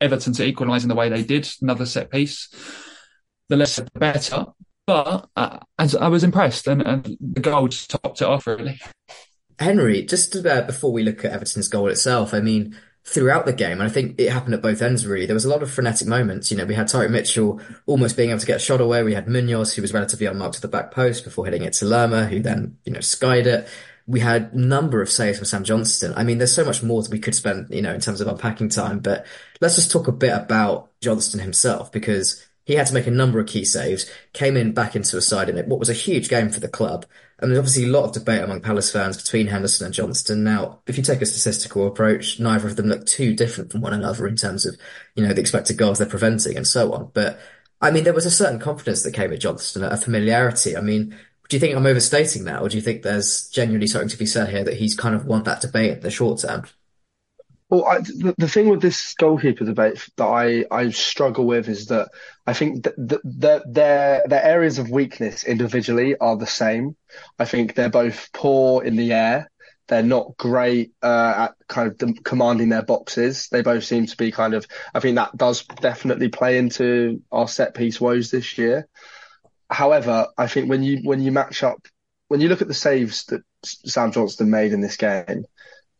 Everton 0.01 0.33
to 0.33 0.45
equalise 0.45 0.83
in 0.83 0.89
the 0.89 0.95
way 0.95 1.09
they 1.09 1.23
did. 1.23 1.47
Another 1.61 1.85
set 1.85 2.11
piece. 2.11 2.49
The 3.47 3.57
less 3.57 3.77
the 3.77 3.87
better. 3.93 4.45
But 4.89 5.29
uh, 5.35 5.59
as 5.77 5.95
I 5.95 6.07
was 6.07 6.23
impressed, 6.23 6.65
and, 6.65 6.81
and 6.81 7.15
the 7.21 7.41
goal 7.41 7.67
just 7.67 7.91
topped 7.91 8.23
it 8.23 8.27
off 8.27 8.47
really. 8.47 8.81
Henry, 9.59 10.01
just 10.01 10.35
uh, 10.35 10.63
before 10.63 10.91
we 10.91 11.03
look 11.03 11.23
at 11.23 11.31
Everton's 11.31 11.67
goal 11.67 11.89
itself, 11.89 12.33
I 12.33 12.39
mean, 12.39 12.75
throughout 13.03 13.45
the 13.45 13.53
game, 13.53 13.73
and 13.73 13.83
I 13.83 13.89
think 13.89 14.19
it 14.19 14.31
happened 14.31 14.55
at 14.55 14.63
both 14.63 14.81
ends 14.81 15.05
really, 15.05 15.27
there 15.27 15.35
was 15.35 15.45
a 15.45 15.49
lot 15.49 15.61
of 15.61 15.69
frenetic 15.69 16.07
moments. 16.07 16.49
You 16.49 16.57
know, 16.57 16.65
we 16.65 16.73
had 16.73 16.87
Tyrick 16.87 17.11
Mitchell 17.11 17.61
almost 17.85 18.17
being 18.17 18.31
able 18.31 18.39
to 18.39 18.47
get 18.47 18.55
a 18.55 18.59
shot 18.59 18.81
away. 18.81 19.03
We 19.03 19.13
had 19.13 19.27
Munoz, 19.27 19.75
who 19.75 19.83
was 19.83 19.93
relatively 19.93 20.25
unmarked 20.25 20.55
to 20.55 20.61
the 20.61 20.67
back 20.67 20.89
post 20.89 21.23
before 21.23 21.45
hitting 21.45 21.61
it 21.61 21.73
to 21.73 21.85
Lerma, 21.85 22.25
who 22.25 22.39
then, 22.39 22.77
you 22.83 22.91
know, 22.91 23.01
skied 23.01 23.45
it. 23.45 23.67
We 24.07 24.21
had 24.21 24.55
number 24.55 25.03
of 25.03 25.11
saves 25.11 25.37
from 25.37 25.45
Sam 25.45 25.63
Johnstone. 25.63 26.15
I 26.15 26.23
mean, 26.23 26.39
there's 26.39 26.55
so 26.55 26.65
much 26.65 26.81
more 26.81 27.03
that 27.03 27.11
we 27.11 27.19
could 27.19 27.35
spend, 27.35 27.67
you 27.69 27.83
know, 27.83 27.93
in 27.93 28.01
terms 28.01 28.21
of 28.21 28.27
unpacking 28.27 28.69
time, 28.69 29.01
but 29.01 29.27
let's 29.61 29.75
just 29.75 29.91
talk 29.91 30.07
a 30.07 30.11
bit 30.11 30.33
about 30.33 30.89
Johnstone 30.99 31.41
himself 31.41 31.91
because 31.91 32.43
he 32.69 32.75
had 32.75 32.85
to 32.85 32.93
make 32.93 33.07
a 33.07 33.11
number 33.11 33.39
of 33.39 33.47
key 33.47 33.65
saves, 33.65 34.05
came 34.31 34.55
in 34.55 34.73
back 34.73 34.95
into 34.95 35.17
a 35.17 35.21
side 35.21 35.49
in 35.49 35.57
it, 35.57 35.67
what 35.67 35.79
was 35.79 35.89
a 35.89 35.93
huge 35.93 36.29
game 36.29 36.51
for 36.51 36.59
the 36.59 36.67
club. 36.67 37.03
And 37.39 37.49
there's 37.49 37.57
obviously 37.57 37.85
a 37.85 37.91
lot 37.91 38.03
of 38.03 38.11
debate 38.11 38.43
among 38.43 38.61
Palace 38.61 38.91
fans 38.91 39.17
between 39.17 39.47
Henderson 39.47 39.87
and 39.87 39.95
Johnstone. 39.95 40.43
Now, 40.43 40.79
if 40.85 40.95
you 40.95 41.01
take 41.01 41.19
a 41.23 41.25
statistical 41.25 41.87
approach, 41.87 42.39
neither 42.39 42.67
of 42.67 42.75
them 42.75 42.85
look 42.85 43.07
too 43.07 43.33
different 43.33 43.71
from 43.71 43.81
one 43.81 43.93
another 43.93 44.27
in 44.27 44.35
terms 44.35 44.67
of, 44.67 44.77
you 45.15 45.25
know, 45.25 45.33
the 45.33 45.41
expected 45.41 45.79
goals 45.79 45.97
they're 45.97 46.05
preventing 46.05 46.57
and 46.57 46.67
so 46.67 46.93
on. 46.93 47.09
But 47.11 47.39
I 47.81 47.89
mean, 47.89 48.03
there 48.03 48.13
was 48.13 48.27
a 48.27 48.31
certain 48.31 48.59
confidence 48.59 49.01
that 49.01 49.15
came 49.15 49.33
at 49.33 49.39
Johnstone, 49.39 49.85
a 49.85 49.97
familiarity. 49.97 50.77
I 50.77 50.81
mean, 50.81 51.17
do 51.47 51.55
you 51.55 51.59
think 51.59 51.75
I'm 51.75 51.87
overstating 51.87 52.43
that, 52.43 52.61
or 52.61 52.69
do 52.69 52.77
you 52.77 52.83
think 52.83 53.01
there's 53.01 53.49
genuinely 53.49 53.87
something 53.87 54.09
to 54.09 54.17
be 54.17 54.27
said 54.27 54.49
here 54.49 54.63
that 54.63 54.77
he's 54.77 54.93
kind 54.93 55.15
of 55.15 55.25
won 55.25 55.41
that 55.45 55.61
debate 55.61 55.93
in 55.93 55.99
the 56.01 56.11
short 56.11 56.41
term? 56.41 56.65
Well, 57.69 57.85
I, 57.85 57.99
the, 57.99 58.33
the 58.37 58.47
thing 58.47 58.69
with 58.69 58.81
this 58.81 59.13
goalkeeper 59.13 59.63
debate 59.63 60.09
that 60.17 60.25
I, 60.25 60.65
I 60.71 60.89
struggle 60.89 61.45
with 61.45 61.69
is 61.69 61.87
that 61.87 62.09
I 62.47 62.53
think 62.53 62.83
that 62.83 62.95
the, 62.97 63.19
the, 63.23 63.63
their 63.67 64.23
their 64.25 64.43
areas 64.43 64.79
of 64.79 64.89
weakness 64.89 65.43
individually 65.43 66.17
are 66.17 66.35
the 66.35 66.47
same. 66.47 66.95
I 67.37 67.45
think 67.45 67.75
they're 67.75 67.89
both 67.89 68.31
poor 68.33 68.83
in 68.83 68.95
the 68.95 69.13
air. 69.13 69.51
They're 69.87 70.01
not 70.03 70.37
great 70.37 70.93
uh, 71.03 71.49
at 71.49 71.67
kind 71.67 71.87
of 71.91 72.23
commanding 72.23 72.69
their 72.69 72.83
boxes. 72.83 73.49
They 73.49 73.61
both 73.61 73.83
seem 73.83 74.07
to 74.07 74.17
be 74.17 74.31
kind 74.31 74.55
of. 74.55 74.65
I 74.93 74.99
think 74.99 75.15
that 75.15 75.37
does 75.37 75.63
definitely 75.63 76.29
play 76.29 76.57
into 76.57 77.21
our 77.31 77.47
set 77.47 77.75
piece 77.75 78.01
woes 78.01 78.31
this 78.31 78.57
year. 78.57 78.87
However, 79.69 80.27
I 80.37 80.47
think 80.47 80.69
when 80.69 80.81
you 80.81 81.01
when 81.03 81.21
you 81.21 81.31
match 81.31 81.61
up, 81.61 81.87
when 82.29 82.41
you 82.41 82.49
look 82.49 82.63
at 82.63 82.67
the 82.67 82.73
saves 82.73 83.25
that 83.25 83.41
Sam 83.63 84.11
Johnstone 84.11 84.49
made 84.49 84.73
in 84.73 84.81
this 84.81 84.97
game, 84.97 85.45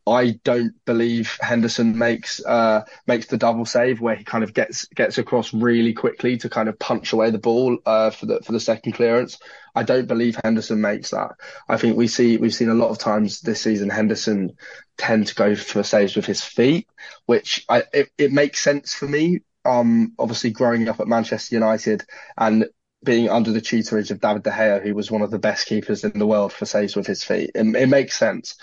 I 0.09 0.31
don't 0.43 0.73
believe 0.85 1.37
Henderson 1.41 1.97
makes 1.97 2.43
uh, 2.43 2.83
makes 3.07 3.27
the 3.27 3.37
double 3.37 3.65
save 3.65 4.01
where 4.01 4.15
he 4.15 4.23
kind 4.23 4.43
of 4.43 4.53
gets 4.53 4.85
gets 4.87 5.17
across 5.17 5.53
really 5.53 5.93
quickly 5.93 6.37
to 6.37 6.49
kind 6.49 6.69
of 6.69 6.79
punch 6.79 7.13
away 7.13 7.31
the 7.31 7.37
ball 7.37 7.77
uh, 7.85 8.09
for 8.09 8.25
the 8.25 8.41
for 8.41 8.51
the 8.51 8.59
second 8.59 8.93
clearance. 8.93 9.39
I 9.75 9.83
don't 9.83 10.07
believe 10.07 10.39
Henderson 10.43 10.81
makes 10.81 11.11
that. 11.11 11.31
I 11.67 11.77
think 11.77 11.97
we 11.97 12.07
see 12.07 12.37
we've 12.37 12.53
seen 12.53 12.69
a 12.69 12.73
lot 12.73 12.89
of 12.89 12.97
times 12.97 13.41
this 13.41 13.61
season 13.61 13.89
Henderson 13.89 14.57
tend 14.97 15.27
to 15.27 15.35
go 15.35 15.55
for 15.55 15.83
saves 15.83 16.15
with 16.15 16.25
his 16.25 16.43
feet, 16.43 16.87
which 17.25 17.65
I 17.69 17.83
it, 17.93 18.09
it 18.17 18.31
makes 18.31 18.59
sense 18.59 18.93
for 18.93 19.07
me. 19.07 19.41
Um, 19.65 20.13
obviously 20.17 20.51
growing 20.51 20.87
up 20.87 20.99
at 20.99 21.07
Manchester 21.07 21.55
United 21.55 22.03
and 22.37 22.67
being 23.03 23.29
under 23.29 23.51
the 23.51 23.61
tutorage 23.61 24.11
of 24.11 24.19
David 24.19 24.43
De 24.43 24.49
Gea, 24.49 24.81
who 24.81 24.95
was 24.95 25.11
one 25.11 25.21
of 25.21 25.31
the 25.31 25.39
best 25.39 25.67
keepers 25.67 26.03
in 26.03 26.17
the 26.17 26.27
world 26.27 26.51
for 26.51 26.65
saves 26.65 26.95
with 26.95 27.07
his 27.07 27.23
feet, 27.23 27.51
it, 27.55 27.75
it 27.75 27.87
makes 27.87 28.17
sense 28.17 28.55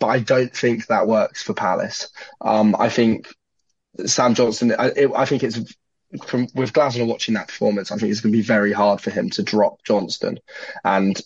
but 0.00 0.08
I 0.08 0.18
don't 0.18 0.54
think 0.54 0.86
that 0.86 1.06
works 1.06 1.42
for 1.42 1.54
Palace. 1.54 2.08
Um, 2.40 2.74
I 2.76 2.88
think 2.88 3.28
Sam 4.06 4.34
Johnstone. 4.34 4.72
I, 4.76 4.86
it, 4.88 5.10
I 5.14 5.26
think 5.26 5.44
it's 5.44 5.60
from, 6.26 6.48
with 6.54 6.72
Glasner 6.72 7.06
watching 7.06 7.34
that 7.34 7.48
performance. 7.48 7.92
I 7.92 7.96
think 7.96 8.10
it's 8.10 8.20
going 8.20 8.32
to 8.32 8.38
be 8.38 8.42
very 8.42 8.72
hard 8.72 9.00
for 9.00 9.10
him 9.10 9.30
to 9.30 9.42
drop 9.42 9.84
Johnstone, 9.84 10.38
and 10.84 11.20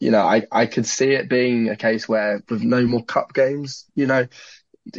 you 0.00 0.10
know, 0.10 0.22
I 0.22 0.42
I 0.52 0.66
could 0.66 0.86
see 0.86 1.12
it 1.12 1.30
being 1.30 1.70
a 1.70 1.76
case 1.76 2.08
where 2.08 2.42
with 2.50 2.62
no 2.62 2.86
more 2.86 3.04
cup 3.04 3.32
games, 3.32 3.86
you 3.94 4.06
know, 4.06 4.26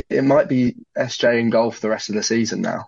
it 0.09 0.23
might 0.23 0.49
be 0.49 0.75
SJ 0.97 1.39
in 1.39 1.49
goal 1.49 1.71
for 1.71 1.81
the 1.81 1.89
rest 1.89 2.09
of 2.09 2.15
the 2.15 2.23
season 2.23 2.61
now. 2.61 2.87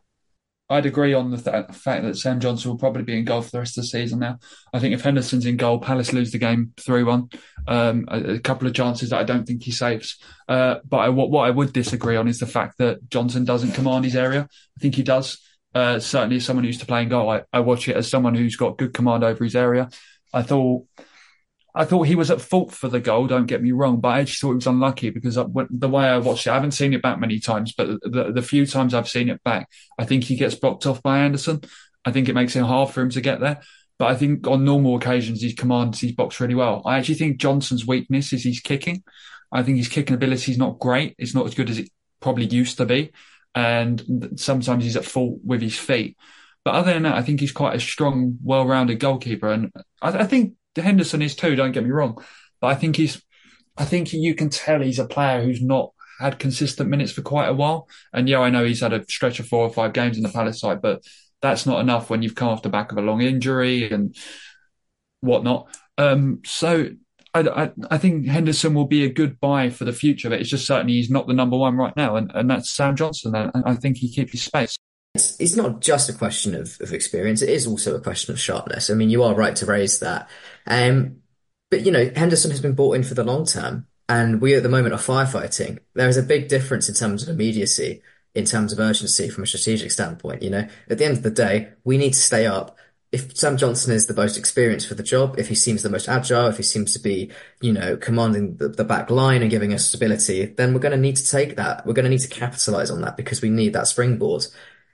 I'd 0.71 0.85
agree 0.85 1.15
on 1.15 1.31
the 1.31 1.37
th- 1.37 1.75
fact 1.75 2.03
that 2.03 2.17
Sam 2.17 2.39
Johnson 2.39 2.69
will 2.69 2.77
probably 2.77 3.01
be 3.01 3.17
in 3.17 3.25
goal 3.25 3.41
for 3.41 3.49
the 3.49 3.59
rest 3.59 3.77
of 3.77 3.83
the 3.83 3.87
season 3.87 4.19
now. 4.19 4.37
I 4.71 4.79
think 4.79 4.93
if 4.93 5.01
Henderson's 5.01 5.47
in 5.47 5.57
goal, 5.57 5.79
Palace 5.79 6.13
lose 6.13 6.31
the 6.31 6.37
game 6.37 6.73
3 6.79 7.03
1. 7.03 7.29
Um, 7.67 8.05
a, 8.07 8.33
a, 8.33 8.39
couple 8.39 8.67
of 8.67 8.75
chances 8.75 9.09
that 9.09 9.19
I 9.19 9.23
don't 9.23 9.45
think 9.45 9.63
he 9.63 9.71
saves. 9.71 10.17
Uh, 10.47 10.75
but 10.87 10.97
I, 10.97 11.09
what, 11.09 11.31
what 11.31 11.47
I 11.47 11.49
would 11.49 11.73
disagree 11.73 12.15
on 12.15 12.27
is 12.27 12.37
the 12.37 12.45
fact 12.45 12.77
that 12.77 13.09
Johnson 13.09 13.45
doesn't 13.45 13.71
command 13.71 14.05
his 14.05 14.15
area. 14.15 14.47
I 14.77 14.79
think 14.79 14.93
he 14.93 15.03
does. 15.03 15.39
Uh, 15.73 15.99
certainly, 15.99 16.37
as 16.37 16.45
someone 16.45 16.63
who 16.63 16.69
used 16.69 16.81
to 16.81 16.85
play 16.85 17.01
in 17.01 17.09
goal, 17.09 17.29
I, 17.29 17.43
I 17.51 17.61
watch 17.61 17.87
it 17.87 17.95
as 17.95 18.09
someone 18.09 18.35
who's 18.35 18.55
got 18.55 18.77
good 18.77 18.93
command 18.93 19.23
over 19.23 19.43
his 19.43 19.55
area. 19.55 19.89
I 20.33 20.43
thought 20.43 20.85
I 21.75 21.85
thought 21.85 22.07
he 22.07 22.15
was 22.15 22.31
at 22.31 22.41
fault 22.41 22.71
for 22.71 22.87
the 22.87 22.99
goal. 22.99 23.27
Don't 23.27 23.45
get 23.45 23.61
me 23.61 23.71
wrong, 23.71 23.99
but 23.99 24.09
I 24.09 24.19
actually 24.21 24.39
thought 24.39 24.53
he 24.53 24.55
was 24.55 24.67
unlucky 24.67 25.09
because 25.11 25.37
I, 25.37 25.45
the 25.69 25.89
way 25.89 26.05
I 26.05 26.17
watched 26.17 26.47
it, 26.47 26.49
I 26.49 26.55
haven't 26.55 26.71
seen 26.71 26.93
it 26.93 27.01
back 27.01 27.19
many 27.19 27.39
times, 27.39 27.73
but 27.73 28.01
the, 28.01 28.31
the 28.33 28.41
few 28.41 28.65
times 28.65 28.93
I've 28.93 29.07
seen 29.07 29.29
it 29.29 29.43
back, 29.43 29.69
I 29.97 30.05
think 30.05 30.23
he 30.23 30.35
gets 30.35 30.55
blocked 30.55 30.85
off 30.85 31.03
by 31.03 31.19
Andersen. 31.19 31.61
I 32.03 32.11
think 32.11 32.27
it 32.27 32.33
makes 32.33 32.55
it 32.55 32.63
hard 32.63 32.89
for 32.89 33.01
him 33.01 33.11
to 33.11 33.21
get 33.21 33.39
there. 33.39 33.61
But 33.99 34.11
I 34.11 34.15
think 34.15 34.47
on 34.47 34.63
normal 34.63 34.95
occasions, 34.95 35.41
he 35.41 35.53
commands 35.53 35.99
his 35.99 36.13
box 36.13 36.39
really 36.39 36.55
well. 36.55 36.81
I 36.85 36.97
actually 36.97 37.15
think 37.15 37.37
Johnson's 37.37 37.85
weakness 37.85 38.33
is 38.33 38.45
his 38.45 38.61
kicking. 38.61 39.03
I 39.51 39.61
think 39.61 39.77
his 39.77 39.89
kicking 39.89 40.15
ability 40.15 40.53
is 40.53 40.57
not 40.57 40.79
great. 40.79 41.15
It's 41.17 41.35
not 41.35 41.45
as 41.45 41.53
good 41.53 41.69
as 41.69 41.77
it 41.77 41.89
probably 42.21 42.45
used 42.45 42.77
to 42.77 42.85
be. 42.85 43.11
And 43.53 44.31
sometimes 44.37 44.83
he's 44.85 44.95
at 44.95 45.05
fault 45.05 45.39
with 45.43 45.61
his 45.61 45.77
feet. 45.77 46.17
But 46.63 46.75
other 46.75 46.93
than 46.93 47.03
that, 47.03 47.15
I 47.15 47.21
think 47.21 47.41
he's 47.41 47.51
quite 47.51 47.75
a 47.75 47.79
strong, 47.79 48.37
well-rounded 48.43 48.99
goalkeeper. 48.99 49.49
And 49.51 49.71
I, 50.01 50.19
I 50.19 50.25
think 50.25 50.53
Henderson 50.81 51.21
is 51.21 51.35
too. 51.35 51.55
Don't 51.55 51.71
get 51.71 51.83
me 51.83 51.91
wrong, 51.91 52.23
but 52.59 52.67
I 52.67 52.75
think 52.75 52.95
he's. 52.95 53.21
I 53.77 53.85
think 53.85 54.11
you 54.11 54.35
can 54.35 54.49
tell 54.49 54.81
he's 54.81 54.99
a 54.99 55.05
player 55.05 55.41
who's 55.41 55.61
not 55.61 55.93
had 56.19 56.37
consistent 56.37 56.89
minutes 56.89 57.13
for 57.13 57.21
quite 57.21 57.47
a 57.47 57.53
while. 57.53 57.87
And 58.11 58.27
yeah, 58.27 58.39
I 58.39 58.49
know 58.49 58.65
he's 58.65 58.81
had 58.81 58.93
a 58.93 59.05
stretch 59.09 59.39
of 59.39 59.47
four 59.47 59.63
or 59.63 59.71
five 59.71 59.93
games 59.93 60.17
in 60.17 60.23
the 60.23 60.29
Palace 60.29 60.59
side, 60.59 60.81
but 60.81 61.01
that's 61.41 61.65
not 61.65 61.79
enough 61.79 62.09
when 62.09 62.21
you've 62.21 62.35
come 62.35 62.49
off 62.49 62.61
the 62.61 62.69
back 62.69 62.91
of 62.91 62.97
a 62.97 63.01
long 63.01 63.21
injury 63.21 63.89
and 63.89 64.15
whatnot. 65.21 65.73
Um, 65.97 66.41
so 66.45 66.89
I, 67.33 67.39
I, 67.39 67.71
I, 67.91 67.97
think 67.97 68.25
Henderson 68.25 68.73
will 68.73 68.87
be 68.87 69.05
a 69.05 69.09
good 69.09 69.39
buy 69.39 69.69
for 69.69 69.85
the 69.85 69.93
future, 69.93 70.29
but 70.29 70.41
it's 70.41 70.49
just 70.49 70.67
certainly 70.67 70.93
he's 70.93 71.09
not 71.09 71.27
the 71.27 71.33
number 71.33 71.57
one 71.57 71.77
right 71.77 71.95
now, 71.95 72.15
and, 72.15 72.31
and 72.33 72.49
that's 72.49 72.69
Sam 72.69 72.95
Johnson. 72.95 73.35
And 73.35 73.51
I 73.65 73.75
think 73.75 73.97
he 73.97 74.13
keeps 74.13 74.31
his 74.31 74.43
space. 74.43 74.75
It's, 75.15 75.39
it's 75.39 75.55
not 75.55 75.81
just 75.81 76.09
a 76.09 76.13
question 76.13 76.55
of, 76.55 76.77
of 76.81 76.93
experience; 76.93 77.41
it 77.41 77.49
is 77.49 77.67
also 77.67 77.95
a 77.95 78.01
question 78.01 78.33
of 78.33 78.39
sharpness. 78.39 78.89
I 78.89 78.93
mean, 78.93 79.09
you 79.09 79.23
are 79.23 79.35
right 79.35 79.55
to 79.57 79.65
raise 79.65 79.99
that, 79.99 80.29
um, 80.67 81.17
but 81.71 81.85
you 81.85 81.91
know, 81.91 82.11
Henderson 82.15 82.51
has 82.51 82.61
been 82.61 82.75
bought 82.75 82.95
in 82.95 83.03
for 83.03 83.13
the 83.13 83.23
long 83.23 83.45
term, 83.45 83.87
and 84.07 84.41
we 84.41 84.55
at 84.55 84.63
the 84.63 84.69
moment 84.69 84.93
are 84.93 84.97
firefighting. 84.97 85.79
There 85.95 86.09
is 86.09 86.17
a 86.17 86.23
big 86.23 86.47
difference 86.47 86.89
in 86.89 86.95
terms 86.95 87.23
of 87.23 87.29
immediacy, 87.29 88.01
in 88.35 88.45
terms 88.45 88.71
of 88.71 88.79
urgency 88.79 89.29
from 89.29 89.43
a 89.43 89.47
strategic 89.47 89.91
standpoint. 89.91 90.43
You 90.43 90.51
know, 90.51 90.67
at 90.89 90.97
the 90.97 91.05
end 91.05 91.17
of 91.17 91.23
the 91.23 91.31
day, 91.31 91.69
we 91.83 91.97
need 91.97 92.13
to 92.13 92.19
stay 92.19 92.45
up 92.45 92.77
if 93.11 93.35
Sam 93.35 93.57
Johnson 93.57 93.93
is 93.93 94.05
the 94.05 94.13
most 94.13 94.37
experienced 94.37 94.87
for 94.87 94.93
the 94.93 95.03
job, 95.03 95.39
if 95.39 95.47
he 95.47 95.55
seems 95.55 95.81
the 95.81 95.89
most 95.89 96.07
agile, 96.07 96.47
if 96.47 96.57
he 96.57 96.63
seems 96.63 96.93
to 96.93 96.99
be, 96.99 97.31
you 97.59 97.73
know, 97.73 97.97
commanding 97.97 98.57
the, 98.57 98.69
the 98.69 98.83
back 98.83 99.09
line 99.09 99.41
and 99.41 99.49
giving 99.49 99.73
us 99.73 99.87
stability, 99.87 100.45
then 100.45 100.73
we're 100.73 100.79
going 100.79 100.91
to 100.91 100.97
need 100.97 101.15
to 101.15 101.27
take 101.27 101.55
that. 101.55 101.85
We're 101.87 101.93
going 101.93 102.03
to 102.03 102.09
need 102.09 102.21
to 102.21 102.27
capitalize 102.27 102.91
on 102.91 103.01
that 103.01 103.17
because 103.17 103.41
we 103.41 103.49
need 103.49 103.73
that 103.73 103.87
springboard. 103.87 104.45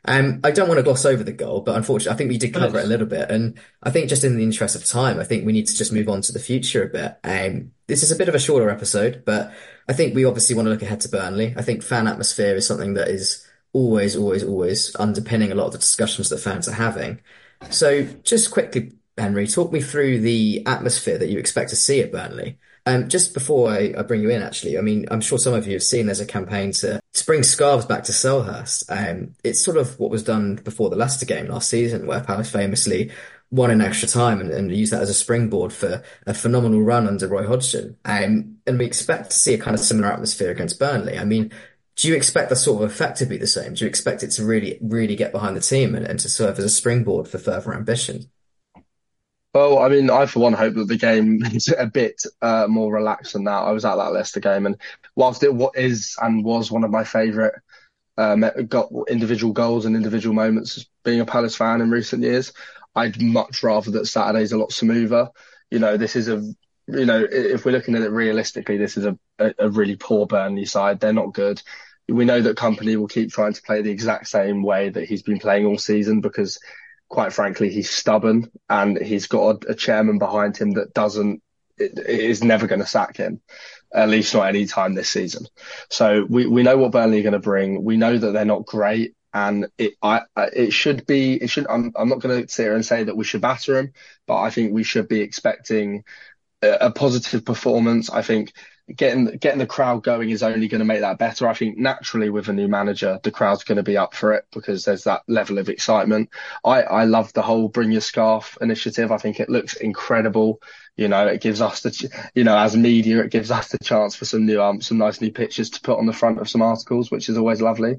Um, 0.08 0.40
I 0.44 0.52
don't 0.52 0.68
want 0.68 0.78
to 0.78 0.84
gloss 0.84 1.06
over 1.06 1.24
the 1.24 1.32
goal, 1.32 1.62
but 1.62 1.76
unfortunately, 1.76 2.14
I 2.14 2.18
think 2.18 2.30
we 2.30 2.38
did 2.38 2.54
cover 2.54 2.80
it 2.80 2.86
a 2.86 2.88
little 2.88 3.08
bit. 3.08 3.30
And 3.30 3.60
I 3.82 3.90
think 3.90 4.10
just 4.10 4.24
in 4.24 4.38
the 4.38 4.44
interest 4.44 4.76
of 4.76 4.86
time, 4.86 5.20
I 5.20 5.24
think 5.24 5.46
we 5.46 5.54
need 5.54 5.68
to 5.68 5.76
just 5.76 5.92
move 5.92 6.10
on 6.10 6.22
to 6.22 6.32
the 6.32 6.40
future 6.40 6.84
a 6.84 6.88
bit. 6.88 7.18
Um, 7.24 7.72
this 7.88 8.04
is 8.04 8.12
a 8.12 8.16
bit 8.16 8.30
of 8.30 8.36
a 8.36 8.40
shorter 8.40 8.70
episode, 8.70 9.24
but 9.26 9.52
I 9.88 9.94
think 9.94 10.14
we 10.14 10.26
obviously 10.26 10.56
want 10.56 10.68
to 10.68 10.70
look 10.70 10.84
ahead 10.84 11.02
to 11.02 11.10
Burnley. 11.10 11.54
I 11.58 11.62
think 11.62 11.84
fan 11.84 12.08
atmosphere 12.08 12.56
is 12.56 12.68
something 12.68 12.94
that 12.96 13.08
is 13.08 13.48
always, 13.74 14.16
always, 14.16 14.44
always 14.44 14.96
underpinning 14.96 15.52
a 15.52 15.56
lot 15.56 15.68
of 15.68 15.72
the 15.74 15.80
discussions 15.80 16.30
that 16.30 16.40
fans 16.40 16.68
are 16.68 16.74
having. 16.74 17.20
So 17.70 18.04
just 18.24 18.52
quickly, 18.52 18.94
Henry, 19.18 19.48
talk 19.48 19.72
me 19.72 19.82
through 19.82 20.20
the 20.20 20.64
atmosphere 20.66 21.18
that 21.18 21.30
you 21.30 21.40
expect 21.40 21.72
to 21.72 21.76
see 21.76 22.02
at 22.02 22.12
Burnley. 22.12 22.58
Um, 22.88 23.10
just 23.10 23.34
before 23.34 23.72
I, 23.72 23.94
I, 23.98 24.04
bring 24.04 24.22
you 24.22 24.30
in, 24.30 24.44
actually, 24.44 24.78
I 24.78 24.82
mean, 24.82 25.08
I'm 25.10 25.22
sure 25.22 25.40
some 25.40 25.56
of 25.56 25.66
you 25.66 25.74
have 25.74 25.84
seen 25.84 26.06
there's 26.06 26.20
a 26.20 26.26
campaign 26.26 26.72
to 26.74 27.02
bring 27.26 27.42
scarves 27.42 27.86
back 27.86 28.04
to 28.04 28.12
Selhurst. 28.12 28.84
Um, 28.90 29.34
it's 29.44 29.64
sort 29.64 29.78
of 29.78 30.00
what 30.00 30.12
was 30.12 30.24
done 30.24 30.58
before 30.58 30.92
the 30.92 30.96
Leicester 30.96 31.26
game 31.26 31.48
last 31.48 31.70
season, 31.70 32.06
where 32.06 32.22
Palace 32.22 32.52
famously 32.52 33.12
won 33.50 33.72
in 33.72 33.82
extra 33.82 34.08
time 34.08 34.40
and, 34.40 34.52
and 34.52 34.76
used 34.76 34.94
that 34.94 35.02
as 35.02 35.10
a 35.10 35.16
springboard 35.16 35.72
for 35.74 36.04
a 36.28 36.34
phenomenal 36.34 36.82
run 36.82 37.08
under 37.08 37.28
Roy 37.28 37.48
Hodgson. 37.48 37.98
Um, 38.06 38.58
and 38.68 38.78
we 38.78 38.86
expect 38.86 39.32
to 39.32 39.36
see 39.36 39.54
a 39.54 39.60
kind 39.60 39.74
of 39.74 39.80
similar 39.80 40.12
atmosphere 40.12 40.52
against 40.52 40.80
Burnley. 40.80 41.18
I 41.18 41.26
mean, 41.26 41.52
do 41.96 42.08
you 42.08 42.16
expect 42.16 42.50
the 42.50 42.56
sort 42.56 42.84
of 42.84 42.92
effect 42.92 43.18
to 43.20 43.26
be 43.26 43.38
the 43.38 43.48
same? 43.48 43.74
Do 43.74 43.86
you 43.86 43.90
expect 43.90 44.22
it 44.24 44.32
to 44.32 44.46
really, 44.46 44.78
really 44.82 45.16
get 45.16 45.32
behind 45.32 45.56
the 45.56 45.62
team 45.62 45.96
and, 45.96 46.06
and 46.06 46.20
to 46.20 46.30
serve 46.30 46.60
as 46.60 46.66
a 46.66 46.70
springboard 46.70 47.28
for 47.28 47.38
further 47.38 47.74
ambition? 47.74 48.30
Well, 49.56 49.80
I 49.80 49.88
mean, 49.88 50.10
I 50.10 50.26
for 50.26 50.42
one 50.42 50.52
hope 50.52 50.74
that 50.74 50.90
the 50.90 50.98
game 50.98 51.42
is 51.54 51.74
a 51.78 51.88
bit 51.88 52.22
uh, 52.42 52.68
more 52.68 52.94
relaxed 52.94 53.34
than 53.34 53.46
that. 53.46 53.64
I 53.64 53.72
was 53.72 53.86
at 53.86 53.96
that 53.96 54.12
Leicester 54.12 54.42
game, 54.42 54.66
and 54.66 54.76
whilst 55.16 55.44
it 55.44 55.52
is 55.76 56.18
and 56.22 56.44
was 56.44 56.70
one 56.72 56.84
of 56.84 56.92
my 56.92 57.06
favourite 57.06 57.54
um, 58.18 58.46
got 58.68 58.90
individual 59.10 59.54
goals 59.54 59.86
and 59.86 59.96
individual 59.96 60.36
moments 60.36 60.86
being 61.06 61.22
a 61.22 61.26
Palace 61.26 61.56
fan 61.56 61.80
in 61.80 61.90
recent 61.90 62.24
years, 62.24 62.52
I'd 62.96 63.22
much 63.22 63.64
rather 63.64 63.92
that 63.92 64.08
Saturday's 64.08 64.52
a 64.52 64.58
lot 64.58 64.74
smoother. 64.74 65.30
You 65.72 65.80
know, 65.80 65.96
this 65.96 66.18
is 66.18 66.28
a 66.28 66.42
you 66.88 67.06
know, 67.06 67.26
if 67.32 67.66
we're 67.66 67.72
looking 67.72 67.96
at 67.96 68.04
it 68.04 68.12
realistically, 68.12 68.78
this 68.78 68.98
is 68.98 69.06
a, 69.06 69.18
a 69.58 69.70
really 69.70 69.96
poor 69.96 70.28
Burnley 70.28 70.66
side. 70.66 71.00
They're 71.00 71.14
not 71.14 71.34
good 71.34 71.62
we 72.08 72.26
know 72.26 72.42
that 72.42 72.58
Kompany 72.58 72.98
will 72.98 73.08
keep 73.08 73.32
trying 73.32 73.54
to 73.54 73.62
play 73.64 73.82
the 73.82 73.92
exact 73.92 74.28
same 74.28 74.62
way 74.62 74.90
that 74.90 75.06
he's 75.06 75.24
been 75.24 75.40
playing 75.40 75.66
all 75.66 75.78
season 75.78 76.22
because, 76.22 76.60
quite 77.16 77.32
frankly, 77.32 77.70
he's 77.70 77.90
stubborn 77.90 78.52
and 78.70 79.02
he's 79.02 79.28
got 79.28 79.64
a, 79.64 79.72
a 79.72 79.74
chairman 79.74 80.20
behind 80.20 80.58
him 80.58 80.72
that 80.72 80.94
doesn't 80.94 81.42
is 81.78 82.44
never 82.44 82.68
going 82.68 82.82
to 82.82 82.86
sack 82.86 83.16
him, 83.16 83.40
at 83.94 84.10
least 84.10 84.34
not 84.34 84.50
any 84.50 84.66
time 84.66 84.94
this 84.94 85.08
season. 85.08 85.48
So 85.90 86.26
we, 86.30 86.46
we 86.46 86.62
know 86.62 86.78
what 86.78 86.92
Burnley 86.92 87.20
are 87.20 87.24
going 87.24 87.32
to 87.32 87.40
bring. 87.40 87.86
We 87.86 87.96
know 87.96 88.18
that 88.18 88.32
they're 88.32 88.44
not 88.44 88.66
great, 88.66 89.14
and 89.34 89.68
it 89.78 89.94
I, 90.02 90.24
it 90.36 90.74
should 90.74 91.06
be 91.06 91.36
it 91.36 91.50
should. 91.50 91.68
I'm 91.70 91.94
I'm 91.96 92.10
not 92.10 92.20
going 92.20 92.44
to 92.44 92.52
sit 92.52 92.64
here 92.64 92.76
and 92.76 92.86
say 92.86 93.06
that 93.06 93.16
we 93.16 93.24
should 93.24 93.40
batter 93.40 93.76
them, 93.76 93.94
but 94.28 94.42
I 94.42 94.50
think 94.50 94.74
we 94.74 94.84
should 94.84 95.08
be 95.08 95.22
expecting 95.22 96.04
a, 96.62 96.88
a 96.88 96.92
positive 96.92 97.46
performance. 97.46 98.10
I 98.10 98.24
think 98.24 98.52
getting 98.94 99.26
getting 99.38 99.60
the 99.60 99.66
crowd 99.66 100.04
going 100.04 100.30
is 100.30 100.44
only 100.44 100.68
going 100.68 100.80
to 100.80 100.86
make 100.86 101.02
that 101.02 101.18
better. 101.18 101.48
I 101.48 101.54
think 101.54 101.78
naturally 101.78 102.30
with 102.30 102.50
a 102.50 102.54
new 102.54 102.68
manager, 102.68 103.20
the 103.24 103.32
crowd's 103.32 103.64
going 103.64 103.78
to 103.78 103.84
be 103.84 103.98
up 103.98 104.14
for 104.14 104.34
it 104.34 104.46
because 104.52 104.86
there's 104.86 105.06
that 105.06 105.24
level 105.28 105.58
of 105.58 105.70
excitement. 105.70 106.30
I 106.64 106.84
I 106.84 107.04
love 107.06 107.34
the 107.34 107.42
whole 107.42 107.68
bring 107.68 107.92
your 107.92 108.02
scarf 108.02 108.58
initiative. 108.62 109.12
I 109.12 109.18
think 109.18 109.40
it 109.40 109.50
looks 109.50 109.76
incredible. 109.76 110.62
You 110.96 111.08
know, 111.08 111.26
it 111.26 111.42
gives 111.42 111.62
us 111.62 111.82
the 111.82 112.30
you 112.36 112.44
know 112.44 112.58
as 112.58 112.78
media, 112.78 113.24
it 113.24 113.32
gives 113.32 113.52
us 113.52 113.70
the 113.70 113.80
chance 113.80 114.16
for 114.16 114.26
some 114.26 114.46
new 114.46 114.62
um 114.62 114.82
some 114.82 114.98
nice 114.98 115.20
new 115.20 115.32
pictures 115.32 115.72
to 115.72 115.82
put 115.82 115.98
on 115.98 116.06
the 116.06 116.14
front 116.14 116.40
of 116.40 116.50
some 116.50 116.62
articles, 116.62 117.10
which 117.10 117.28
is 117.28 117.38
always 117.38 117.62
lovely. 117.62 117.96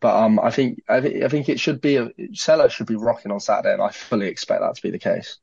But 0.00 0.16
um, 0.16 0.40
I 0.40 0.50
think 0.50 0.82
I 0.88 1.00
think 1.00 1.24
I 1.24 1.28
think 1.28 1.48
it 1.48 1.60
should 1.60 1.80
be 1.80 1.96
a 1.96 2.10
seller 2.32 2.68
should 2.70 2.86
be 2.86 2.96
rocking 2.96 3.32
on 3.32 3.40
Saturday, 3.40 3.72
and 3.72 3.82
I 3.82 3.90
fully 3.90 4.28
expect 4.28 4.62
that 4.62 4.76
to 4.76 4.82
be 4.82 4.90
the 4.90 4.98
case. 4.98 5.38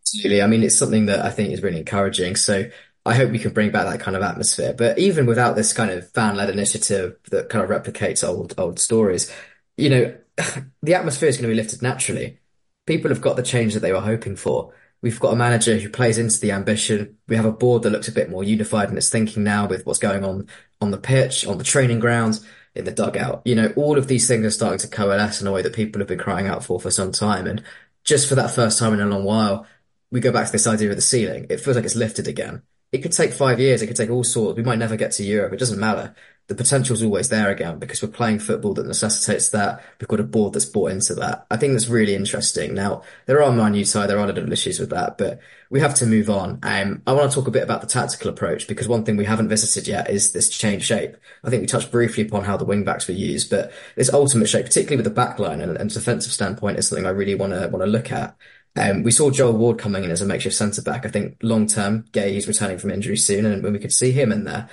Absolutely. 0.00 0.40
I 0.40 0.46
mean, 0.46 0.62
it's 0.62 0.78
something 0.78 1.06
that 1.06 1.22
I 1.22 1.28
think 1.28 1.52
is 1.52 1.62
really 1.62 1.80
encouraging. 1.80 2.36
So 2.36 2.70
I 3.08 3.14
hope 3.14 3.30
we 3.30 3.38
can 3.38 3.54
bring 3.54 3.70
back 3.70 3.86
that 3.86 4.00
kind 4.00 4.16
of 4.16 4.22
atmosphere. 4.22 4.74
But 4.76 4.98
even 4.98 5.24
without 5.24 5.56
this 5.56 5.72
kind 5.72 5.90
of 5.90 6.10
fan-led 6.10 6.50
initiative 6.50 7.16
that 7.30 7.48
kind 7.48 7.64
of 7.64 7.70
replicates 7.70 8.26
old 8.26 8.54
old 8.58 8.78
stories, 8.78 9.32
you 9.78 9.88
know, 9.88 10.14
the 10.82 10.94
atmosphere 10.94 11.28
is 11.30 11.38
going 11.38 11.48
to 11.48 11.54
be 11.54 11.60
lifted 11.60 11.80
naturally. 11.80 12.38
People 12.86 13.10
have 13.10 13.22
got 13.22 13.36
the 13.36 13.42
change 13.42 13.72
that 13.72 13.80
they 13.80 13.92
were 13.92 14.00
hoping 14.00 14.36
for. 14.36 14.74
We've 15.00 15.20
got 15.20 15.32
a 15.32 15.36
manager 15.36 15.78
who 15.78 15.88
plays 15.88 16.18
into 16.18 16.38
the 16.38 16.52
ambition. 16.52 17.16
We 17.28 17.36
have 17.36 17.46
a 17.46 17.52
board 17.52 17.82
that 17.82 17.90
looks 17.90 18.08
a 18.08 18.12
bit 18.12 18.28
more 18.28 18.44
unified 18.44 18.90
in 18.90 18.96
its 18.96 19.08
thinking 19.08 19.42
now 19.42 19.66
with 19.66 19.86
what's 19.86 19.98
going 19.98 20.24
on 20.24 20.46
on 20.80 20.90
the 20.90 20.98
pitch, 20.98 21.46
on 21.46 21.56
the 21.56 21.64
training 21.64 22.00
grounds, 22.00 22.44
in 22.74 22.84
the 22.84 22.92
dugout. 22.92 23.40
You 23.44 23.54
know, 23.54 23.72
all 23.76 23.96
of 23.96 24.08
these 24.08 24.28
things 24.28 24.44
are 24.44 24.50
starting 24.50 24.80
to 24.80 24.88
coalesce 24.88 25.40
in 25.40 25.46
a 25.46 25.52
way 25.52 25.62
that 25.62 25.74
people 25.74 26.00
have 26.00 26.08
been 26.08 26.18
crying 26.18 26.46
out 26.46 26.62
for 26.62 26.78
for 26.78 26.90
some 26.90 27.12
time. 27.12 27.46
And 27.46 27.62
just 28.04 28.28
for 28.28 28.34
that 28.34 28.50
first 28.50 28.78
time 28.78 28.92
in 28.92 29.00
a 29.00 29.06
long 29.06 29.24
while, 29.24 29.66
we 30.10 30.20
go 30.20 30.32
back 30.32 30.46
to 30.46 30.52
this 30.52 30.66
idea 30.66 30.90
of 30.90 30.96
the 30.96 31.02
ceiling. 31.02 31.46
It 31.48 31.60
feels 31.60 31.76
like 31.76 31.84
it's 31.86 31.96
lifted 31.96 32.28
again 32.28 32.62
it 32.92 32.98
could 32.98 33.12
take 33.12 33.32
five 33.32 33.60
years. 33.60 33.82
It 33.82 33.86
could 33.86 33.96
take 33.96 34.10
all 34.10 34.24
sorts. 34.24 34.56
We 34.56 34.62
might 34.62 34.78
never 34.78 34.96
get 34.96 35.12
to 35.12 35.24
Europe. 35.24 35.52
It 35.52 35.58
doesn't 35.58 35.78
matter. 35.80 36.14
The 36.46 36.54
potential's 36.54 37.02
always 37.02 37.28
there 37.28 37.50
again 37.50 37.78
because 37.78 38.02
we're 38.02 38.08
playing 38.08 38.38
football 38.38 38.72
that 38.74 38.86
necessitates 38.86 39.50
that. 39.50 39.84
We've 40.00 40.08
got 40.08 40.20
a 40.20 40.24
board 40.24 40.54
that's 40.54 40.64
bought 40.64 40.92
into 40.92 41.14
that. 41.16 41.46
I 41.50 41.58
think 41.58 41.74
that's 41.74 41.88
really 41.88 42.14
interesting. 42.14 42.72
Now, 42.72 43.02
there 43.26 43.42
are 43.42 43.52
minute 43.52 43.92
there 43.92 44.18
are 44.18 44.26
little 44.26 44.50
issues 44.50 44.80
with 44.80 44.88
that, 44.88 45.18
but 45.18 45.40
we 45.68 45.80
have 45.80 45.94
to 45.96 46.06
move 46.06 46.30
on. 46.30 46.58
Um, 46.62 47.02
I 47.06 47.12
want 47.12 47.30
to 47.30 47.34
talk 47.34 47.48
a 47.48 47.50
bit 47.50 47.62
about 47.62 47.82
the 47.82 47.86
tactical 47.86 48.30
approach 48.30 48.66
because 48.66 48.88
one 48.88 49.04
thing 49.04 49.18
we 49.18 49.26
haven't 49.26 49.50
visited 49.50 49.86
yet 49.86 50.08
is 50.08 50.32
this 50.32 50.48
change 50.48 50.84
shape. 50.84 51.18
I 51.44 51.50
think 51.50 51.60
we 51.60 51.66
touched 51.66 51.90
briefly 51.90 52.24
upon 52.26 52.44
how 52.44 52.56
the 52.56 52.64
wing 52.64 52.82
backs 52.82 53.08
were 53.08 53.14
used, 53.14 53.50
but 53.50 53.70
this 53.94 54.10
ultimate 54.10 54.48
shape, 54.48 54.64
particularly 54.64 54.96
with 54.96 55.04
the 55.04 55.10
back 55.10 55.38
line 55.38 55.60
and, 55.60 55.76
and 55.76 55.90
defensive 55.92 56.32
standpoint, 56.32 56.78
is 56.78 56.88
something 56.88 57.04
I 57.04 57.10
really 57.10 57.34
want 57.34 57.52
to 57.52 57.68
want 57.68 57.84
to 57.84 57.90
look 57.90 58.10
at. 58.10 58.34
Um, 58.76 59.02
we 59.02 59.10
saw 59.10 59.30
Joel 59.30 59.56
Ward 59.56 59.78
coming 59.78 60.04
in 60.04 60.10
as 60.10 60.22
a 60.22 60.26
makeshift 60.26 60.56
centre 60.56 60.82
back. 60.82 61.04
I 61.04 61.08
think 61.08 61.36
long 61.42 61.66
term, 61.66 62.04
Guéhi 62.12 62.32
he's 62.32 62.48
returning 62.48 62.78
from 62.78 62.90
injury 62.90 63.16
soon, 63.16 63.46
and 63.46 63.62
when 63.62 63.72
we 63.72 63.78
could 63.78 63.92
see 63.92 64.12
him 64.12 64.32
in 64.32 64.44
there. 64.44 64.68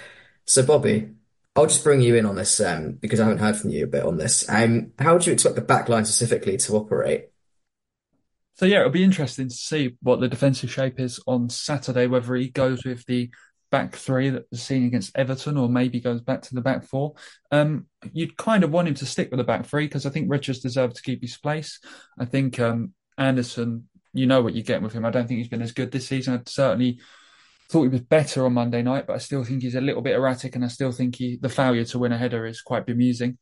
So 0.45 0.63
Bobby, 0.63 1.09
I'll 1.55 1.67
just 1.67 1.83
bring 1.83 2.01
you 2.01 2.15
in 2.15 2.25
on 2.25 2.35
this 2.35 2.59
um, 2.59 2.93
because 2.93 3.19
I 3.19 3.23
haven't 3.23 3.39
heard 3.39 3.55
from 3.55 3.69
you 3.71 3.85
a 3.85 3.87
bit 3.87 4.03
on 4.03 4.17
this. 4.17 4.47
Um, 4.49 4.91
how 4.99 5.17
do 5.17 5.29
you 5.29 5.33
expect 5.33 5.55
the 5.55 5.61
back 5.61 5.89
line 5.89 6.05
specifically 6.05 6.57
to 6.57 6.75
operate? 6.75 7.29
So 8.55 8.65
yeah, 8.65 8.79
it'll 8.79 8.91
be 8.91 9.03
interesting 9.03 9.49
to 9.49 9.55
see 9.55 9.97
what 10.01 10.19
the 10.19 10.27
defensive 10.27 10.71
shape 10.71 10.99
is 10.99 11.19
on 11.27 11.49
Saturday. 11.49 12.07
Whether 12.07 12.35
he 12.35 12.49
goes 12.49 12.85
with 12.85 13.05
the 13.05 13.29
back 13.71 13.95
three 13.95 14.29
that 14.29 14.45
was 14.51 14.61
seen 14.61 14.85
against 14.85 15.17
Everton, 15.17 15.57
or 15.57 15.67
maybe 15.67 15.99
goes 15.99 16.21
back 16.21 16.41
to 16.43 16.55
the 16.55 16.61
back 16.61 16.85
four. 16.85 17.15
Um, 17.51 17.87
you'd 18.13 18.37
kind 18.37 18.63
of 18.63 18.71
want 18.71 18.87
him 18.87 18.93
to 18.95 19.05
stick 19.05 19.31
with 19.31 19.39
the 19.39 19.43
back 19.43 19.65
three 19.65 19.85
because 19.85 20.05
I 20.05 20.09
think 20.09 20.29
Richards 20.29 20.59
deserved 20.59 20.95
to 20.97 21.01
keep 21.01 21.21
his 21.21 21.37
place. 21.37 21.79
I 22.17 22.25
think 22.25 22.59
um, 22.59 22.93
Andersen 23.17 23.87
you 24.15 24.25
know 24.25 24.41
what 24.41 24.55
you're 24.55 24.63
getting 24.63 24.83
with 24.83 24.93
him. 24.93 25.05
I 25.05 25.11
don't 25.11 25.27
think 25.27 25.39
he's 25.39 25.49
been 25.49 25.61
as 25.61 25.73
good 25.73 25.91
this 25.91 26.07
season. 26.07 26.35
I 26.35 26.41
certainly 26.49 26.99
thought 27.69 27.83
he 27.83 27.89
was 27.89 28.01
better 28.01 28.45
on 28.45 28.53
Monday 28.53 28.81
night, 28.81 29.05
but 29.05 29.15
I 29.15 29.19
still 29.19 29.43
think 29.43 29.61
he's 29.61 29.75
a 29.75 29.81
little 29.81 30.01
bit 30.01 30.15
erratic, 30.15 30.55
and 30.55 30.63
I 30.63 30.69
still 30.69 30.91
think 30.91 31.17
he 31.17 31.37
the 31.39 31.49
failure 31.49 31.83
to 31.85 31.99
win 31.99 32.13
a 32.13 32.17
header 32.17 32.45
is 32.45 32.61
quite 32.61 32.87
bemusing. 32.87 33.37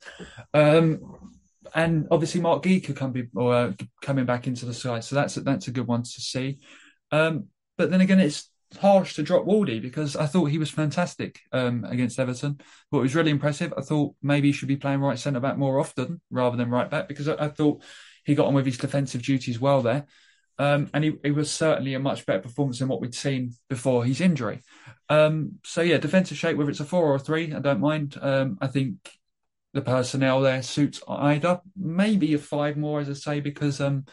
Um, 0.53 1.31
and 1.75 2.07
obviously 2.11 2.41
Marc 2.41 2.63
could 2.63 2.95
come 2.95 3.11
be, 3.11 3.27
or, 3.35 3.53
uh, 3.53 3.71
coming 4.01 4.25
back 4.25 4.47
into 4.47 4.65
the 4.65 4.73
side, 4.73 5.03
so 5.03 5.15
that's 5.15 5.35
that's 5.35 5.67
a 5.67 5.71
good 5.71 5.87
one 5.87 6.03
to 6.03 6.09
see. 6.21 6.57
Um, 7.11 7.47
but 7.77 7.91
then 7.91 8.01
again, 8.01 8.19
it's 8.19 8.49
harsh 8.81 9.13
to 9.15 9.23
drop 9.23 9.45
Wardy 9.45 9.79
because 9.79 10.15
I 10.15 10.25
thought 10.25 10.45
he 10.45 10.57
was 10.57 10.71
fantastic 10.71 11.39
um, 11.51 11.85
against 11.85 12.19
Everton. 12.19 12.59
But 12.89 12.99
it 12.99 13.03
was 13.03 13.15
really 13.15 13.29
impressive. 13.29 13.71
I 13.77 13.81
thought 13.81 14.15
maybe 14.23 14.47
he 14.47 14.53
should 14.53 14.67
be 14.67 14.77
playing 14.77 15.01
right 15.01 15.19
centre 15.19 15.39
back 15.39 15.57
more 15.57 15.79
often 15.79 16.19
rather 16.31 16.57
than 16.57 16.71
right 16.71 16.89
back 16.89 17.07
because 17.07 17.27
I, 17.27 17.35
I 17.45 17.49
thought 17.49 17.83
he 18.23 18.35
got 18.35 18.47
on 18.47 18.53
with 18.53 18.65
his 18.65 18.77
defensive 18.77 19.23
duties 19.23 19.59
well 19.59 19.81
there. 19.81 20.05
Um, 20.59 20.89
and 20.93 21.03
he, 21.03 21.13
he, 21.23 21.31
was 21.31 21.49
certainly 21.49 21.95
a 21.95 21.99
much 21.99 22.25
better 22.27 22.39
performance 22.39 22.79
than 22.79 22.87
what 22.87 23.01
we'd 23.01 23.15
seen 23.15 23.53
before 23.69 24.05
his 24.05 24.21
injury. 24.21 24.61
Um, 25.09 25.53
so 25.63 25.81
yeah, 25.81 25.97
defensive 25.97 26.37
shape, 26.37 26.57
whether 26.57 26.69
it's 26.69 26.79
a 26.79 26.85
four 26.85 27.05
or 27.05 27.15
a 27.15 27.19
three, 27.19 27.53
I 27.53 27.59
don't 27.59 27.79
mind. 27.79 28.17
Um, 28.21 28.59
I 28.61 28.67
think 28.67 28.97
the 29.73 29.81
personnel 29.81 30.41
there 30.41 30.61
suits 30.61 31.01
either. 31.07 31.59
Maybe 31.75 32.33
a 32.35 32.37
five 32.37 32.77
more, 32.77 32.99
as 32.99 33.09
I 33.09 33.13
say, 33.13 33.39
because 33.39 33.81
um, 33.81 34.05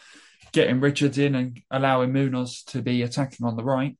getting 0.52 0.80
Richards 0.80 1.18
in 1.18 1.34
and 1.34 1.60
allowing 1.70 2.12
Munoz 2.12 2.62
to 2.68 2.80
be 2.80 3.02
attacking 3.02 3.46
on 3.46 3.56
the 3.56 3.64
right. 3.64 3.96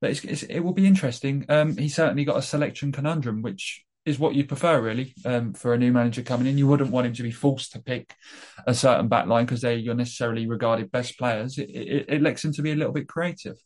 But 0.00 0.10
it's, 0.10 0.24
it's, 0.24 0.42
it 0.44 0.60
will 0.60 0.72
be 0.72 0.86
interesting. 0.86 1.44
Um, 1.48 1.76
he 1.76 1.88
certainly 1.88 2.24
got 2.24 2.38
a 2.38 2.42
selection 2.42 2.92
conundrum, 2.92 3.42
which 3.42 3.84
is 4.06 4.18
what 4.18 4.34
you 4.34 4.44
prefer 4.44 4.80
really 4.80 5.14
um, 5.24 5.52
for 5.52 5.74
a 5.74 5.78
new 5.78 5.92
manager 5.92 6.22
coming 6.22 6.46
in. 6.46 6.58
You 6.58 6.66
wouldn't 6.66 6.90
want 6.90 7.06
him 7.06 7.12
to 7.14 7.22
be 7.22 7.30
forced 7.30 7.72
to 7.72 7.80
pick 7.80 8.14
a 8.66 8.74
certain 8.74 9.08
back 9.08 9.26
line 9.26 9.44
because 9.44 9.60
they're 9.60 9.76
your 9.76 9.94
necessarily 9.94 10.46
regarded 10.46 10.90
best 10.90 11.18
players. 11.18 11.58
It, 11.58 11.70
it, 11.70 12.06
it 12.08 12.22
lets 12.22 12.44
him 12.44 12.52
to 12.54 12.62
be 12.62 12.72
a 12.72 12.76
little 12.76 12.92
bit 12.92 13.08
creative. 13.08 13.56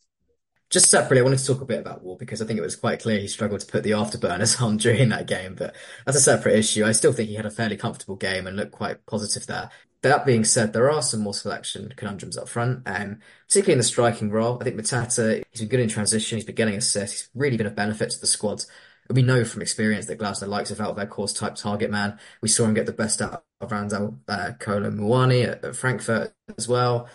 Just 0.69 0.89
separately, 0.89 1.19
I 1.19 1.23
wanted 1.23 1.39
to 1.39 1.45
talk 1.45 1.61
a 1.61 1.65
bit 1.65 1.79
about 1.79 2.03
Ward 2.03 2.19
because 2.19 2.41
I 2.41 2.45
think 2.45 2.57
it 2.57 2.63
was 2.63 2.75
quite 2.75 3.01
clear 3.01 3.19
he 3.19 3.27
struggled 3.27 3.61
to 3.61 3.67
put 3.67 3.83
the 3.83 3.91
afterburners 3.91 4.61
on 4.65 4.77
during 4.77 5.09
that 5.09 5.27
game. 5.27 5.55
But 5.55 5.75
that's 6.05 6.17
a 6.17 6.21
separate 6.21 6.57
issue. 6.57 6.85
I 6.85 6.91
still 6.91 7.13
think 7.13 7.29
he 7.29 7.35
had 7.35 7.45
a 7.45 7.51
fairly 7.51 7.77
comfortable 7.77 8.15
game 8.15 8.47
and 8.47 8.57
looked 8.57 8.71
quite 8.71 9.05
positive 9.05 9.45
there. 9.45 9.69
That 10.01 10.25
being 10.25 10.43
said, 10.43 10.73
there 10.73 10.91
are 10.91 11.01
some 11.01 11.21
more 11.21 11.33
selection 11.33 11.93
conundrums 11.95 12.37
up 12.37 12.47
front, 12.47 12.83
um, 12.85 13.19
particularly 13.47 13.73
in 13.73 13.77
the 13.79 13.83
striking 13.83 14.29
role. 14.29 14.59
I 14.61 14.63
think 14.63 14.75
Mateta, 14.75 15.43
he's 15.51 15.61
been 15.61 15.69
good 15.69 15.79
in 15.79 15.89
transition. 15.89 16.37
He's 16.37 16.45
been 16.45 16.55
getting 16.55 16.75
assists. 16.75 17.21
He's 17.21 17.29
really 17.33 17.57
been 17.57 17.65
a 17.65 17.71
benefit 17.71 18.11
to 18.11 18.19
the 18.19 18.27
squad. 18.27 18.63
We 19.09 19.21
know 19.21 19.45
from 19.45 19.61
experience 19.61 20.07
that 20.07 20.19
Glasner 20.19 20.47
likes 20.47 20.71
a 20.71 20.75
Wout 20.75 20.97
Weghorst 20.97 21.37
type 21.37 21.55
target 21.55 21.91
man. 21.91 22.17
We 22.41 22.49
saw 22.49 22.65
him 22.65 22.73
get 22.73 22.85
the 22.85 22.91
best 22.93 23.21
out 23.21 23.43
of 23.61 23.71
Randal 23.71 24.19
uh, 24.27 24.53
Muani 24.59 25.47
at, 25.47 25.63
at 25.63 25.75
Frankfurt 25.75 26.33
as 26.57 26.67
well 26.67 27.07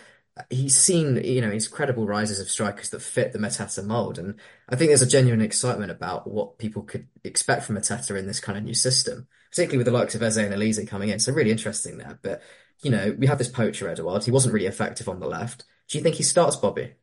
he's 0.49 0.75
seen, 0.75 1.21
you 1.23 1.41
know, 1.41 1.51
incredible 1.51 2.05
rises 2.05 2.39
of 2.39 2.49
strikers 2.49 2.89
that 2.89 3.01
fit 3.01 3.33
the 3.33 3.39
Mateta 3.39 3.83
mold. 3.85 4.17
And 4.17 4.35
I 4.69 4.75
think 4.75 4.89
there's 4.89 5.01
a 5.01 5.07
genuine 5.07 5.41
excitement 5.41 5.91
about 5.91 6.29
what 6.29 6.57
people 6.57 6.83
could 6.83 7.07
expect 7.23 7.65
from 7.65 7.77
Mateta 7.77 8.17
in 8.17 8.27
this 8.27 8.39
kind 8.39 8.57
of 8.57 8.63
new 8.63 8.73
system, 8.73 9.27
particularly 9.49 9.77
with 9.77 9.85
the 9.85 9.91
likes 9.91 10.15
of 10.15 10.23
Eze 10.23 10.37
and 10.37 10.53
Olise 10.53 10.87
coming 10.87 11.09
in. 11.09 11.19
So 11.19 11.33
really 11.33 11.51
interesting 11.51 11.97
there. 11.97 12.19
But, 12.21 12.41
you 12.81 12.91
know, 12.91 13.15
we 13.17 13.27
have 13.27 13.37
this 13.37 13.49
poacher, 13.49 13.89
Edouard. 13.89 14.23
He 14.23 14.31
wasn't 14.31 14.53
really 14.53 14.67
effective 14.67 15.09
on 15.09 15.19
the 15.19 15.27
left. 15.27 15.65
Do 15.89 15.97
you 15.97 16.03
think 16.03 16.15
he 16.15 16.23
starts 16.23 16.55
Bobby? 16.55 16.93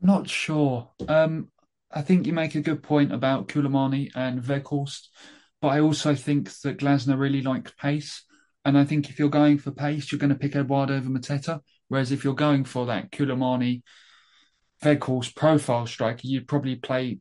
I'm 0.00 0.06
not 0.06 0.28
sure. 0.28 0.90
Um, 1.08 1.48
I 1.90 2.02
think 2.02 2.26
you 2.26 2.32
make 2.32 2.54
a 2.54 2.60
good 2.60 2.82
point 2.82 3.12
about 3.12 3.48
Koulibaly 3.48 4.10
and 4.14 4.42
Weghorst, 4.42 5.08
but 5.60 5.68
I 5.68 5.80
also 5.80 6.14
think 6.14 6.52
that 6.60 6.78
Glasner 6.78 7.18
really 7.18 7.42
likes 7.42 7.72
pace. 7.78 8.24
And 8.64 8.76
I 8.76 8.84
think 8.84 9.08
if 9.08 9.18
you're 9.18 9.30
going 9.30 9.58
for 9.58 9.70
pace, 9.70 10.12
you're 10.12 10.18
going 10.18 10.30
to 10.30 10.36
pick 10.36 10.54
Edouard 10.54 10.90
over 10.90 11.08
Mateta. 11.08 11.60
Whereas 11.88 12.12
if 12.12 12.24
you're 12.24 12.34
going 12.34 12.64
for 12.64 12.86
that 12.86 13.10
Koulibaly, 13.10 13.82
Weghorst 14.82 15.34
profile 15.34 15.86
striker, 15.86 16.20
you'd 16.24 16.46
probably 16.46 16.76
play 16.76 17.20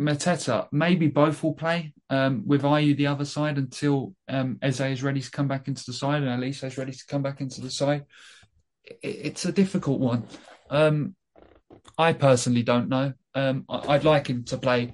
Mateta. 0.00 0.68
Maybe 0.70 1.08
both 1.08 1.42
will 1.42 1.54
play 1.54 1.92
um, 2.08 2.44
with 2.46 2.62
Ayew 2.62 2.96
the 2.96 3.08
other 3.08 3.24
side 3.24 3.58
until 3.58 4.14
um, 4.28 4.58
Eze 4.62 4.80
is 4.80 5.02
ready 5.02 5.20
to 5.20 5.30
come 5.30 5.48
back 5.48 5.68
into 5.68 5.84
the 5.86 5.92
side 5.92 6.22
and 6.22 6.42
Olise 6.42 6.64
is 6.64 6.78
ready 6.78 6.92
to 6.92 7.06
come 7.08 7.22
back 7.22 7.40
into 7.40 7.60
the 7.60 7.70
side. 7.70 8.04
It, 8.84 8.98
it's 9.02 9.44
a 9.44 9.52
difficult 9.52 10.00
one. 10.00 10.26
Um, 10.70 11.16
I 11.98 12.12
personally 12.12 12.62
don't 12.62 12.88
know. 12.88 13.12
Um, 13.34 13.64
I, 13.68 13.96
would 13.96 14.04
like 14.04 14.26
him 14.26 14.44
to 14.44 14.58
play 14.58 14.92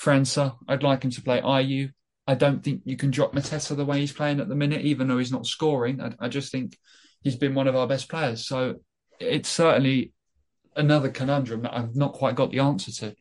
França. 0.00 0.56
I'd 0.68 0.82
like 0.82 1.04
him 1.04 1.10
to 1.12 1.22
play 1.22 1.40
Ayew. 1.40 1.90
I 2.26 2.34
don't 2.34 2.62
think 2.62 2.82
you 2.84 2.96
can 2.96 3.10
drop 3.10 3.32
Mateta 3.32 3.76
the 3.76 3.84
way 3.84 4.00
he's 4.00 4.12
playing 4.12 4.40
at 4.40 4.48
the 4.48 4.56
minute, 4.56 4.82
even 4.82 5.06
though 5.06 5.18
he's 5.18 5.32
not 5.32 5.46
scoring. 5.46 6.00
I, 6.00 6.12
I 6.18 6.28
just 6.28 6.50
think 6.50 6.76
he's 7.22 7.36
been 7.36 7.54
one 7.54 7.68
of 7.68 7.76
our 7.76 7.86
best 7.86 8.08
players. 8.08 8.46
So 8.46 8.76
it's 9.20 9.48
certainly 9.48 10.12
another 10.74 11.10
conundrum 11.10 11.62
that 11.62 11.76
I've 11.76 11.96
not 11.96 12.12
quite 12.12 12.34
got 12.34 12.50
the 12.50 12.60
answer 12.60 12.92
to 12.92 13.16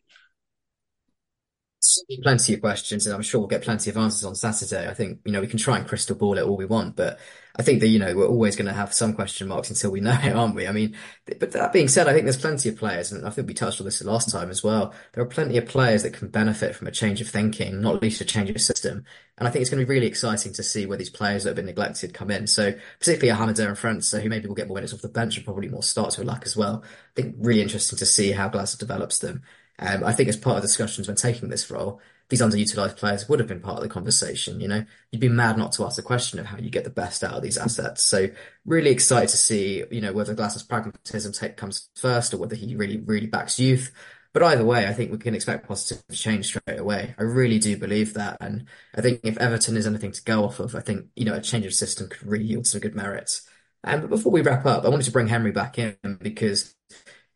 plenty 2.22 2.53
of 2.53 2.62
questions, 2.62 3.06
and 3.06 3.16
I'm 3.16 3.22
sure 3.22 3.39
we'll 3.39 3.47
get 3.47 3.64
plenty 3.64 3.89
of 3.89 3.97
answers 3.97 4.24
on 4.24 4.36
Saturday. 4.36 4.89
I 4.89 4.93
think, 4.93 5.20
you 5.26 5.32
know, 5.32 5.41
we 5.41 5.47
can 5.47 5.60
try 5.60 5.78
and 5.78 5.88
crystal 5.88 6.16
ball 6.16 6.38
it 6.38 6.43
all 6.43 6.58
we 6.58 6.66
want, 6.66 6.95
but 6.95 7.20
I 7.58 7.64
think 7.64 7.80
that, 7.80 7.88
you 7.88 7.99
know, 7.99 8.14
we're 8.16 8.28
always 8.28 8.56
going 8.56 8.68
to 8.68 8.74
have 8.74 8.93
some 8.93 9.14
question 9.14 9.47
marks 9.47 9.70
until 9.70 9.91
we 9.91 10.01
know 10.01 10.18
it, 10.24 10.36
aren't 10.36 10.56
we? 10.56 10.68
I 10.68 10.72
mean, 10.72 10.95
but 11.26 11.51
that 11.53 11.74
being 11.74 11.88
said, 11.88 12.08
I 12.08 12.14
think 12.14 12.26
there's 12.26 12.38
plenty 12.38 12.70
of 12.70 12.78
players, 12.78 13.12
and 13.12 13.26
I 13.26 13.30
think 13.30 13.47
we 13.47 13.53
touched 13.53 13.80
on 13.80 13.86
this 13.86 14.03
last 14.03 14.30
time 14.30 14.49
as 14.49 14.64
well. 14.64 14.93
There 15.14 15.24
are 15.24 15.28
plenty 15.28 15.58
of 15.58 15.66
players 15.66 16.03
that 16.03 16.14
can 16.14 16.28
benefit 16.28 16.76
from 16.76 16.88
a 16.88 16.91
change 16.91 17.22
of 17.22 17.30
thinking, 17.30 17.82
not 17.82 18.01
least 18.01 18.22
a 18.22 18.26
change 18.26 18.49
of 18.49 18.62
system. 18.62 19.06
And 19.38 19.47
I 19.47 19.51
think 19.51 19.62
it's 19.62 19.70
going 19.70 19.82
to 19.82 19.86
be 19.86 19.93
really 19.93 20.08
exciting 20.08 20.53
to 20.53 20.64
see 20.64 20.86
where 20.86 20.97
these 20.97 21.10
players 21.10 21.43
that 21.43 21.49
have 21.49 21.56
been 21.58 21.66
neglected 21.66 22.14
come 22.14 22.32
in. 22.32 22.47
So 22.47 22.74
particularly 22.99 23.38
Ahamada 23.38 23.68
and 23.68 23.78
França, 23.78 24.22
who 24.22 24.30
maybe 24.30 24.47
will 24.47 24.56
get 24.56 24.68
more 24.68 24.76
minutes 24.76 24.93
off 24.93 25.01
the 25.01 25.10
bench 25.10 25.36
and 25.36 25.45
probably 25.45 25.68
more 25.68 25.84
starts 25.84 26.18
with 26.18 26.28
luck 26.28 26.43
as 26.45 26.56
well. 26.56 26.84
I 26.86 27.22
think 27.22 27.36
really 27.39 27.62
interesting 27.62 27.97
to 27.97 28.06
see 28.06 28.32
how 28.32 28.49
Glasner 28.49 28.80
develops 28.80 29.20
them. 29.20 29.43
Um, 29.80 30.03
I 30.03 30.13
think 30.13 30.30
as 30.30 30.38
part 30.38 30.57
of 30.57 30.63
discussions 30.63 31.07
when 31.07 31.17
taking 31.17 31.49
this 31.49 31.69
role, 31.69 32.01
these 32.30 32.41
underutilized 32.41 32.97
players 32.97 33.30
would 33.30 33.39
have 33.39 33.47
been 33.47 33.59
part 33.59 33.78
of 33.78 33.84
the 33.84 33.89
conversation. 33.89 34.59
You 34.59 34.67
know, 34.67 34.86
you'd 35.11 35.19
be 35.19 35.30
mad 35.30 35.57
not 35.57 35.73
to 35.73 35.86
ask 35.86 35.95
the 35.95 36.01
question 36.01 36.39
of 36.39 36.45
how 36.47 36.57
you 36.57 36.69
get 36.69 36.84
the 36.84 36.89
best 36.89 37.23
out 37.23 37.34
of 37.34 37.43
these 37.43 37.57
assets. 37.57 38.03
So 38.03 38.30
really 38.65 38.89
excited 38.89 39.30
to 39.30 39.38
see, 39.38 39.84
you 39.91 40.01
know, 40.01 40.13
whether 40.13 40.34
Glass's 40.34 40.63
pragmatism 40.63 41.34
take, 41.34 41.57
comes 41.57 41.89
first 41.95 42.34
or 42.34 42.38
whether 42.38 42.55
he 42.55 42.76
really, 42.76 42.97
really 42.97 43.28
backs 43.28 43.59
youth. 43.59 43.91
But 44.34 44.43
either 44.43 44.65
way, 44.65 44.88
I 44.88 44.93
think 44.93 45.11
we 45.11 45.17
can 45.17 45.34
expect 45.36 45.67
positive 45.67 46.03
change 46.11 46.47
straight 46.47 46.80
away. 46.80 47.15
I 47.17 47.23
really 47.23 47.57
do 47.57 47.78
believe 47.78 48.15
that. 48.15 48.38
And 48.41 48.65
I 48.93 49.01
think 49.01 49.21
if 49.23 49.38
Everton 49.38 49.78
is 49.78 49.88
anything 49.88 50.11
to 50.11 50.23
go 50.23 50.43
off 50.43 50.59
of, 50.59 50.76
I 50.76 50.82
think, 50.82 51.05
you 51.15 51.23
know, 51.23 51.36
a 51.36 51.41
change 51.41 51.65
of 51.65 51.73
system 51.73 52.09
could 52.09 52.28
really 52.28 52.43
yield 52.43 52.67
some 52.67 52.82
good 52.82 52.95
merits. 52.95 53.47
Um, 53.86 54.01
but 54.01 54.09
before 54.09 54.34
we 54.34 54.41
wrap 54.41 54.65
up, 54.65 54.84
I 54.84 54.89
wanted 54.89 55.05
to 55.05 55.11
bring 55.11 55.28
Henry 55.28 55.51
back 55.51 55.80
in 55.80 55.95
because 56.21 56.74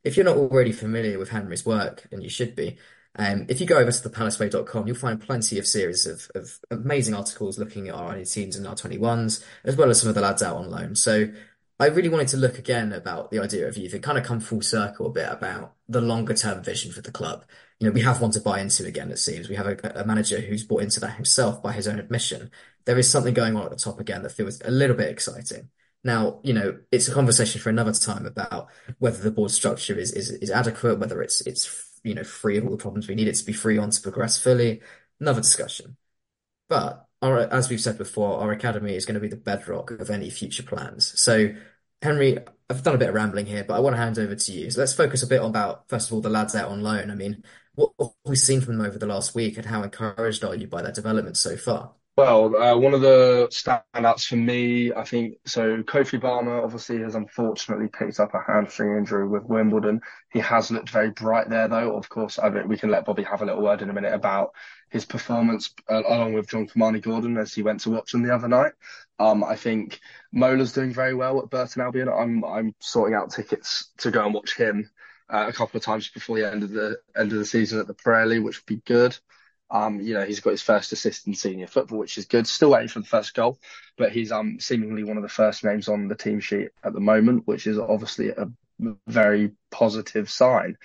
if 0.04 0.16
you're 0.16 0.26
not 0.26 0.38
already 0.38 0.72
familiar 0.72 1.20
with 1.20 1.30
Henry's 1.30 1.66
work, 1.66 2.08
and 2.12 2.24
you 2.24 2.30
should 2.30 2.56
be, 2.56 2.78
um, 3.16 3.45
if 3.50 3.60
you 3.60 3.68
go 3.68 3.78
over 3.78 3.91
to 3.91 4.10
thepalaceway.com, 4.10 4.88
you'll 4.88 4.95
find 4.95 5.20
plenty 5.20 5.58
of 5.60 5.68
series 5.68 6.06
of, 6.06 6.30
of 6.36 6.60
amazing 6.72 7.14
articles 7.14 7.60
looking 7.60 7.89
at 7.89 7.95
our 7.95 8.16
18s 8.16 8.56
and 8.56 8.68
our 8.68 8.76
21s, 8.76 9.43
as 9.66 9.76
well 9.76 9.89
as 9.89 10.00
some 10.00 10.10
of 10.10 10.16
the 10.16 10.22
lads 10.22 10.43
out 10.43 10.58
on 10.58 10.70
loan. 10.70 10.95
So 10.95 11.30
I 11.80 11.88
really 11.88 12.10
wanted 12.10 12.28
to 12.30 12.38
look 12.38 12.58
again 12.60 12.91
about 12.91 13.32
the 13.32 13.39
idea 13.39 13.68
of 13.68 13.78
youth 13.78 13.93
and 13.93 14.04
kind 14.04 14.18
of 14.18 14.26
come 14.26 14.39
full 14.41 14.62
circle 14.62 15.08
a 15.08 15.12
bit 15.12 15.30
about 15.30 15.76
the 15.88 16.02
longer 16.02 16.34
term 16.34 16.62
vision 16.62 16.91
for 16.91 17.02
the 17.02 17.12
club. 17.12 17.45
You 17.80 17.88
know, 17.88 17.93
we 17.93 18.02
have 18.02 18.22
one 18.22 18.32
to 18.32 18.41
buy 18.41 18.60
into 18.60 18.86
again, 18.86 19.12
it 19.12 19.18
seems. 19.18 19.47
We 19.47 19.56
have 19.56 19.68
a, 19.68 20.02
a 20.02 20.06
manager 20.06 20.41
who's 20.41 20.66
bought 20.66 20.84
into 20.84 21.00
that 21.00 21.16
himself 21.16 21.64
by 21.64 21.72
his 21.72 21.88
own 21.88 21.97
admission. 21.97 22.52
There 22.86 22.97
is 22.97 23.10
something 23.10 23.34
going 23.34 23.56
on 23.56 23.64
at 23.64 23.72
the 23.72 23.78
top 23.78 24.00
again 24.00 24.24
that 24.24 24.34
feels 24.34 24.62
a 24.62 24.72
little 24.72 24.95
bit 24.95 25.10
exciting. 25.10 25.70
Now, 26.04 26.39
you 26.43 26.54
know, 26.54 26.80
it's 26.91 27.08
a 27.08 27.14
conversation 27.14 27.60
for 27.60 27.70
another 27.70 27.91
time 27.91 28.26
about 28.26 28.70
whether 29.00 29.22
the 29.22 29.32
board 29.32 29.52
structure 29.52 29.97
is, 29.97 30.12
is, 30.12 30.30
is 30.32 30.50
adequate, 30.50 31.00
whether 31.00 31.22
it's, 31.22 31.41
it's 31.41 31.89
you 32.04 32.16
know, 32.16 32.24
free 32.24 32.58
of 32.58 32.64
all 32.64 32.72
the 32.72 32.78
problems 32.78 33.08
we 33.08 33.16
need 33.16 33.28
it 33.28 33.36
to 33.36 33.45
be 33.45 33.54
free 33.54 33.78
on 33.78 33.89
to 33.89 34.02
progress 34.02 34.41
fully. 34.41 34.82
Another 35.20 35.41
discussion. 35.41 35.97
But 36.70 37.06
our, 37.22 37.39
as 37.39 37.70
we've 37.70 37.82
said 37.82 37.97
before, 37.97 38.39
our 38.39 38.52
academy 38.52 38.95
is 38.95 39.06
going 39.06 39.16
to 39.16 39.20
be 39.20 39.28
the 39.28 39.36
bedrock 39.36 39.91
of 39.91 40.10
any 40.10 40.30
future 40.30 40.64
plans. 40.64 41.20
So, 41.20 41.54
Henry, 42.02 42.38
I've 42.70 42.84
done 42.84 42.95
a 42.95 43.00
bit 43.00 43.10
of 43.10 43.16
rambling 43.16 43.45
here, 43.45 43.66
but 43.66 43.74
I 43.74 43.80
want 43.80 43.95
to 43.95 44.02
hand 44.02 44.18
over 44.20 44.36
to 44.36 44.52
you. 44.54 44.72
So 44.72 44.80
let's 44.80 44.93
focus 44.93 45.24
a 45.24 45.28
bit 45.28 45.41
on 45.41 45.50
about, 45.50 45.89
first 45.89 46.08
of 46.08 46.14
all, 46.14 46.22
the 46.22 46.30
lads 46.30 46.56
out 46.56 46.70
on 46.70 46.82
loan. 46.82 47.12
I 47.12 47.16
mean, 47.16 47.43
what 47.76 47.91
we've 48.00 48.10
we 48.26 48.36
seen 48.36 48.62
from 48.62 48.78
them 48.78 48.86
over 48.86 48.97
the 48.97 49.06
last 49.06 49.36
week 49.36 49.58
and 49.58 49.66
how 49.66 49.84
encouraged 49.84 50.43
are 50.43 50.56
you 50.56 50.68
by 50.68 50.82
their 50.82 50.91
development 50.91 51.36
so 51.36 51.58
far? 51.58 51.93
Well, 52.20 52.54
uh, 52.54 52.76
one 52.76 52.94
of 52.94 53.00
the 53.00 53.48
standouts 53.50 54.26
for 54.26 54.36
me, 54.36 54.92
I 54.92 55.06
think, 55.06 55.38
so 55.46 55.82
Kofi 55.84 56.20
Balmer 56.20 56.62
obviously 56.62 57.00
has 57.00 57.16
unfortunately 57.16 57.88
picked 57.88 58.20
up 58.20 58.34
a 58.34 58.42
hamstring 58.46 58.98
injury 58.98 59.26
with 59.26 59.46
Wimbledon. 59.46 60.02
He 60.34 60.40
has 60.40 60.70
looked 60.70 60.90
very 60.90 61.12
bright 61.12 61.50
there, 61.50 61.70
though. 61.70 61.96
Of 61.96 62.10
course, 62.10 62.38
I 62.38 62.50
mean, 62.50 62.68
we 62.68 62.78
can 62.78 62.90
let 62.90 63.06
Bobby 63.06 63.24
have 63.24 63.42
a 63.42 63.46
little 63.46 63.62
word 63.62 63.82
in 63.82 63.90
a 63.90 63.94
minute 63.94 64.14
about 64.14 64.52
his 64.90 65.06
performance 65.06 65.74
uh, 65.90 66.04
along 66.10 66.34
with 66.34 66.50
John-Kymani 66.50 67.02
Gordon 67.02 67.38
as 67.38 67.54
he 67.54 67.64
went 67.64 67.80
to 67.82 67.92
watch 67.92 68.12
them 68.12 68.24
the 68.24 68.36
other 68.36 68.50
night. 68.50 68.74
Um, 69.18 69.42
I 69.42 69.56
think 69.56 70.02
Mola's 70.34 70.74
doing 70.74 70.92
very 70.92 71.14
well 71.14 71.40
at 71.40 71.50
Burton 71.50 71.84
Albion. 71.84 72.10
I'm 72.10 72.44
I'm 72.44 72.76
sorting 72.82 73.16
out 73.16 73.32
tickets 73.32 73.92
to 74.00 74.12
go 74.12 74.26
and 74.26 74.34
watch 74.34 74.58
him 74.58 74.90
uh, 75.30 75.46
a 75.48 75.54
couple 75.54 75.78
of 75.78 75.86
times 75.86 76.10
before 76.10 76.38
the 76.38 76.52
end 76.52 76.64
of 76.64 76.72
the 76.72 76.98
end 77.18 77.32
of 77.32 77.40
the 77.40 77.46
season 77.46 77.80
at 77.80 77.88
the 77.88 78.26
League, 78.26 78.44
which 78.44 78.58
would 78.58 78.66
be 78.66 78.82
good. 78.86 79.18
Um, 79.72 80.02
you 80.02 80.14
know, 80.14 80.26
he's 80.26 80.40
got 80.40 80.52
his 80.52 80.62
first 80.62 80.92
assist 80.92 81.28
in 81.28 81.36
senior 81.36 81.68
football, 81.68 82.00
which 82.00 82.18
is 82.18 82.26
good. 82.26 82.48
Still 82.48 82.72
waiting 82.72 82.88
for 82.88 83.00
the 83.00 83.06
first 83.06 83.34
goal, 83.34 83.60
but 83.98 84.12
he's 84.12 84.32
um 84.32 84.60
seemingly 84.60 85.04
one 85.04 85.18
of 85.18 85.24
the 85.24 85.30
first 85.30 85.64
names 85.64 85.88
on 85.88 86.08
the 86.08 86.16
team 86.16 86.40
sheet 86.40 86.70
at 86.84 86.94
the 86.94 87.00
moment, 87.00 87.48
which 87.48 87.68
is 87.68 87.78
obviously 87.78 88.30
a 88.30 88.50
very 89.08 89.52
positive 89.72 90.30
sign. 90.30 90.78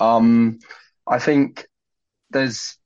Um, 0.00 0.58
I 1.06 1.18
think 1.18 1.66
there's 2.30 2.78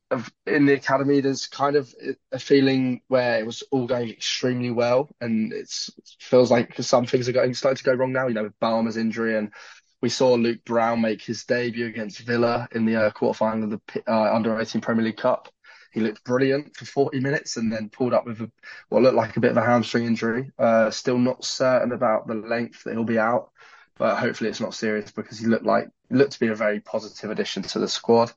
in 0.47 0.64
the 0.64 0.72
academy 0.72 1.20
there's 1.20 1.47
kind 1.47 1.76
of 1.76 1.95
a 2.32 2.39
feeling 2.39 3.03
where 3.09 3.39
it 3.39 3.47
was 3.47 3.62
all 3.70 3.86
going 3.86 4.09
extremely 4.09 4.70
well, 4.70 5.11
and 5.20 5.53
it 5.53 5.70
feels 6.18 6.51
like 6.51 6.74
some 6.76 7.07
things 7.07 7.28
are 7.28 7.32
going 7.32 7.55
starting 7.55 7.76
to 7.76 7.84
go 7.84 7.93
wrong 7.93 8.12
now. 8.12 8.26
You 8.26 8.34
know, 8.34 8.45
with 8.45 8.59
Balmer's 8.59 8.97
injury 8.97 9.36
and 9.36 9.53
we 10.01 10.09
saw 10.09 10.34
Luke 10.34 10.64
Brown 10.64 11.01
make 11.01 11.22
his 11.22 11.44
debut 11.44 11.86
against 11.86 12.20
Villa 12.20 12.68
in 12.72 12.84
the 12.84 12.96
uh, 12.96 13.11
quarterfinal 13.11 13.64
of 13.64 13.70
the 13.70 14.03
uh, 14.07 14.34
Under 14.34 14.59
18 14.59 14.80
Premier 14.80 15.05
League 15.05 15.16
Cup. 15.16 15.49
He 15.92 16.01
looked 16.01 16.24
brilliant 16.24 16.76
for 16.76 16.84
40 16.84 17.20
minutes 17.20 17.57
and 17.57 17.72
then 17.72 17.88
pulled 17.88 18.12
up 18.12 18.26
with 18.26 18.40
a, 18.40 18.51
what 18.88 19.03
looked 19.03 19.16
like 19.16 19.36
a 19.36 19.40
bit 19.40 19.51
of 19.51 19.57
a 19.57 19.64
hamstring 19.64 20.05
injury. 20.05 20.53
Uh, 20.59 20.90
still 20.90 21.18
not 21.18 21.44
certain 21.44 21.92
about 21.92 22.26
the 22.26 22.34
length 22.34 22.84
that 22.84 22.92
he'll 22.92 23.05
be 23.05 23.18
out, 23.18 23.51
but 23.96 24.16
hopefully 24.16 24.51
it's 24.51 24.61
not 24.61 24.74
serious 24.74 25.11
because 25.11 25.38
he 25.38 25.46
looked 25.46 25.64
like 25.64 25.88
looked 26.11 26.32
to 26.32 26.40
be 26.40 26.49
a 26.49 26.55
very 26.55 26.80
positive 26.80 27.30
addition 27.30 27.62
to 27.62 27.78
the 27.78 27.88
squad. 27.88 28.32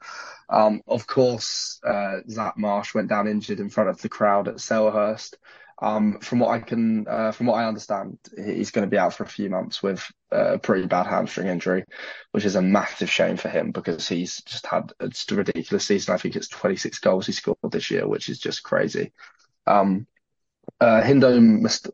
Um, 0.49 0.82
of 0.88 1.07
course, 1.07 1.80
uh, 1.86 2.20
Zach 2.30 2.57
Marsh 2.57 2.93
went 2.93 3.09
down 3.09 3.28
injured 3.28 3.59
in 3.59 3.70
front 3.70 3.89
of 3.89 4.01
the 4.01 4.09
crowd 4.09 4.47
at 4.47 4.55
Selhurst. 4.55 5.36
Um, 5.82 6.19
from 6.19 6.39
what 6.39 6.49
I 6.49 6.59
can, 6.59 7.07
uh, 7.07 7.32
from 7.32 7.47
what 7.47 7.55
I 7.55 7.65
understand, 7.65 8.19
he's 8.38 8.69
going 8.69 8.86
to 8.86 8.89
be 8.89 8.99
out 8.99 9.15
for 9.15 9.23
a 9.23 9.27
few 9.27 9.49
months 9.49 9.82
with 9.82 10.05
a 10.29 10.59
pretty 10.59 10.86
bad 10.86 11.07
hamstring 11.07 11.47
injury, 11.47 11.86
which 12.32 12.45
is 12.45 12.55
a 12.55 12.61
massive 12.61 13.09
shame 13.09 13.36
for 13.36 13.49
him 13.49 13.71
because 13.71 14.07
he's 14.07 14.41
just 14.43 14.67
had 14.67 14.93
just 15.09 15.32
a 15.32 15.36
ridiculous 15.36 15.86
season. 15.86 16.13
I 16.13 16.17
think 16.17 16.36
it's 16.36 16.49
26 16.49 16.99
goals 16.99 17.25
he 17.25 17.32
scored 17.32 17.57
this 17.71 17.89
year, 17.89 18.07
which 18.07 18.29
is 18.29 18.38
just 18.38 18.61
crazy. 18.61 19.11
Um, 19.65 20.05
uh, 20.79 21.01
Hindo 21.01 21.39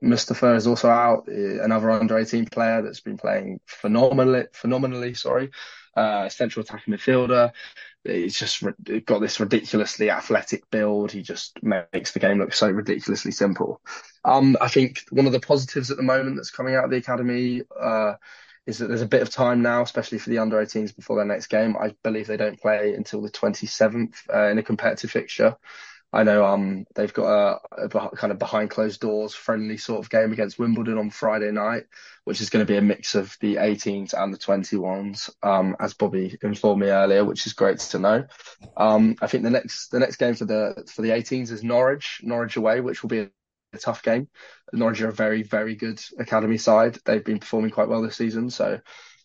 Mustapha 0.01 0.55
is 0.55 0.67
also 0.67 0.89
out, 0.89 1.27
uh, 1.29 1.63
another 1.63 1.89
under 1.89 2.17
18 2.17 2.45
player 2.47 2.81
that's 2.81 2.99
been 2.99 3.17
playing 3.17 3.61
phenomenally, 3.65 4.45
phenomenally, 4.53 5.13
sorry, 5.13 5.49
uh, 5.95 6.29
central 6.29 6.63
attacking 6.63 6.93
midfielder. 6.93 7.51
He's 8.03 8.37
just 8.37 8.63
got 9.05 9.19
this 9.19 9.39
ridiculously 9.39 10.09
athletic 10.09 10.69
build. 10.69 11.11
He 11.11 11.21
just 11.21 11.61
makes 11.61 12.11
the 12.11 12.19
game 12.19 12.39
look 12.39 12.53
so 12.53 12.69
ridiculously 12.69 13.31
simple. 13.31 13.81
Um, 14.23 14.55
I 14.61 14.69
think 14.69 15.03
one 15.09 15.25
of 15.25 15.33
the 15.33 15.39
positives 15.39 15.91
at 15.91 15.97
the 15.97 16.03
moment 16.03 16.35
that's 16.37 16.51
coming 16.51 16.75
out 16.75 16.85
of 16.85 16.91
the 16.91 16.97
academy 16.97 17.63
uh, 17.79 18.13
is 18.65 18.77
that 18.77 18.87
there's 18.87 19.01
a 19.01 19.07
bit 19.07 19.21
of 19.21 19.29
time 19.29 19.61
now, 19.61 19.81
especially 19.81 20.19
for 20.19 20.29
the 20.29 20.37
under 20.37 20.57
18s 20.57 20.95
before 20.95 21.15
their 21.15 21.25
next 21.25 21.47
game. 21.47 21.75
I 21.77 21.95
believe 22.03 22.27
they 22.27 22.37
don't 22.37 22.59
play 22.59 22.93
until 22.93 23.21
the 23.21 23.31
27th 23.31 24.15
uh, 24.33 24.49
in 24.49 24.57
a 24.57 24.63
competitive 24.63 25.11
fixture. 25.11 25.55
I 26.17 26.23
know 26.23 26.43
um 26.43 26.87
they've 26.95 27.13
got 27.13 27.59
a, 27.77 27.85
a, 27.85 27.89
kind 27.89 28.33
of 28.33 28.39
behind 28.39 28.71
closed 28.71 28.99
doors 29.01 29.35
friendly 29.35 29.77
sort 29.77 30.03
of 30.03 30.09
game 30.09 30.33
against 30.33 30.57
Wimbledon 30.57 30.97
on 30.97 31.11
Friday 31.11 31.51
night, 31.51 31.83
which 32.23 32.41
is 32.41 32.49
going 32.49 32.65
to 32.65 32.71
be 32.71 32.75
a 32.75 32.81
mix 32.81 33.13
of 33.13 33.37
the 33.39 33.57
18s 33.57 34.15
and 34.15 34.33
the 34.33 34.37
21s, 34.39 35.29
um, 35.43 35.75
as 35.79 35.93
Bobby 35.93 36.35
informed 36.41 36.81
me 36.81 36.89
earlier, 36.89 37.23
which 37.23 37.45
is 37.45 37.53
great 37.53 37.77
to 37.77 37.99
know. 37.99 38.25
Um, 38.75 39.15
I 39.21 39.27
think 39.27 39.43
the 39.43 39.51
next 39.51 39.89
the 39.89 39.99
next 39.99 40.15
game 40.15 40.33
for 40.33 40.45
the 40.45 40.83
for 40.91 41.03
the 41.03 41.11
18s 41.11 41.51
is 41.51 41.63
Norwich, 41.63 42.21
Norwich 42.23 42.55
away, 42.55 42.81
which 42.81 43.03
will 43.03 43.09
be 43.09 43.19
a, 43.19 43.29
tough 43.79 44.01
game. 44.01 44.27
Norwich 44.73 45.01
are 45.01 45.09
a 45.09 45.13
very 45.13 45.43
very 45.43 45.75
good 45.75 46.01
academy 46.17 46.57
side. 46.57 46.97
They've 47.05 47.23
been 47.23 47.37
performing 47.37 47.69
quite 47.69 47.89
well 47.89 48.01
this 48.01 48.15
season, 48.15 48.49
so 48.49 48.79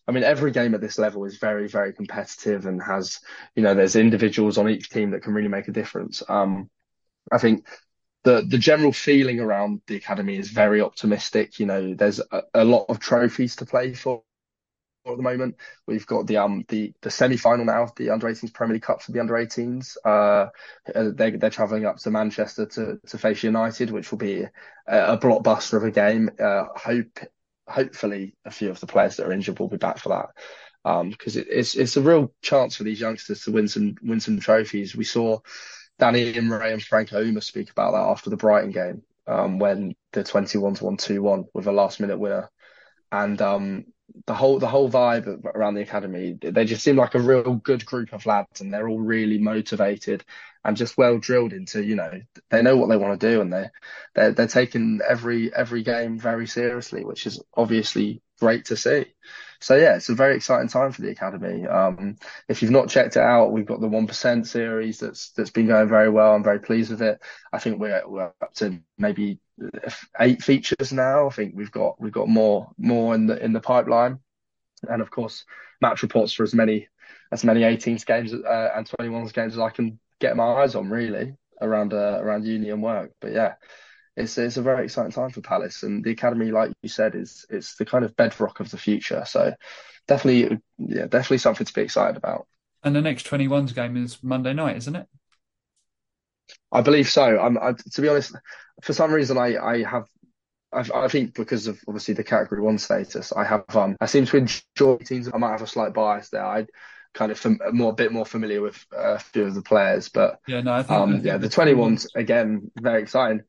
I 0.07 0.11
mean, 0.11 0.23
every 0.23 0.51
game 0.51 0.75
at 0.75 0.81
this 0.81 0.99
level 0.99 1.25
is 1.25 1.37
very, 1.37 1.67
very 1.67 1.93
competitive 1.93 2.65
and 2.65 2.83
has, 2.83 3.21
you 3.55 3.63
know, 3.63 3.73
there's 3.73 3.95
individuals 3.95 4.57
on 4.57 4.69
each 4.69 4.89
team 4.89 5.11
that 5.11 5.23
can 5.23 5.33
really 5.33 5.47
make 5.47 5.69
a 5.69 5.71
difference. 5.71 6.21
Um, 6.27 6.69
I 7.31 7.37
think 7.37 7.67
the 8.23 8.45
the 8.47 8.57
general 8.57 8.93
feeling 8.93 9.39
around 9.39 9.81
the 9.87 9.95
academy 9.97 10.37
is 10.37 10.49
very 10.49 10.81
optimistic. 10.81 11.59
You 11.59 11.65
know, 11.67 11.93
there's 11.95 12.19
a, 12.19 12.43
a 12.53 12.65
lot 12.65 12.85
of 12.89 12.99
trophies 12.99 13.57
to 13.57 13.65
play 13.65 13.93
for 13.93 14.23
at 15.07 15.17
the 15.17 15.23
moment. 15.23 15.55
We've 15.87 16.05
got 16.07 16.27
the 16.27 16.37
um 16.37 16.65
the 16.69 16.93
the 17.01 17.11
semi 17.11 17.37
final 17.37 17.65
now 17.65 17.83
of 17.83 17.95
the 17.95 18.09
under 18.09 18.27
18s 18.27 18.51
Premier 18.51 18.75
League 18.75 18.83
Cup 18.83 19.01
for 19.01 19.11
the 19.11 19.19
under 19.19 19.37
18s. 19.37 19.97
Uh, 20.05 20.47
they 20.93 21.31
they're 21.31 21.49
travelling 21.49 21.85
up 21.85 21.97
to 21.97 22.11
Manchester 22.11 22.65
to 22.67 22.99
to 23.07 23.17
face 23.17 23.43
United, 23.43 23.91
which 23.91 24.11
will 24.11 24.17
be 24.17 24.43
a, 24.87 25.13
a 25.13 25.17
blockbuster 25.17 25.75
of 25.77 25.83
a 25.83 25.91
game. 25.91 26.29
Uh, 26.39 26.65
hope 26.75 27.19
hopefully 27.67 28.35
a 28.45 28.51
few 28.51 28.69
of 28.69 28.79
the 28.79 28.87
players 28.87 29.17
that 29.17 29.27
are 29.27 29.31
injured 29.33 29.59
will 29.59 29.69
be 29.69 29.77
back 29.77 29.97
for 29.97 30.09
that. 30.09 30.27
Um, 30.85 31.09
because 31.11 31.37
it, 31.37 31.47
it's 31.49 31.75
it's 31.75 31.97
a 31.97 32.01
real 32.01 32.33
chance 32.41 32.75
for 32.75 32.83
these 32.83 32.99
youngsters 32.99 33.43
to 33.43 33.51
win 33.51 33.67
some 33.67 33.95
win 34.01 34.19
some 34.19 34.39
trophies. 34.39 34.95
We 34.95 35.05
saw 35.05 35.39
Danny 35.99 36.33
Imray 36.33 36.73
and 36.73 36.83
Franco 36.83 37.23
Umeh 37.23 37.43
speak 37.43 37.71
about 37.71 37.91
that 37.91 38.09
after 38.09 38.29
the 38.29 38.37
Brighton 38.37 38.71
game 38.71 39.03
um, 39.27 39.59
when 39.59 39.95
the 40.11 40.23
21s 40.23 40.81
won 40.81 40.97
2 40.97 41.21
1 41.21 41.45
with 41.53 41.67
a 41.67 41.71
last 41.71 41.99
minute 41.99 42.17
winner. 42.17 42.49
And 43.11 43.41
um, 43.41 43.85
the 44.25 44.33
whole 44.33 44.59
the 44.59 44.67
whole 44.67 44.89
vibe 44.89 45.43
around 45.45 45.75
the 45.75 45.81
academy, 45.81 46.37
they 46.41 46.65
just 46.65 46.83
seem 46.83 46.95
like 46.95 47.15
a 47.15 47.19
real 47.19 47.55
good 47.55 47.85
group 47.85 48.13
of 48.13 48.25
lads, 48.25 48.61
and 48.61 48.73
they're 48.73 48.87
all 48.87 48.99
really 48.99 49.37
motivated 49.37 50.23
and 50.65 50.77
just 50.77 50.97
well 50.97 51.17
drilled 51.17 51.53
into 51.53 51.83
you 51.83 51.95
know 51.95 52.21
they 52.49 52.61
know 52.61 52.77
what 52.77 52.89
they 52.89 52.97
want 52.97 53.19
to 53.19 53.29
do, 53.29 53.41
and 53.41 53.51
they 53.51 53.69
they're, 54.15 54.31
they're 54.31 54.47
taking 54.47 54.99
every 55.07 55.53
every 55.53 55.83
game 55.83 56.19
very 56.19 56.47
seriously, 56.47 57.03
which 57.03 57.27
is 57.27 57.41
obviously 57.55 58.21
great 58.43 58.65
to 58.65 58.75
see. 58.75 59.05
So 59.61 59.77
yeah, 59.77 59.95
it's 59.95 60.09
a 60.09 60.15
very 60.15 60.35
exciting 60.35 60.67
time 60.67 60.91
for 60.91 61.01
the 61.01 61.11
academy. 61.11 61.65
Um, 61.65 62.17
if 62.49 62.61
you've 62.61 62.71
not 62.71 62.89
checked 62.89 63.15
it 63.15 63.21
out, 63.21 63.53
we've 63.53 63.65
got 63.65 63.79
the 63.79 63.87
one 63.87 64.05
percent 64.05 64.45
series 64.45 64.99
that's 64.99 65.29
that's 65.29 65.51
been 65.51 65.67
going 65.67 65.87
very 65.87 66.09
well. 66.09 66.35
I'm 66.35 66.43
very 66.43 66.59
pleased 66.59 66.91
with 66.91 67.01
it. 67.01 67.21
I 67.53 67.59
think 67.59 67.79
we're 67.79 68.03
we're 68.05 68.33
up 68.41 68.53
to 68.55 68.81
maybe 68.97 69.39
eight 70.19 70.43
features 70.43 70.91
now. 70.91 71.27
I 71.27 71.29
think 71.29 71.53
we've 71.55 71.71
got 71.71 72.01
we've 72.01 72.11
got 72.11 72.27
more 72.27 72.71
more 72.77 73.15
in 73.15 73.27
the 73.27 73.41
in 73.41 73.53
the 73.53 73.61
pipeline, 73.61 74.19
and 74.89 75.01
of 75.01 75.09
course 75.09 75.45
match 75.79 76.03
reports 76.03 76.33
for 76.33 76.43
as 76.43 76.53
many 76.53 76.89
as 77.31 77.45
many 77.45 77.61
18s 77.61 78.05
games 78.05 78.33
uh, 78.33 78.69
and 78.75 78.89
21s 78.99 79.33
games 79.33 79.53
as 79.53 79.59
I 79.59 79.69
can 79.69 79.97
get 80.19 80.35
my 80.35 80.61
eyes 80.61 80.75
on 80.75 80.89
really 80.89 81.35
around 81.61 81.93
uh, 81.93 82.19
around 82.21 82.45
uni 82.45 82.69
and 82.69 82.83
work. 82.83 83.11
But 83.21 83.31
yeah, 83.31 83.53
it's 84.15 84.37
it's 84.37 84.57
a 84.57 84.61
very 84.61 84.85
exciting 84.85 85.11
time 85.11 85.29
for 85.31 85.41
Palace, 85.41 85.83
and 85.83 86.03
the 86.03 86.11
academy, 86.11 86.51
like 86.51 86.71
you 86.81 86.89
said, 86.89 87.15
is 87.15 87.45
it's 87.49 87.75
the 87.75 87.85
kind 87.85 88.05
of 88.05 88.15
bedrock 88.15 88.59
of 88.59 88.69
the 88.69 88.77
future. 88.77 89.23
So 89.25 89.53
definitely, 90.07 90.59
yeah, 90.77 91.07
definitely 91.07 91.39
something 91.39 91.65
to 91.65 91.73
be 91.73 91.81
excited 91.81 92.17
about. 92.17 92.47
And 92.83 92.95
the 92.95 93.01
next 93.01 93.23
21s 93.25 93.73
game 93.73 93.97
is 93.97 94.21
Monday 94.23 94.53
night, 94.53 94.77
isn't 94.77 94.95
it? 94.95 95.07
I 96.71 96.81
believe 96.81 97.09
so. 97.09 97.39
I'm 97.39 97.57
I, 97.57 97.73
to 97.73 98.01
be 98.01 98.09
honest, 98.09 98.35
for 98.81 98.93
some 98.93 99.13
reason, 99.13 99.37
I 99.37 99.57
I 99.57 99.83
have. 99.83 100.07
I, 100.73 100.85
I 101.05 101.07
think 101.07 101.35
because 101.35 101.67
of 101.67 101.79
obviously 101.87 102.15
the 102.15 102.23
category 102.23 102.61
one 102.61 102.77
status, 102.77 103.31
I 103.33 103.43
have 103.45 103.63
um 103.75 103.95
I 104.01 104.07
seem 104.07 104.25
to 104.25 104.37
enjoy 104.37 104.97
teams. 104.97 105.29
I 105.33 105.37
might 105.37 105.51
have 105.51 105.61
a 105.61 105.67
slight 105.67 105.93
bias 105.93 106.29
there. 106.29 106.45
I 106.45 106.67
kind 107.13 107.31
of 107.31 107.39
fam- 107.39 107.59
more 107.73 107.91
a 107.91 107.95
bit 107.95 108.11
more 108.11 108.25
familiar 108.25 108.61
with 108.61 108.83
a 108.91 109.19
few 109.19 109.45
of 109.45 109.55
the 109.55 109.61
players, 109.61 110.09
but 110.09 110.39
yeah, 110.47 110.61
no, 110.61 110.73
I 110.73 110.83
think, 110.83 110.99
um, 110.99 111.11
I 111.11 111.19
think 111.19 111.23
yeah, 111.23 111.37
the 111.37 111.49
twenty 111.49 111.73
ones 111.73 112.07
again 112.15 112.71
very 112.79 113.01
exciting. 113.03 113.43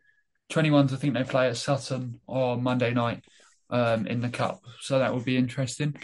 21s, 0.51 0.93
I 0.93 0.97
think 0.97 1.15
they 1.15 1.25
play 1.25 1.49
at 1.49 1.57
Sutton 1.57 2.21
or 2.27 2.57
Monday 2.57 2.93
night 2.93 3.25
um, 3.71 4.07
in 4.07 4.21
the 4.21 4.29
cup, 4.29 4.61
so 4.81 4.99
that 4.99 5.15
would 5.15 5.25
be 5.25 5.37
interesting. 5.37 5.97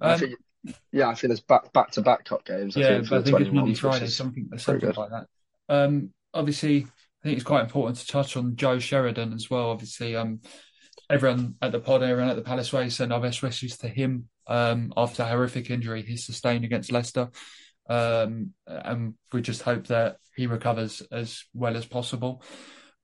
Um, 0.00 0.10
I 0.10 0.18
think, 0.18 0.34
yeah, 0.92 1.08
I 1.08 1.14
think 1.14 1.28
there's 1.30 1.40
back 1.40 1.72
back 1.72 1.90
to 1.92 2.02
back 2.02 2.24
cup 2.24 2.44
games. 2.44 2.76
I 2.76 2.80
yeah, 2.80 2.88
think, 2.88 3.10
but 3.10 3.20
I 3.20 3.22
think 3.22 3.40
it's 3.40 3.52
Monday 3.52 3.74
Friday, 3.74 4.06
something 4.06 4.48
something 4.56 4.92
like 4.92 5.10
that. 5.10 5.26
Um, 5.68 6.12
obviously, 6.32 6.84
I 6.84 7.24
think 7.24 7.36
it's 7.36 7.46
quite 7.46 7.62
important 7.62 7.98
to 7.98 8.06
touch 8.06 8.36
on 8.36 8.56
Joe 8.56 8.78
Sheridan 8.78 9.32
as 9.32 9.50
well. 9.50 9.70
Obviously, 9.70 10.16
um, 10.16 10.40
everyone 11.10 11.56
at 11.60 11.72
the 11.72 11.80
pod, 11.80 12.02
everyone 12.02 12.30
at 12.30 12.36
the 12.36 12.42
Palace 12.42 12.72
Way 12.72 12.88
send 12.90 13.12
our 13.12 13.20
best 13.20 13.42
wishes 13.42 13.76
to 13.78 13.88
him 13.88 14.28
um, 14.46 14.92
after 14.96 15.22
a 15.22 15.26
horrific 15.26 15.70
injury 15.70 16.02
he 16.02 16.16
sustained 16.16 16.64
against 16.64 16.92
Leicester. 16.92 17.30
Um, 17.88 18.52
and 18.66 19.14
we 19.32 19.40
just 19.40 19.62
hope 19.62 19.86
that 19.86 20.16
he 20.36 20.46
recovers 20.46 21.02
as 21.10 21.44
well 21.54 21.76
as 21.76 21.86
possible. 21.86 22.42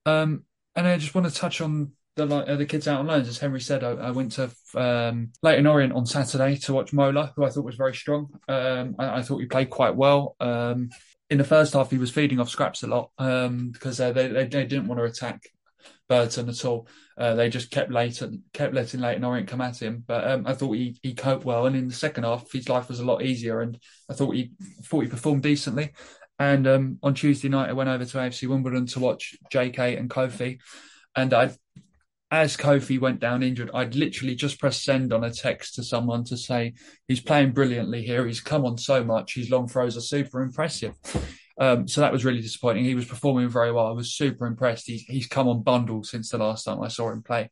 Um, 0.07 0.45
and 0.77 0.87
I 0.87 0.97
just 0.97 1.15
want 1.15 1.27
to 1.27 1.35
touch 1.35 1.61
on 1.61 1.93
the 2.17 2.27
uh, 2.27 2.57
the 2.57 2.67
kids 2.67 2.87
out 2.89 3.01
on 3.01 3.07
loans. 3.07 3.29
As 3.29 3.39
Henry 3.39 3.61
said, 3.61 3.83
I, 3.83 3.91
I 3.91 4.11
went 4.11 4.33
to 4.33 4.51
um, 4.75 5.33
Leyton 5.43 5.67
Orient 5.67 5.93
on 5.93 6.07
Saturday 6.07 6.57
to 6.59 6.73
watch 6.73 6.93
Mola, 6.93 7.33
who 7.37 7.45
I 7.45 7.51
thought 7.51 7.65
was 7.65 7.77
very 7.77 7.95
strong. 7.95 8.29
Um, 8.49 8.97
I, 8.99 9.19
I, 9.19 9.23
thought 9.23 9.39
he 9.39 9.47
played 9.47 9.71
quite 9.71 9.97
well. 9.97 10.37
Um, 10.41 10.91
in 11.31 11.39
the 11.39 11.45
first 11.45 11.73
half, 11.73 11.91
he 11.91 11.99
was 11.99 12.11
feeding 12.11 12.39
off 12.39 12.51
scraps 12.51 12.83
a 12.83 12.87
lot 12.87 13.11
because 13.17 14.01
um, 14.01 14.11
uh, 14.11 14.13
they, 14.13 14.29
they, 14.29 14.45
they 14.47 14.67
didn't 14.67 14.87
want 14.87 15.01
to 15.01 15.05
attack 15.05 15.43
Burton 16.09 16.49
at 16.49 16.65
all. 16.65 16.87
Uh, 17.17 17.35
they 17.35 17.49
just 17.49 17.71
kept 17.71 17.91
Leyton, 17.91 18.43
kept 18.53 18.75
letting 18.75 19.01
Leyton 19.01 19.25
Orient 19.25 19.49
come 19.49 19.61
at 19.61 19.81
him. 19.81 20.05
But 20.07 20.29
um, 20.29 20.47
I 20.47 20.55
thought 20.55 20.73
he, 20.73 20.99
he 21.03 21.15
coped 21.15 21.45
well, 21.45 21.67
and 21.67 21.77
in 21.77 21.89
the 21.89 21.95
second 21.95 22.25
half, 22.25 22.51
his 22.53 22.69
life 22.69 22.89
was 22.89 23.01
a 23.01 23.05
lot 23.05 23.23
easier, 23.23 23.61
and 23.61 23.79
I 24.11 24.15
thought 24.15 24.35
he 24.35 24.53
thought 24.85 25.01
he 25.01 25.09
performed 25.09 25.43
decently. 25.43 25.93
And 26.39 26.67
um, 26.67 26.99
on 27.03 27.15
Tuesday 27.15 27.49
night, 27.49 27.69
I 27.69 27.75
went 27.75 27.91
over 27.91 28.05
to 28.05 28.19
AFC 28.19 28.49
Wimbledon 28.49 28.87
to 28.87 29.01
watch 29.01 29.37
JK 29.53 29.99
and 29.99 30.11
Kofi. 30.11 30.59
And 31.15 31.33
I, 31.33 31.51
as 32.31 32.57
Kofi 32.57 32.99
went 32.99 33.21
down 33.21 33.43
injured, 33.43 33.71
I'd 33.73 33.95
literally 33.95 34.35
just 34.35 34.59
press 34.59 34.83
send 34.83 35.13
on 35.13 35.23
a 35.23 35.31
text 35.31 35.77
to 35.77 35.85
someone 35.85 36.25
to 36.25 36.37
say 36.37 36.75
he's 37.07 37.21
playing 37.21 37.53
brilliantly 37.53 38.03
here. 38.03 38.27
He's 38.27 38.41
come 38.41 38.65
on 38.65 38.79
so 38.79 39.05
much. 39.05 39.35
His 39.35 39.51
long 39.51 39.69
throws 39.69 39.97
are 39.97 40.01
super 40.01 40.43
impressive. 40.43 40.95
Um, 41.57 41.87
so 41.87 42.01
that 42.01 42.13
was 42.13 42.25
really 42.25 42.41
disappointing. 42.41 42.85
He 42.85 42.97
was 42.97 43.05
performing 43.05 43.49
very 43.49 43.71
well. 43.71 43.87
I 43.87 43.93
was 43.93 44.13
super 44.13 44.47
impressed. 44.47 44.89
He's 44.89 45.03
he's 45.03 45.29
come 45.29 45.47
on 45.49 45.63
bundles 45.63 46.11
since 46.11 46.31
the 46.31 46.39
last 46.39 46.65
time 46.65 46.83
I 46.83 46.89
saw 46.89 47.13
him 47.13 47.23
play. 47.23 47.49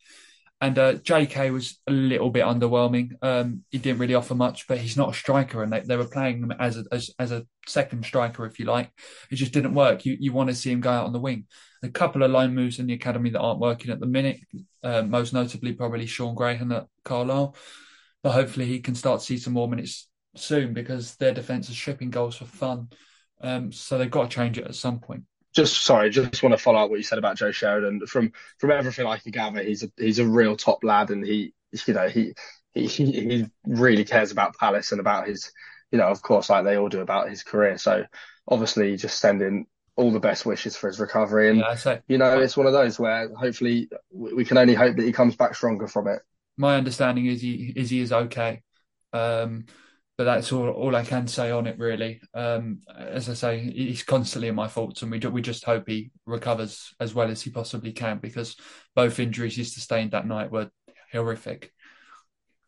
And 0.63 0.79
uh, 0.79 0.95
JK 0.95 1.53
was 1.53 1.81
a 1.89 1.91
little 1.91 2.31
bit 2.31 2.45
underwhelming. 2.45 3.15
Um, 3.21 3.65
he 3.71 3.79
didn't 3.79 3.99
really 3.99 4.15
offer 4.15 4.37
much, 4.37 4.69
but 4.69 4.79
he's 4.79 4.97
not 4.97 5.11
a 5.11 5.13
striker, 5.13 5.65
and 5.65 5.73
they, 5.73 5.81
they 5.81 5.97
were 5.97 6.07
playing 6.07 6.39
him 6.39 6.53
as 6.53 6.79
a 6.79 6.85
as, 6.93 7.11
as, 7.19 7.33
a 7.33 7.45
second 7.67 8.05
striker, 8.05 8.47
if 8.47 8.61
you 8.61 8.67
like. 8.67 8.89
It 9.29 9.37
just 9.37 9.53
didn't 9.53 9.75
work. 9.75 10.07
You 10.07 10.17
you 10.21 10.33
want 10.33 10.51
to 10.51 10.55
see 10.55 10.71
him 10.71 10.81
go 10.81 10.91
out 10.91 11.07
on 11.07 11.13
the 11.13 11.19
wing. 11.19 11.47
A 11.83 11.89
couple 11.89 12.23
of 12.23 12.31
line 12.31 12.55
moves 12.55 12.79
in 12.79 12.87
the 12.87 12.95
academy 12.95 13.31
that 13.31 13.41
aren't 13.41 13.59
working 13.59 13.91
at 13.91 13.99
the 13.99 14.07
minute. 14.07 14.39
Uh, 14.85 15.03
most 15.03 15.33
notably, 15.33 15.73
probably 15.73 16.07
Sean 16.07 16.37
Grehan 16.37 16.73
at 16.73 16.87
Carlisle, 17.05 17.57
but 18.23 18.31
hopefully 18.31 18.67
he 18.67 18.79
can 18.79 18.95
start 18.95 19.19
to 19.19 19.27
see 19.27 19.39
some 19.39 19.55
more 19.55 19.69
minutes 19.69 20.09
soon 20.37 20.75
because 20.75 21.17
their 21.17 21.35
defence 21.35 21.71
is 21.71 21.77
shipping 21.77 22.11
goals 22.11 22.37
for 22.37 22.45
fun. 22.45 22.89
Um, 23.41 23.73
so 23.73 23.99
they've 23.99 24.09
got 24.09 24.31
to 24.31 24.37
change 24.37 24.59
it 24.59 24.67
at 24.67 24.77
some 24.77 25.01
point 25.01 25.25
just 25.55 25.83
sorry, 25.85 26.11
just 26.11 26.43
want 26.43 26.53
to 26.53 26.63
follow 26.63 26.81
up 26.85 26.91
what 26.91 26.97
you 26.99 27.03
said 27.03 27.19
about 27.19 27.37
Joe 27.37 27.53
Sheridan. 27.53 28.07
From 28.07 28.33
from 28.59 28.71
everything 28.71 29.07
I 29.07 29.19
can 29.19 29.33
gather, 29.33 29.63
he's 29.63 29.83
a 29.83 29.91
he's 29.99 30.19
a 30.19 30.27
real 30.27 30.57
top 30.57 30.85
lad, 30.85 31.11
and 31.11 31.25
he 31.25 31.55
you 31.87 31.95
know 31.95 32.09
he 32.09 32.35
he 32.75 32.87
he 32.87 33.47
really 33.67 34.05
cares 34.05 34.33
about 34.33 34.57
Palace 34.57 34.93
and 34.93 35.01
about 35.01 35.27
his 35.29 35.53
you 35.91 35.99
know 35.99 36.09
of 36.09 36.23
course 36.23 36.51
like 36.51 36.65
they 36.65 36.77
all 36.77 36.89
do 36.89 37.01
about 37.01 37.29
his 37.31 37.43
career. 37.43 37.79
So 37.79 38.05
obviously 38.49 38.97
just 38.97 39.19
sending 39.21 39.67
all 39.97 40.11
the 40.11 40.21
best 40.21 40.47
wishes 40.47 40.77
for 40.77 40.89
his 40.89 41.01
recovery. 41.01 41.51
And 41.51 41.59
Yeah, 41.59 41.75
so 41.75 42.03
you 42.09 42.19
know, 42.19 42.39
it's 42.41 42.57
one 42.57 42.67
of 42.67 42.73
those 42.73 42.99
where 42.99 43.33
hopefully 43.35 43.91
we 44.11 44.35
we 44.35 44.45
can 44.45 44.59
only 44.59 44.75
hope 44.75 44.97
that 44.97 45.05
he 45.05 45.13
comes 45.13 45.37
back 45.37 45.55
stronger 45.55 45.87
from 45.89 46.09
it. 46.09 46.21
my 46.57 46.77
understanding 46.77 47.27
is 47.27 47.41
he 47.43 47.73
is 47.77 47.91
he 47.91 48.01
is 48.01 48.13
okay. 48.13 48.63
Um, 49.13 49.67
but 50.23 50.37
that's 50.37 50.53
all 50.53 50.69
all 50.69 50.95
I 50.95 51.05
can 51.05 51.27
say 51.27 51.51
on 51.51 51.67
it 51.67 51.81
really. 51.81 52.21
Um, 52.33 52.83
as 52.97 53.29
I 53.29 53.35
say, 53.35 53.59
he's 53.59 54.05
constantly 54.05 54.47
in 54.47 54.55
my 54.55 54.69
thoughts, 54.69 55.03
and 55.03 55.11
we 55.11 55.19
do, 55.19 55.31
we 55.31 55.43
just 55.43 55.65
hope 55.65 55.89
he 55.89 56.13
recovers 56.27 56.95
as 57.01 57.13
well 57.13 57.29
as 57.29 57.43
he 57.43 57.51
possibly 57.51 57.93
can 57.93 58.19
because 58.19 58.55
both 58.95 59.19
injuries 59.19 59.57
he 59.57 59.65
sustained 59.65 60.13
that 60.13 60.29
night 60.29 60.53
were 60.53 60.71
horrific. 61.11 61.73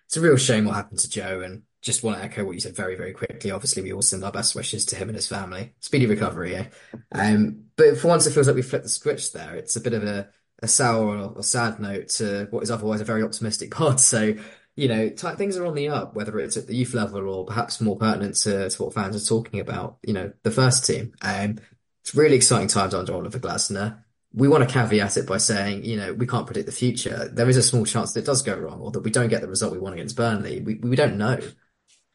It's 0.07 0.17
a 0.17 0.21
real 0.21 0.37
shame 0.37 0.65
what 0.65 0.75
happened 0.75 0.99
to 0.99 1.09
Joe, 1.09 1.43
and 1.43 1.63
just 1.81 2.03
want 2.03 2.19
to 2.19 2.25
echo 2.25 2.45
what 2.45 2.57
you 2.57 2.61
said 2.61 2.75
very, 2.75 2.97
very 2.97 3.13
quickly. 3.13 3.53
Obviously, 3.53 3.85
we 3.85 3.93
all 3.93 4.03
send 4.03 4.25
our 4.25 4.33
best 4.33 4.57
wishes 4.57 4.85
to 4.87 4.97
him 4.97 5.09
and 5.09 5.15
his 5.15 5.29
family. 5.29 5.75
Speedy 5.79 6.07
recovery, 6.07 6.57
eh? 6.57 6.67
Um, 7.15 7.67
but 7.77 7.99
for 7.99 8.09
once, 8.09 8.27
it 8.27 8.33
feels 8.33 8.49
like 8.49 8.57
we 8.57 8.63
flipped 8.63 8.83
the 8.83 8.91
switch 8.91 9.33
there. 9.33 9.55
It's 9.55 9.77
a 9.77 9.81
bit 9.81 9.93
of 9.93 10.03
a, 10.03 10.29
a 10.61 10.67
sour 10.67 11.19
or, 11.37 11.43
sad 11.45 11.79
note 11.79 12.09
to 12.09 12.49
what 12.51 12.65
is 12.65 12.73
otherwise 12.73 13.01
a 13.01 13.05
very 13.05 13.23
optimistic 13.23 13.71
pod. 13.77 14.01
So, 14.01 14.35
you 14.77 14.89
know, 14.89 15.09
t 15.09 15.29
things 15.37 15.57
are 15.57 15.67
on 15.67 15.75
the 15.75 15.89
up, 15.89 16.15
whether 16.15 16.39
it's 16.39 16.57
at 16.57 16.67
the 16.67 16.77
youth 16.77 16.95
level 16.95 17.29
or 17.29 17.45
perhaps 17.47 17.81
more 17.81 17.97
pertinent 17.97 18.35
to, 18.37 18.69
to 18.69 18.83
what 18.83 18.95
fans 18.95 19.17
are 19.17 19.27
talking 19.27 19.61
about, 19.61 19.99
you 20.03 20.13
know, 20.13 20.33
the 20.43 20.51
first 20.51 20.85
team. 20.87 21.13
Um, 21.23 21.59
it's 22.03 22.15
really 22.15 22.37
exciting 22.37 22.69
times 22.69 22.95
under 22.95 23.15
Oliver 23.15 23.39
Glasner 23.39 24.05
we 24.35 24.49
want 24.49 24.69
to 24.69 24.73
caveat 24.73 25.17
it 25.17 25.27
by 25.27 25.39
saying, 25.39 25.85
you 25.85 25.97
know, 25.97 26.13
we 26.13 26.27
can't 26.27 26.47
predict 26.47 26.67
the 26.67 26.73
future. 26.73 27.29
There 27.33 27.49
is 27.49 27.57
a 27.57 27.63
small 27.63 27.87
chance 27.87 28.13
that 28.13 28.21
it 28.21 28.27
does 28.27 28.43
go 28.43 28.57
wrong 28.57 28.81
or 28.81 28.91
that 28.91 29.01
we 29.01 29.11
don't 29.11 29.29
get 29.29 29.41
the 29.41 29.49
result 29.49 29.73
we 29.73 29.79
want 29.79 29.95
against 29.95 30.17
Burnley. 30.17 30.61
We, 30.61 30.75
we 30.75 30.97
don't 30.97 31.17
know 31.17 31.39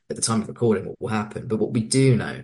at 0.09 0.15
the 0.15 0.21
time 0.21 0.41
of 0.41 0.49
recording 0.49 0.85
what 0.85 0.99
will 0.99 1.07
happen. 1.07 1.47
But 1.47 1.59
what 1.59 1.71
we 1.71 1.81
do 1.81 2.17
know 2.17 2.43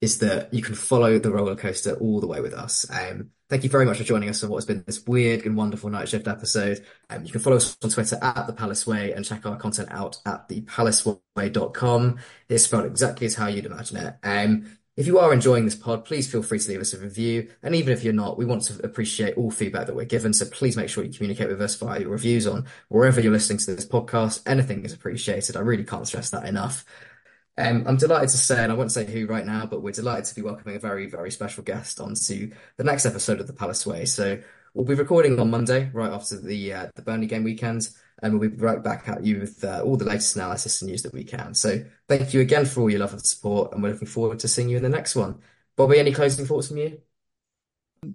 is 0.00 0.18
that 0.18 0.52
you 0.52 0.62
can 0.62 0.74
follow 0.74 1.18
the 1.18 1.30
roller 1.30 1.56
coaster 1.56 1.94
all 1.94 2.20
the 2.20 2.26
way 2.26 2.40
with 2.40 2.52
us. 2.52 2.86
Um, 2.90 3.30
thank 3.48 3.64
you 3.64 3.70
very 3.70 3.86
much 3.86 3.98
for 3.98 4.04
joining 4.04 4.28
us 4.28 4.42
on 4.42 4.50
what 4.50 4.58
has 4.58 4.66
been 4.66 4.84
this 4.86 5.04
weird 5.06 5.46
and 5.46 5.56
wonderful 5.56 5.90
night 5.90 6.08
shift 6.08 6.28
episode. 6.28 6.84
Um, 7.10 7.24
you 7.24 7.32
can 7.32 7.40
follow 7.40 7.56
us 7.56 7.76
on 7.82 7.90
Twitter 7.90 8.18
at 8.20 8.46
the 8.46 8.52
Palace 8.52 8.86
Way 8.86 9.12
and 9.12 9.24
check 9.24 9.46
our 9.46 9.56
content 9.56 9.88
out 9.90 10.18
at 10.26 10.48
thepalaceway.com. 10.48 12.18
It's 12.48 12.64
spelled 12.64 12.86
exactly 12.86 13.26
as 13.26 13.34
how 13.34 13.46
you'd 13.46 13.66
imagine 13.66 13.96
it. 13.98 14.14
Um, 14.22 14.78
if 14.96 15.08
you 15.08 15.18
are 15.18 15.32
enjoying 15.32 15.64
this 15.64 15.74
pod, 15.74 16.04
please 16.04 16.30
feel 16.30 16.42
free 16.42 16.60
to 16.60 16.68
leave 16.68 16.80
us 16.80 16.94
a 16.94 16.98
review. 16.98 17.50
And 17.64 17.74
even 17.74 17.92
if 17.92 18.04
you're 18.04 18.12
not, 18.12 18.38
we 18.38 18.44
want 18.44 18.62
to 18.64 18.84
appreciate 18.84 19.36
all 19.36 19.50
feedback 19.50 19.86
that 19.86 19.96
we're 19.96 20.04
given. 20.04 20.32
So 20.32 20.46
please 20.46 20.76
make 20.76 20.88
sure 20.88 21.02
you 21.02 21.12
communicate 21.12 21.48
with 21.48 21.60
us 21.60 21.74
via 21.74 22.00
your 22.00 22.10
reviews 22.10 22.46
on 22.46 22.66
wherever 22.88 23.20
you're 23.20 23.32
listening 23.32 23.58
to 23.58 23.74
this 23.74 23.86
podcast. 23.86 24.42
Anything 24.46 24.84
is 24.84 24.92
appreciated. 24.92 25.56
I 25.56 25.60
really 25.60 25.82
can't 25.82 26.06
stress 26.06 26.30
that 26.30 26.46
enough. 26.46 26.84
Um, 27.56 27.84
I'm 27.86 27.96
delighted 27.96 28.30
to 28.30 28.36
say, 28.36 28.62
and 28.62 28.72
I 28.72 28.74
won't 28.74 28.90
say 28.90 29.04
who 29.04 29.26
right 29.26 29.46
now, 29.46 29.64
but 29.66 29.80
we're 29.80 29.92
delighted 29.92 30.24
to 30.24 30.34
be 30.34 30.42
welcoming 30.42 30.76
a 30.76 30.80
very, 30.80 31.06
very 31.06 31.30
special 31.30 31.62
guest 31.62 32.00
onto 32.00 32.50
the 32.76 32.84
next 32.84 33.06
episode 33.06 33.40
of 33.40 33.46
the 33.46 33.52
Palace 33.52 33.86
Way. 33.86 34.06
So 34.06 34.40
we'll 34.74 34.84
be 34.84 34.94
recording 34.94 35.38
on 35.38 35.50
Monday, 35.50 35.88
right 35.92 36.10
after 36.12 36.40
the 36.40 36.72
uh, 36.72 36.86
the 36.96 37.02
Burnley 37.02 37.28
game 37.28 37.44
weekend, 37.44 37.90
and 38.22 38.38
we'll 38.38 38.50
be 38.50 38.56
right 38.56 38.82
back 38.82 39.08
at 39.08 39.24
you 39.24 39.38
with 39.38 39.62
uh, 39.62 39.82
all 39.84 39.96
the 39.96 40.04
latest 40.04 40.34
analysis 40.34 40.82
and 40.82 40.90
news 40.90 41.02
that 41.02 41.14
we 41.14 41.22
can. 41.22 41.54
So 41.54 41.84
thank 42.08 42.34
you 42.34 42.40
again 42.40 42.64
for 42.66 42.80
all 42.80 42.90
your 42.90 43.00
love 43.00 43.12
and 43.12 43.24
support, 43.24 43.72
and 43.72 43.82
we're 43.82 43.92
looking 43.92 44.08
forward 44.08 44.40
to 44.40 44.48
seeing 44.48 44.68
you 44.68 44.76
in 44.76 44.82
the 44.82 44.88
next 44.88 45.14
one. 45.14 45.38
Bobby, 45.76 46.00
any 46.00 46.12
closing 46.12 46.46
thoughts 46.46 46.68
from 46.68 46.78
you? 46.78 47.00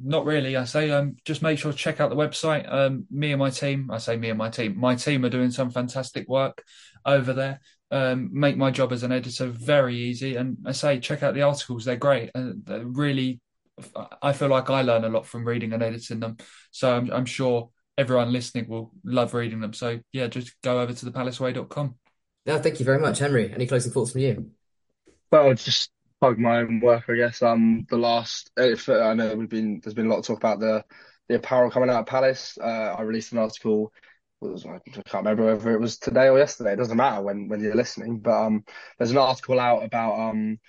Not 0.04 0.26
really. 0.26 0.56
I 0.56 0.66
say 0.66 0.92
um, 0.92 1.16
just 1.26 1.42
make 1.42 1.58
sure 1.58 1.72
to 1.72 1.78
check 1.78 2.00
out 2.00 2.10
the 2.10 2.16
website. 2.16 2.72
Um, 2.72 3.06
me 3.10 3.32
and 3.32 3.40
my 3.40 3.50
team, 3.50 3.90
I 3.90 3.98
say 3.98 4.18
me 4.18 4.30
and 4.30 4.38
my 4.38 4.50
team, 4.50 4.78
my 4.78 4.96
team 4.96 5.26
are 5.26 5.30
doing 5.30 5.52
some 5.52 5.72
fantastic 5.72 6.28
work 6.28 6.64
over 7.06 7.34
there. 7.34 7.60
Um, 7.92 8.30
make 8.32 8.56
my 8.56 8.70
job 8.72 8.92
as 8.92 9.04
an 9.04 9.12
editor 9.12 9.48
very 9.48 9.96
easy. 9.96 10.36
And 10.36 10.58
I 10.66 10.74
say 10.74 11.00
check 11.00 11.24
out 11.24 11.34
the 11.34 11.42
articles; 11.42 11.86
they're 11.86 11.96
great. 11.96 12.32
And 12.36 12.64
they're 12.66 12.86
really, 12.86 13.42
I 14.22 14.34
feel 14.34 14.50
like 14.50 14.70
I 14.70 14.82
learn 14.82 15.06
a 15.06 15.10
lot 15.10 15.26
from 15.26 15.48
reading 15.48 15.74
and 15.74 15.82
editing 15.82 16.20
them. 16.20 16.38
So 16.72 16.96
I'm, 16.96 17.12
I'm 17.12 17.26
sure 17.26 17.70
everyone 17.98 18.32
listening 18.32 18.68
will 18.68 18.92
love 19.04 19.34
reading 19.34 19.60
them. 19.60 19.74
So 19.74 20.00
yeah, 20.12 20.28
just 20.28 20.54
go 20.62 20.82
over 20.82 20.94
to 20.94 21.06
thepalaceway.com. 21.06 21.96
No, 22.46 22.60
thank 22.60 22.80
you 22.80 22.86
very 22.86 23.00
much, 23.00 23.20
Henry. 23.20 23.52
Any 23.54 23.68
closing 23.68 23.92
thoughts 23.92 24.12
from 24.12 24.22
you? 24.22 24.52
Well, 25.32 25.54
just 25.54 25.92
plug 26.20 26.40
my 26.40 26.60
own 26.60 26.80
work, 26.80 27.06
I 27.10 27.16
guess. 27.16 27.42
Um, 27.42 27.86
the 27.90 27.98
last, 27.98 28.52
if 28.58 28.90
I 28.90 29.14
know 29.14 29.36
we've 29.36 29.50
been, 29.50 29.82
there's 29.84 29.94
been 29.94 30.08
a 30.08 30.10
lot 30.10 30.20
of 30.20 30.26
talk 30.26 30.38
about 30.38 30.60
the 30.60 30.84
the 31.30 31.36
apparel 31.36 31.70
coming 31.70 31.90
out 31.90 32.00
of 32.02 32.06
Palace. 32.08 32.58
Uh, 32.60 32.96
I 32.98 33.04
released 33.04 33.32
an 33.32 33.38
article. 33.38 33.94
Was, 34.42 34.66
I 34.66 34.80
can't 34.90 35.26
remember 35.26 35.48
whether 35.48 35.74
it 35.74 35.82
was 35.82 35.98
today 35.98 36.30
or 36.30 36.38
yesterday. 36.38 36.74
It 36.74 36.78
doesn't 36.78 36.96
matter 36.96 37.22
when 37.22 37.50
when 37.50 37.60
you're 37.60 37.76
listening. 37.76 38.20
But 38.20 38.46
um, 38.46 38.64
there's 38.98 39.12
an 39.12 39.18
article 39.18 39.60
out 39.60 39.84
about 39.84 40.18
um 40.18 40.60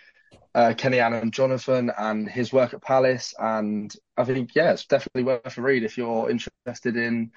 uh, 0.55 0.75
Kenny 0.77 0.99
Adam 0.99 1.31
Jonathan 1.31 1.93
and 1.97 2.29
his 2.29 2.53
work 2.53 2.75
at 2.75 2.83
Palace, 2.83 3.33
and 3.39 3.95
I 4.17 4.25
think 4.25 4.57
yeah, 4.57 4.73
it's 4.73 4.87
definitely 4.87 5.23
worth 5.23 5.57
a 5.57 5.63
read 5.63 5.85
if 5.85 5.97
you're 5.97 6.29
interested 6.31 6.97
in 6.97 7.31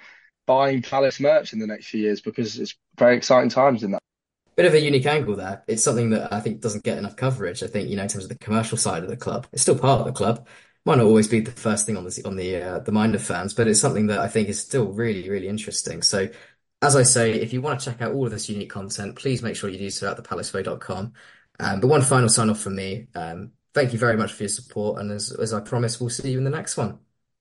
buying 0.47 0.81
Palace 0.81 1.19
merch 1.19 1.53
in 1.53 1.59
the 1.59 1.67
next 1.67 1.87
few 1.87 2.01
years 2.01 2.21
because 2.21 2.57
it's 2.59 2.75
very 2.97 3.15
exciting 3.15 3.49
times 3.49 3.83
in 3.83 3.91
that. 3.91 4.01
Bit 4.55 4.65
of 4.65 4.73
a 4.73 4.79
unique 4.79 5.05
angle 5.05 5.35
there. 5.35 5.63
It's 5.67 5.83
something 5.83 6.11
that 6.11 6.31
I 6.31 6.39
think 6.39 6.61
doesn't 6.61 6.83
get 6.83 6.97
enough 6.97 7.15
coverage. 7.15 7.63
I 7.63 7.67
think, 7.67 7.89
you 7.89 7.95
know, 7.95 8.03
in 8.03 8.09
terms 8.09 8.25
of 8.25 8.29
the 8.29 8.37
commercial 8.37 8.77
side 8.77 9.03
of 9.03 9.09
the 9.09 9.17
club, 9.17 9.47
it's 9.51 9.63
still 9.63 9.77
part 9.77 10.01
of 10.01 10.05
the 10.05 10.11
club. 10.11 10.47
Might 10.85 10.97
not 10.97 11.05
always 11.05 11.29
be 11.29 11.39
the 11.39 11.51
first 11.51 11.85
thing 11.85 11.95
on 11.95 12.03
the 12.03 12.21
on 12.25 12.35
the 12.35 12.55
uh, 12.57 12.79
the 12.79 12.91
mind 12.91 13.15
of 13.15 13.23
fans, 13.23 13.53
but 13.53 13.67
it's 13.67 13.79
something 13.79 14.07
that 14.07 14.19
I 14.19 14.27
think 14.27 14.49
is 14.49 14.61
still 14.61 14.87
really, 14.91 15.29
really 15.29 15.47
interesting. 15.47 16.01
So, 16.01 16.27
as 16.81 16.95
I 16.97 17.03
say, 17.03 17.33
if 17.33 17.53
you 17.53 17.61
want 17.61 17.79
to 17.79 17.85
check 17.85 18.01
out 18.01 18.13
all 18.13 18.25
of 18.25 18.31
this 18.31 18.49
unique 18.49 18.69
content, 18.69 19.15
please 19.15 19.41
make 19.41 19.55
sure 19.55 19.69
you 19.69 19.77
do 19.77 19.89
so 19.89 20.11
at 20.11 20.17
thepalaceway.com. 20.17 21.13
Um, 21.59 21.79
but 21.79 21.87
one 21.87 22.01
final 22.01 22.27
sign 22.27 22.49
off 22.49 22.59
from 22.59 22.75
me. 22.75 23.07
Um, 23.15 23.51
thank 23.73 23.93
you 23.93 23.99
very 23.99 24.17
much 24.17 24.33
for 24.33 24.43
your 24.43 24.49
support, 24.49 24.99
and 24.99 25.11
as 25.11 25.31
as 25.31 25.53
I 25.53 25.61
promised, 25.61 26.01
we'll 26.01 26.09
see 26.09 26.31
you 26.31 26.37
in 26.37 26.43
the 26.43 26.49
next 26.49 26.75
one. 26.75 26.99